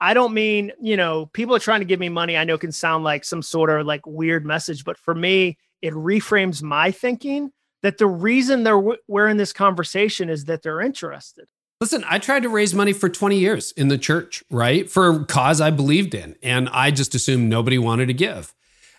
[0.00, 2.36] I don't mean, you know, people are trying to give me money.
[2.36, 5.94] I know can sound like some sort of like weird message, but for me, it
[5.94, 7.50] reframes my thinking
[7.82, 11.48] that the reason they're we're in this conversation is that they're interested.
[11.80, 14.88] Listen, I tried to raise money for 20 years in the church, right?
[14.88, 18.54] For a cause I believed in, and I just assumed nobody wanted to give.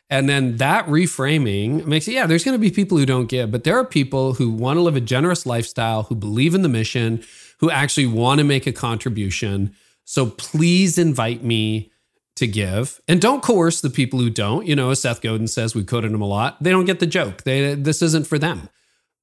[0.09, 3.51] And then that reframing makes it, yeah, there's going to be people who don't give,
[3.51, 6.69] but there are people who want to live a generous lifestyle, who believe in the
[6.69, 7.23] mission,
[7.59, 9.75] who actually want to make a contribution
[10.07, 11.91] so please invite me
[12.37, 14.65] to give and don't coerce the people who don't.
[14.65, 16.63] You know, as Seth Godin says, we quoted him a lot.
[16.63, 17.43] They don't get the joke.
[17.43, 18.69] They this isn't for them.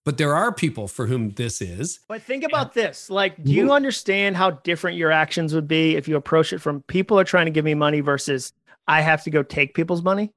[0.05, 2.01] But there are people for whom this is.
[2.09, 3.09] But think about this.
[3.09, 6.82] Like, do you understand how different your actions would be if you approach it from
[6.82, 8.52] people are trying to give me money versus
[8.86, 10.32] I have to go take people's money?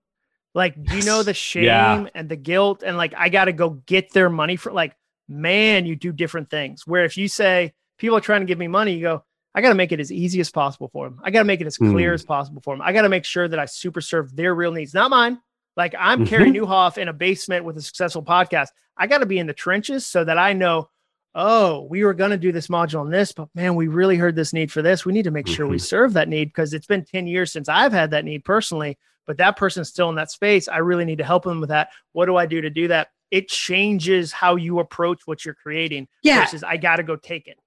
[0.55, 2.05] Like, do you know the shame yeah.
[2.15, 4.95] and the guilt and like I gotta go get their money for like,
[5.27, 6.87] man, you do different things.
[6.87, 9.23] Where if you say people are trying to give me money, you go,
[9.53, 11.19] I got to make it as easy as possible for them.
[11.23, 12.13] I got to make it as clear mm.
[12.13, 12.81] as possible for them.
[12.83, 15.39] I got to make sure that I super serve their real needs, not mine.
[15.77, 16.27] Like I'm mm-hmm.
[16.27, 18.69] Carey Nieuwhof in a basement with a successful podcast.
[18.97, 20.89] I got to be in the trenches so that I know,
[21.35, 24.35] oh, we were going to do this module on this, but man, we really heard
[24.35, 25.05] this need for this.
[25.05, 25.53] We need to make mm-hmm.
[25.53, 25.83] sure we mm-hmm.
[25.83, 28.97] serve that need because it's been 10 years since I've had that need personally,
[29.27, 30.67] but that person's still in that space.
[30.67, 31.89] I really need to help them with that.
[32.13, 33.09] What do I do to do that?
[33.29, 36.41] It changes how you approach what you're creating yeah.
[36.41, 37.59] versus I got to go take it.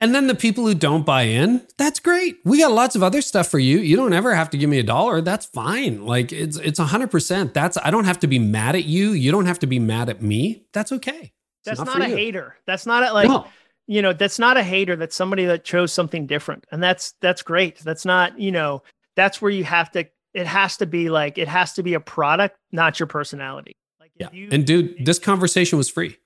[0.00, 2.38] And then the people who don't buy in, that's great.
[2.44, 3.78] We got lots of other stuff for you.
[3.78, 5.20] You don't ever have to give me a dollar.
[5.20, 6.06] That's fine.
[6.06, 7.52] Like it's it's a hundred percent.
[7.52, 9.10] That's I don't have to be mad at you.
[9.10, 10.64] You don't have to be mad at me.
[10.72, 11.20] That's okay.
[11.20, 11.32] It's
[11.64, 12.16] that's not, not a you.
[12.16, 12.56] hater.
[12.64, 13.46] That's not a, like no.
[13.88, 14.94] you know, that's not a hater.
[14.94, 16.64] That's somebody that chose something different.
[16.70, 17.80] And that's that's great.
[17.80, 18.84] That's not, you know,
[19.16, 22.00] that's where you have to it has to be like it has to be a
[22.00, 23.76] product, not your personality.
[23.98, 24.28] Like yeah.
[24.30, 26.16] You, and dude, this conversation was free.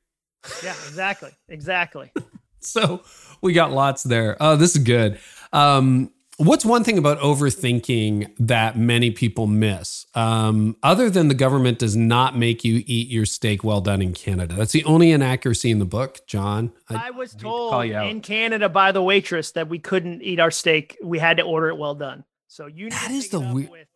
[0.62, 1.31] Yeah, exactly.
[1.49, 2.12] Exactly.
[2.67, 3.03] so
[3.41, 4.37] we got lots there.
[4.41, 5.19] Oh, this is good.
[5.53, 10.07] Um, what's one thing about overthinking that many people miss?
[10.15, 14.15] Um, other than the government does not make you eat your steak well done in
[14.15, 14.55] Canada.
[14.55, 16.73] That's the only inaccuracy in the book, Jon.
[16.89, 20.51] I, I was told to in Canada by the waitress that we couldn't eat our
[20.51, 20.99] steak.
[21.03, 22.25] We had to order it well done.
[22.49, 23.71] So you that is the weird.
[23.71, 23.89] With,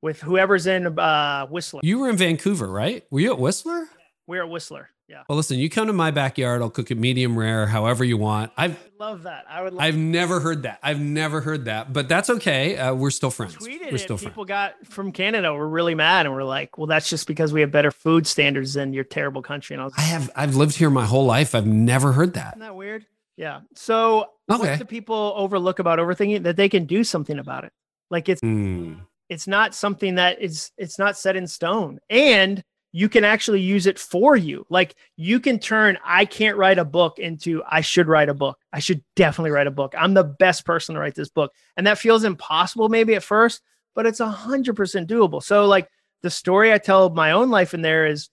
[0.00, 1.80] with whoever's in uh, Whistler.
[1.82, 3.04] You were in Vancouver, right?
[3.10, 3.88] Were you at Whistler?
[4.26, 4.90] We're at Whistler.
[5.08, 5.22] Yeah.
[5.26, 8.52] Well, listen, you come to my backyard, I'll cook it medium rare, however you want.
[8.58, 9.46] I've I love that.
[9.48, 9.74] I would.
[9.78, 10.80] I've never heard that.
[10.82, 12.76] I've never heard that, but that's okay.
[12.76, 13.56] Uh, we're still friends.
[13.56, 14.20] Tweeted we're still it.
[14.20, 14.24] friends.
[14.24, 17.62] People got from Canada were really mad, and we're like, "Well, that's just because we
[17.62, 20.30] have better food standards than your terrible country." And I was, I have.
[20.36, 21.54] I've lived here my whole life.
[21.54, 22.48] I've never heard that.
[22.48, 23.06] Isn't that weird?
[23.38, 23.60] Yeah.
[23.74, 24.58] So, okay.
[24.58, 26.42] what do people overlook about overthinking?
[26.42, 27.72] That they can do something about it.
[28.10, 28.42] Like it's.
[28.42, 29.00] Mm.
[29.30, 30.70] It's not something that is.
[30.76, 34.66] It's not set in stone, and you can actually use it for you.
[34.70, 38.58] Like you can turn I can't write a book into I should write a book.
[38.72, 39.94] I should definitely write a book.
[39.96, 41.52] I'm the best person to write this book.
[41.76, 43.62] And that feels impossible maybe at first,
[43.94, 45.42] but it's a hundred percent doable.
[45.42, 45.88] So like
[46.22, 48.30] the story I tell my own life in there is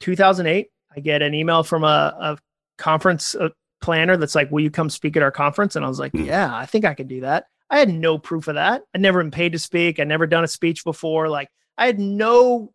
[0.00, 0.68] 2008.
[0.94, 2.38] I get an email from a, a
[2.78, 3.34] conference
[3.80, 5.76] planner that's like, will you come speak at our conference?
[5.76, 6.24] And I was like, hmm.
[6.24, 7.46] yeah, I think I could do that.
[7.68, 8.82] I had no proof of that.
[8.94, 9.98] I'd never been paid to speak.
[9.98, 11.28] I'd never done a speech before.
[11.28, 12.72] Like I had no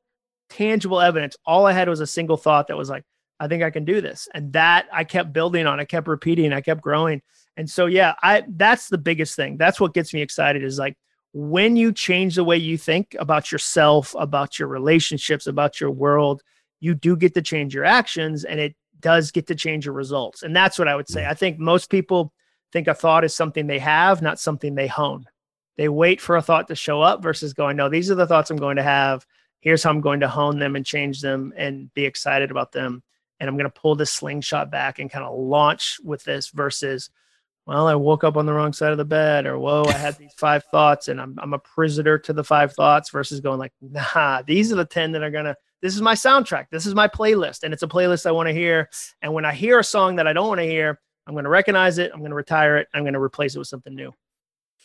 [0.51, 1.37] tangible evidence.
[1.45, 3.03] All I had was a single thought that was like,
[3.39, 4.27] I think I can do this.
[4.33, 7.21] And that I kept building on, I kept repeating, I kept growing.
[7.57, 9.57] And so, yeah, I, that's the biggest thing.
[9.57, 10.97] That's what gets me excited is like
[11.33, 16.43] when you change the way you think about yourself, about your relationships, about your world,
[16.81, 20.43] you do get to change your actions and it does get to change your results.
[20.43, 21.23] And that's what I would say.
[21.23, 21.29] Mm.
[21.29, 22.33] I think most people
[22.71, 25.25] think a thought is something they have, not something they hone.
[25.77, 28.51] They wait for a thought to show up versus going, no, these are the thoughts
[28.51, 29.25] I'm going to have
[29.61, 33.03] here's how I'm going to hone them and change them and be excited about them.
[33.39, 37.09] And I'm going to pull this slingshot back and kind of launch with this versus,
[37.65, 40.17] well, I woke up on the wrong side of the bed, or whoa, I had
[40.17, 43.73] these five thoughts and I'm, I'm a prisoner to the five thoughts versus going like,
[43.81, 46.67] nah, these are the 10 that are going to, this is my soundtrack.
[46.71, 47.63] This is my playlist.
[47.63, 48.89] And it's a playlist I want to hear.
[49.21, 51.49] And when I hear a song that I don't want to hear, I'm going to
[51.49, 52.11] recognize it.
[52.13, 52.87] I'm going to retire it.
[52.93, 54.11] I'm going to replace it with something new.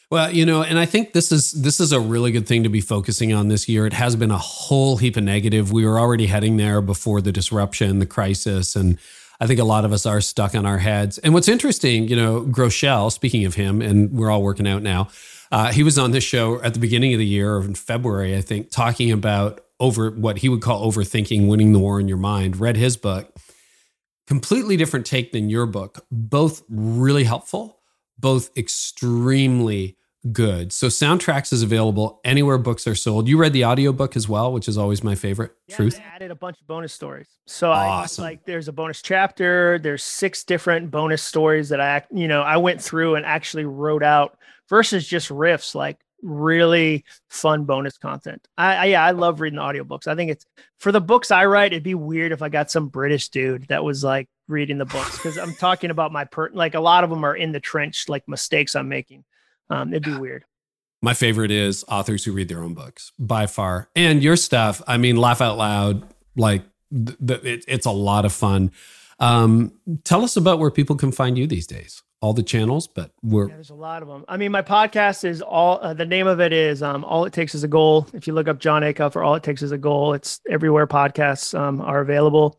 [0.08, 2.68] Well, you know, and I think this is this is a really good thing to
[2.68, 3.86] be focusing on this year.
[3.86, 5.72] It has been a whole heap of negative.
[5.72, 8.98] We were already heading there before the disruption, the crisis, and
[9.40, 11.18] I think a lot of us are stuck on our heads.
[11.18, 15.08] And what's interesting, you know, Groeschel, speaking of him, and we're all working out now,
[15.50, 18.40] uh, he was on this show at the beginning of the year, in February, I
[18.42, 22.58] think, talking about over what he would call overthinking, winning the war in your mind.
[22.58, 23.34] Read his book.
[24.26, 26.06] Completely different take than your book.
[26.10, 27.80] Both really helpful,
[28.18, 29.95] both extremely
[30.32, 30.72] good.
[30.72, 33.28] So Soundtracks is available anywhere books are sold.
[33.28, 35.52] You read the audiobook as well, which is always my favorite.
[35.68, 35.96] Yeah, Truth.
[35.96, 37.28] They added a bunch of bonus stories.
[37.46, 38.24] So awesome.
[38.24, 42.42] I like there's a bonus chapter, there's six different bonus stories that I you know,
[42.42, 44.38] I went through and actually wrote out
[44.68, 48.46] versus just riffs like really fun bonus content.
[48.56, 50.06] I, I yeah, I love reading the audiobooks.
[50.06, 50.46] I think it's
[50.78, 53.84] for the books I write, it'd be weird if I got some British dude that
[53.84, 57.10] was like reading the books because I'm talking about my per like a lot of
[57.10, 59.24] them are in the trench, like mistakes I'm making.
[59.70, 60.44] Um, it'd be weird.
[61.02, 63.90] My favorite is authors who read their own books by far.
[63.94, 66.06] And your stuff, I mean, laugh out loud,
[66.36, 66.62] like
[66.92, 68.72] th- th- it, it's a lot of fun.
[69.18, 69.72] Um,
[70.04, 72.02] tell us about where people can find you these days.
[72.22, 74.24] All the channels, but we're yeah, there's a lot of them.
[74.26, 77.34] I mean, my podcast is all uh, the name of it is um, All It
[77.34, 78.08] Takes Is a Goal.
[78.14, 80.86] If you look up Jon Acuff or All It Takes Is a Goal, it's everywhere
[80.86, 82.58] podcasts um, are available.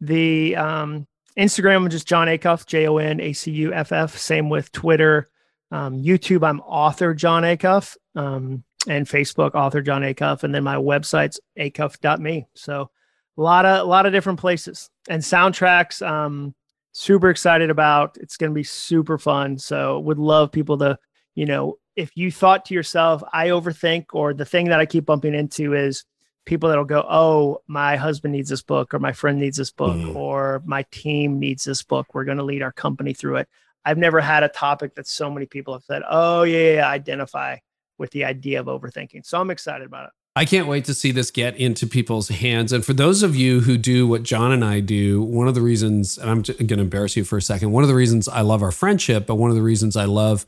[0.00, 1.06] The um,
[1.38, 4.16] Instagram, is just Jon Acuff, J O N A C U F F.
[4.16, 5.28] Same with Twitter.
[5.74, 10.76] Um, YouTube, I'm author Jon Acuff, um, and Facebook, author Jon Acuff, and then my
[10.76, 12.46] website's acuff.me.
[12.54, 12.90] So
[13.36, 16.06] a lot of a lot of different places and soundtracks.
[16.06, 16.54] Um,
[16.92, 18.16] super excited about.
[18.20, 19.58] It's going to be super fun.
[19.58, 20.96] So would love people to,
[21.34, 25.06] you know, if you thought to yourself, I overthink, or the thing that I keep
[25.06, 26.04] bumping into is
[26.44, 29.96] people that'll go, oh, my husband needs this book, or my friend needs this book,
[29.96, 30.14] mm.
[30.14, 32.14] or my team needs this book.
[32.14, 33.48] We're going to lead our company through it.
[33.84, 37.58] I've never had a topic that so many people have said, "Oh yeah, yeah, identify
[37.98, 40.12] with the idea of overthinking." So I'm excited about it.
[40.36, 42.72] I can't wait to see this get into people's hands.
[42.72, 45.60] And for those of you who do what Jon and I do, one of the
[45.60, 48.40] reasons, and I'm going to embarrass you for a second, one of the reasons I
[48.40, 50.44] love our friendship, but one of the reasons I love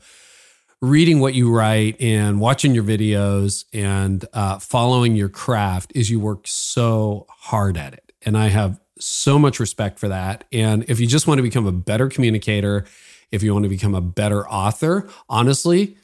[0.81, 6.19] reading what you write and watching your videos and uh, following your craft is you
[6.19, 8.11] work so hard at it.
[8.23, 10.43] And I have so much respect for that.
[10.51, 12.85] And if you just want to become a better communicator,
[13.31, 15.97] if you want to become a better author, honestly,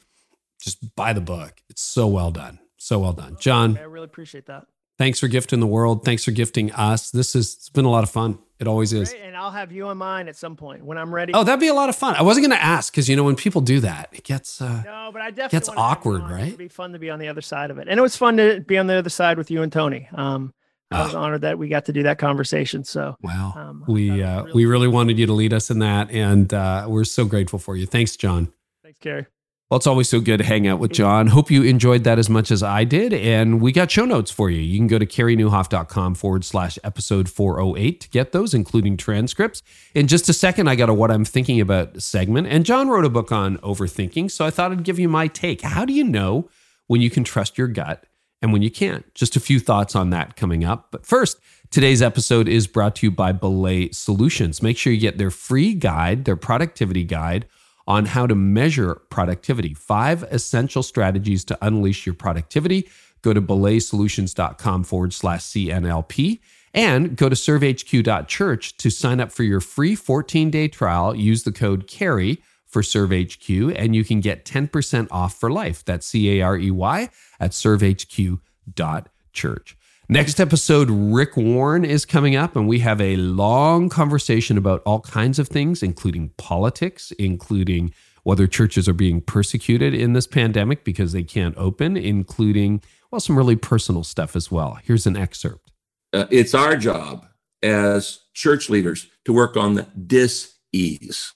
[0.60, 1.62] just buy the book.
[1.68, 2.58] It's so well done.
[2.76, 3.36] So well done.
[3.38, 3.78] Jon.
[3.78, 4.66] I really appreciate that.
[4.96, 6.04] Thanks for gifting the world.
[6.04, 7.10] Thanks for gifting us.
[7.10, 8.38] This has it's been a lot of fun.
[8.60, 9.10] It always is.
[9.10, 9.22] Great.
[9.22, 11.32] And I'll have you on mine at some point when I'm ready.
[11.34, 12.14] Oh, that'd be a lot of fun.
[12.14, 14.82] I wasn't going to ask because you know when people do that, it gets uh,
[14.84, 16.46] no, but I definitely gets awkward, right?
[16.46, 18.36] It'd be fun to be on the other side of it, and it was fun
[18.36, 20.08] to be on the other side with you and Toni.
[20.14, 20.54] Um,
[20.94, 21.20] I was oh.
[21.20, 22.84] honored that we got to do that conversation.
[22.84, 26.10] So wow, um, we uh, really we really wanted you to lead us in that,
[26.10, 27.86] and uh, we're so grateful for you.
[27.86, 28.52] Thanks, Jon.
[28.82, 29.26] Thanks, Carey.
[29.70, 31.26] Well, it's always so good to hang out with Jon.
[31.26, 33.14] Hope you enjoyed that as much as I did.
[33.14, 34.60] And we got show notes for you.
[34.60, 39.62] You can go to careynieuwhof.com forward slash episode 408 to get those, including transcripts.
[39.94, 42.46] In just a second, I got a What I'm Thinking About segment.
[42.46, 44.30] And Jon wrote a book on overthinking.
[44.30, 45.62] So I thought I'd give you my take.
[45.62, 46.50] How do you know
[46.86, 48.04] when you can trust your gut
[48.42, 49.12] and when you can't.
[49.14, 50.88] Just a few thoughts on that coming up.
[50.90, 51.38] But first,
[51.70, 54.62] today's episode is brought to you by Belay Solutions.
[54.62, 57.46] Make sure you get their free guide, their productivity guide
[57.86, 59.74] on how to measure productivity.
[59.74, 62.88] Five essential strategies to unleash your productivity.
[63.22, 66.40] Go to belaysolutions.com forward slash CNLP
[66.74, 71.14] and go to servehq.church to sign up for your free 14 day trial.
[71.14, 72.42] Use the code CAREY
[72.74, 75.84] for ServeHQ, and you can get 10% off for life.
[75.84, 79.76] That's C A R E Y at servehq.church.
[80.08, 85.00] Next episode, Rick Warren is coming up, and we have a long conversation about all
[85.00, 87.94] kinds of things, including politics, including
[88.24, 92.82] whether churches are being persecuted in this pandemic because they can't open, including,
[93.12, 94.78] well, some really personal stuff as well.
[94.82, 95.70] Here's an excerpt.
[96.12, 97.24] Uh, it's our job
[97.62, 101.32] as church leaders to work on the dis ease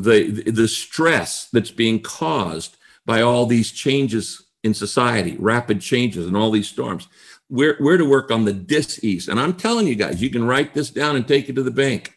[0.00, 6.36] the the stress that's being caused by all these changes in society, rapid changes and
[6.36, 7.08] all these storms.
[7.48, 9.28] We're, we're to work on the dis-ease.
[9.28, 11.70] And I'm telling you guys, you can write this down and take it to the
[11.70, 12.16] bank.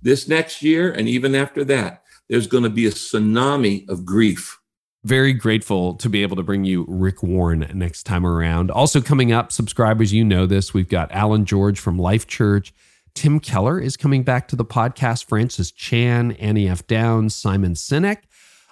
[0.00, 4.58] This next year, and even after that, there's going to be a tsunami of grief.
[5.04, 8.70] Very grateful to be able to bring you Rick Warren next time around.
[8.70, 10.74] Also, coming up, subscribers, you know this.
[10.74, 12.72] We've got Alan George from Life Church.
[13.18, 15.24] Tim Keller is coming back to the podcast.
[15.24, 16.86] Francis Chan, Annie F.
[16.86, 18.18] Downs, Simon Sinek.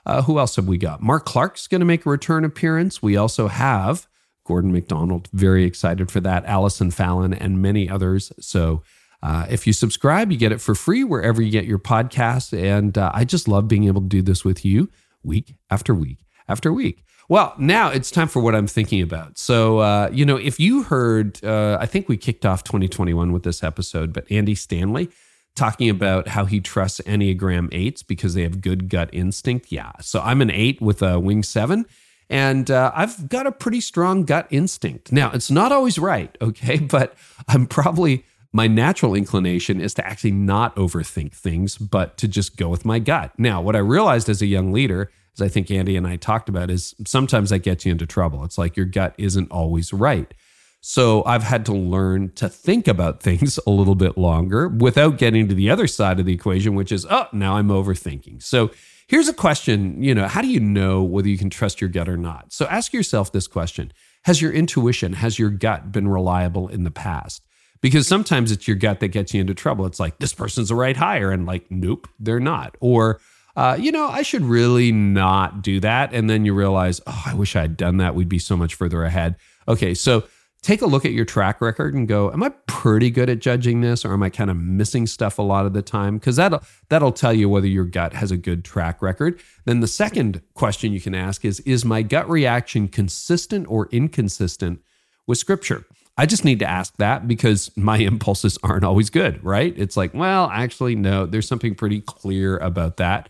[0.07, 1.03] Uh, who else have we got?
[1.03, 3.03] Mark Clark's going to make a return appearance.
[3.03, 4.07] We also have
[4.45, 6.45] Gordon MacDonald, Very excited for that.
[6.45, 8.31] Allison Fallon and many others.
[8.39, 8.85] So
[9.21, 12.57] uh, if you subscribe, you get it for free wherever you get your podcasts.
[12.57, 14.89] And uh, I just love being able to do this with you
[15.25, 17.03] week after week after week.
[17.29, 19.37] Well, now it's time for what I'm thinking about.
[19.37, 23.43] So, uh, you know, if you heard, uh, I think we kicked off 2021 with
[23.43, 25.11] this episode, but Andy Stanley,
[25.57, 29.73] talking about how he trusts Enneagram eights because they have good gut instinct.
[29.73, 29.93] Yeah.
[30.01, 31.87] So I'm an eight with a wing seven.
[32.29, 35.13] And uh, I've got a pretty strong gut instinct.
[35.13, 36.79] Now, it's not always right, okay?
[36.79, 37.15] But
[37.49, 42.69] I'm probably, my natural inclination is to actually not overthink things, but to just go
[42.69, 43.33] with my gut.
[43.39, 46.49] Now, what I realized as a young leader, as I think Andy and I talked
[46.49, 48.45] about, is sometimes that gets you into trouble.
[48.45, 50.33] It's like your gut isn't always right.
[50.81, 55.49] So I've had to learn to think about things a little bit longer without getting
[55.49, 58.43] to the other side of the equation, which is, oh, now I'm overthinking.
[58.43, 58.71] So
[59.07, 62.09] here's a question you know, how do you know whether you can trust your gut
[62.09, 62.53] or not?
[62.53, 63.93] So ask yourself this question
[64.25, 67.43] Has your intuition, has your gut been reliable in the past?
[67.83, 69.85] Because sometimes it's your gut that gets you into trouble.
[69.85, 71.31] It's like, this person's a right hire.
[71.31, 72.75] And like, nope, they're not.
[72.81, 73.21] Or,
[73.57, 76.13] uh, you know, I should really not do that.
[76.13, 78.15] And then you realize, oh, I wish I had done that.
[78.15, 79.37] We'd be so much further ahead.
[79.67, 80.25] Okay, so
[80.63, 83.81] take a look at your track record and go, am I pretty good at judging
[83.81, 86.19] this or am I kind of missing stuff a lot of the time?
[86.19, 89.41] Because that'll that'll tell you whether your gut has a good track record.
[89.65, 94.81] Then the second question you can ask is, is my gut reaction consistent or inconsistent
[95.27, 95.85] with scripture?
[96.19, 99.73] I just need to ask that because my impulses aren't always good, right?
[99.77, 103.29] It's like, well, actually, no, there's something pretty clear about that.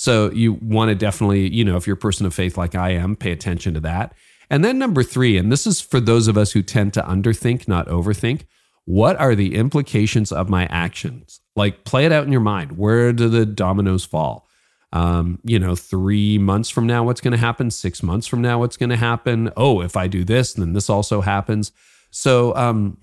[0.00, 2.90] So you want to definitely, you know, if you're a person of faith like I
[2.90, 4.14] am, pay attention to that.
[4.48, 7.66] And then number three, and this is for those of us who tend to underthink,
[7.66, 8.42] not overthink.
[8.84, 11.40] What are the implications of my actions?
[11.56, 12.78] Like, play it out in your mind.
[12.78, 14.46] Where do the dominoes fall?
[14.92, 17.68] Um, you know, three months from now, what's going to happen?
[17.68, 19.50] Six months from now, what's going to happen?
[19.56, 21.72] Oh, if I do this, then this also happens.
[22.12, 22.98] So, um,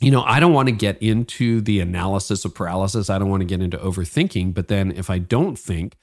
[0.00, 3.08] you know, I don't want to get into the analysis of paralysis.
[3.08, 4.54] I don't want to get into overthinking.
[4.54, 5.96] But then if I don't think,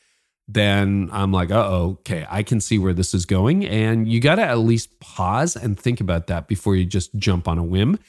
[0.52, 3.66] then I'm like, oh, okay, I can see where this is going.
[3.66, 7.48] And you got to at least pause and think about that before you just jump
[7.48, 8.00] on a whim.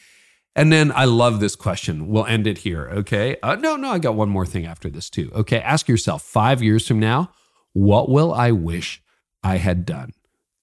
[0.57, 2.09] And then I love this question.
[2.09, 2.89] We'll end it here.
[2.89, 3.37] Okay.
[3.43, 5.31] Uh, no, no, I got one more thing after this too.
[5.35, 5.61] Okay.
[5.61, 7.31] Ask yourself five years from now,
[7.75, 9.03] what will I wish
[9.45, 10.13] I had done?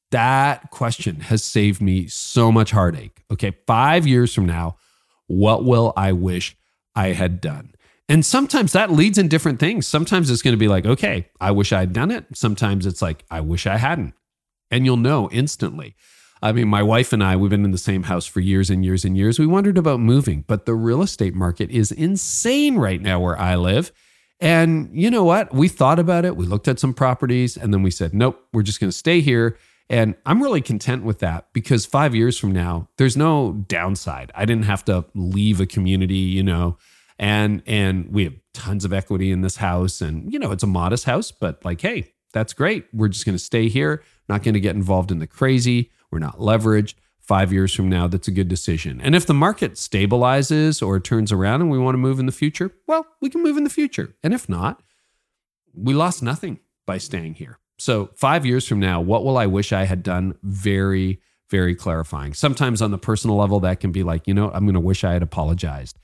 [0.10, 3.24] That question has saved me so much heartache.
[3.32, 3.56] Okay.
[3.68, 4.78] Five years from now,
[5.28, 6.58] what will I wish
[6.96, 7.74] I had done?
[8.10, 9.86] And sometimes that leads in different things.
[9.86, 12.26] Sometimes it's going to be like, okay, I wish I had done it.
[12.34, 14.14] Sometimes it's like, I wish I hadn't.
[14.72, 15.96] And you'll know instantly.
[16.42, 18.86] I mean, my wife and I, we've been in the same house for years and
[18.86, 19.40] years and years.
[19.40, 23.56] We wondered about moving, but the real estate market is insane right now where I
[23.56, 23.92] live.
[24.40, 25.54] And you know what?
[25.54, 26.38] We thought about it.
[26.38, 29.20] We looked at some properties and then we said, nope, we're just going to stay
[29.22, 29.58] here.
[29.90, 34.32] And I'm really content with that because five years from now, there's no downside.
[34.36, 36.78] I didn't have to leave a community, you know,
[37.20, 40.02] and and we have tons of equity in this house.
[40.02, 42.86] And you know it's a modest house but like hey that's great.
[42.94, 45.92] We're just going to stay here not going to get involved in the crazy.
[46.12, 46.96] We're not leveraged.
[47.20, 49.02] Five years from now that's a good decision.
[49.02, 52.32] And if the market stabilizes or turns around and we want to move in the
[52.32, 54.16] future well we can move in the future.
[54.24, 54.82] And if not
[55.74, 57.60] we lost nothing by staying here.
[57.80, 60.36] So five years from now what will i wish i had done?
[60.42, 61.20] Very
[61.50, 62.34] very clarifying.
[62.34, 65.04] Sometimes on the personal level that can be like you know i'm going to wish
[65.04, 66.00] i had apologized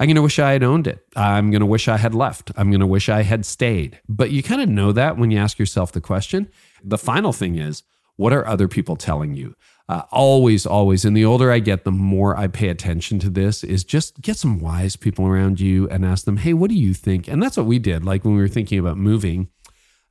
[0.00, 1.06] I'm going to wish I had owned it.
[1.14, 2.50] I'm going to wish I had left.
[2.56, 4.00] I'm going to wish I had stayed.
[4.08, 6.48] But you kind of know that when you ask yourself the question.
[6.82, 7.82] The final thing is,
[8.16, 9.54] what are other people telling you?
[9.88, 11.04] Uh, always, always.
[11.04, 13.62] And the older I get, the more I pay attention to this.
[13.62, 16.94] Is just get some wise people around you and ask them, "Hey, what do you
[16.94, 18.04] think?" And that's what we did.
[18.04, 19.48] Like when we were thinking about moving,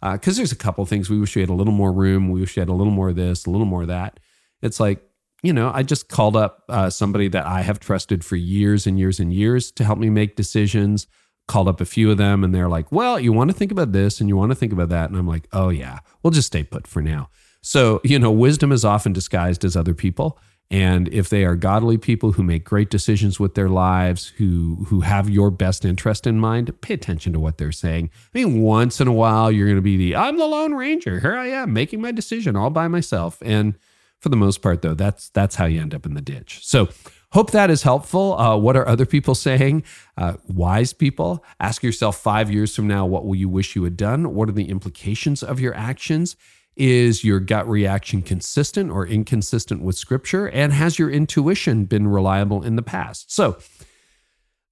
[0.02, 2.30] because uh, there's a couple things we wish we had a little more room.
[2.30, 4.20] We wish we had a little more of this, a little more of that.
[4.62, 5.02] It's like
[5.44, 9.00] you know, I just called up uh, somebody that I have trusted for years and
[9.00, 11.08] years and years to help me make decisions.
[11.48, 13.92] Called up a few of them, and they're like, "Well, you want to think about
[13.92, 16.48] this, and you want to think about that," and I'm like, "Oh yeah, we'll just
[16.48, 17.30] stay put for now."
[17.62, 20.40] So you know, wisdom is often disguised as other people,
[20.70, 25.02] and if they are godly people who make great decisions with their lives, who who
[25.02, 28.12] have your best interest in mind, pay attention to what they're saying.
[28.34, 31.20] I mean, once in a while, you're going to be the I'm the lone ranger.
[31.20, 33.76] Here I am making my decision all by myself, and
[34.22, 36.60] for the most part, though, that's that's how you end up in the ditch.
[36.62, 36.88] So
[37.32, 38.40] hope that is helpful.
[38.40, 39.84] Uh, what are other people saying?
[40.16, 41.44] Uh, wise people.
[41.60, 44.36] Ask yourself five years from now, what will you wish you had done?
[44.36, 46.36] What are the implications of your actions?
[46.78, 50.48] Is your gut reaction consistent or inconsistent with scripture?
[50.48, 53.32] And has your intuition been reliable in the past?
[53.32, 53.58] So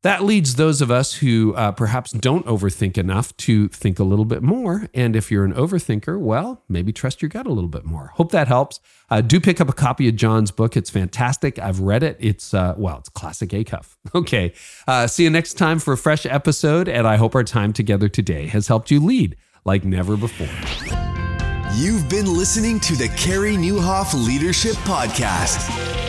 [0.01, 4.23] that leads those of us who uh, perhaps don't overthink enough to think a little
[4.23, 4.87] bit more.
[4.93, 8.11] And if you're an overthinker, well, maybe trust your gut a little bit more.
[8.15, 8.79] Hope that helps.
[9.09, 10.77] Uh, do pick up a copy of Jon's book.
[10.77, 11.59] It's fantastic.
[11.59, 12.15] I've read it.
[12.19, 13.95] It's, uh, well, it's classic Acuff.
[14.15, 14.53] Okay.
[14.87, 16.87] Uh, see you next time for a fresh episode.
[16.87, 19.35] And I hope our time together today has helped you lead
[19.65, 20.47] like never before.
[21.75, 26.08] You've been listening to the Carey Nieuwhof Leadership Podcast.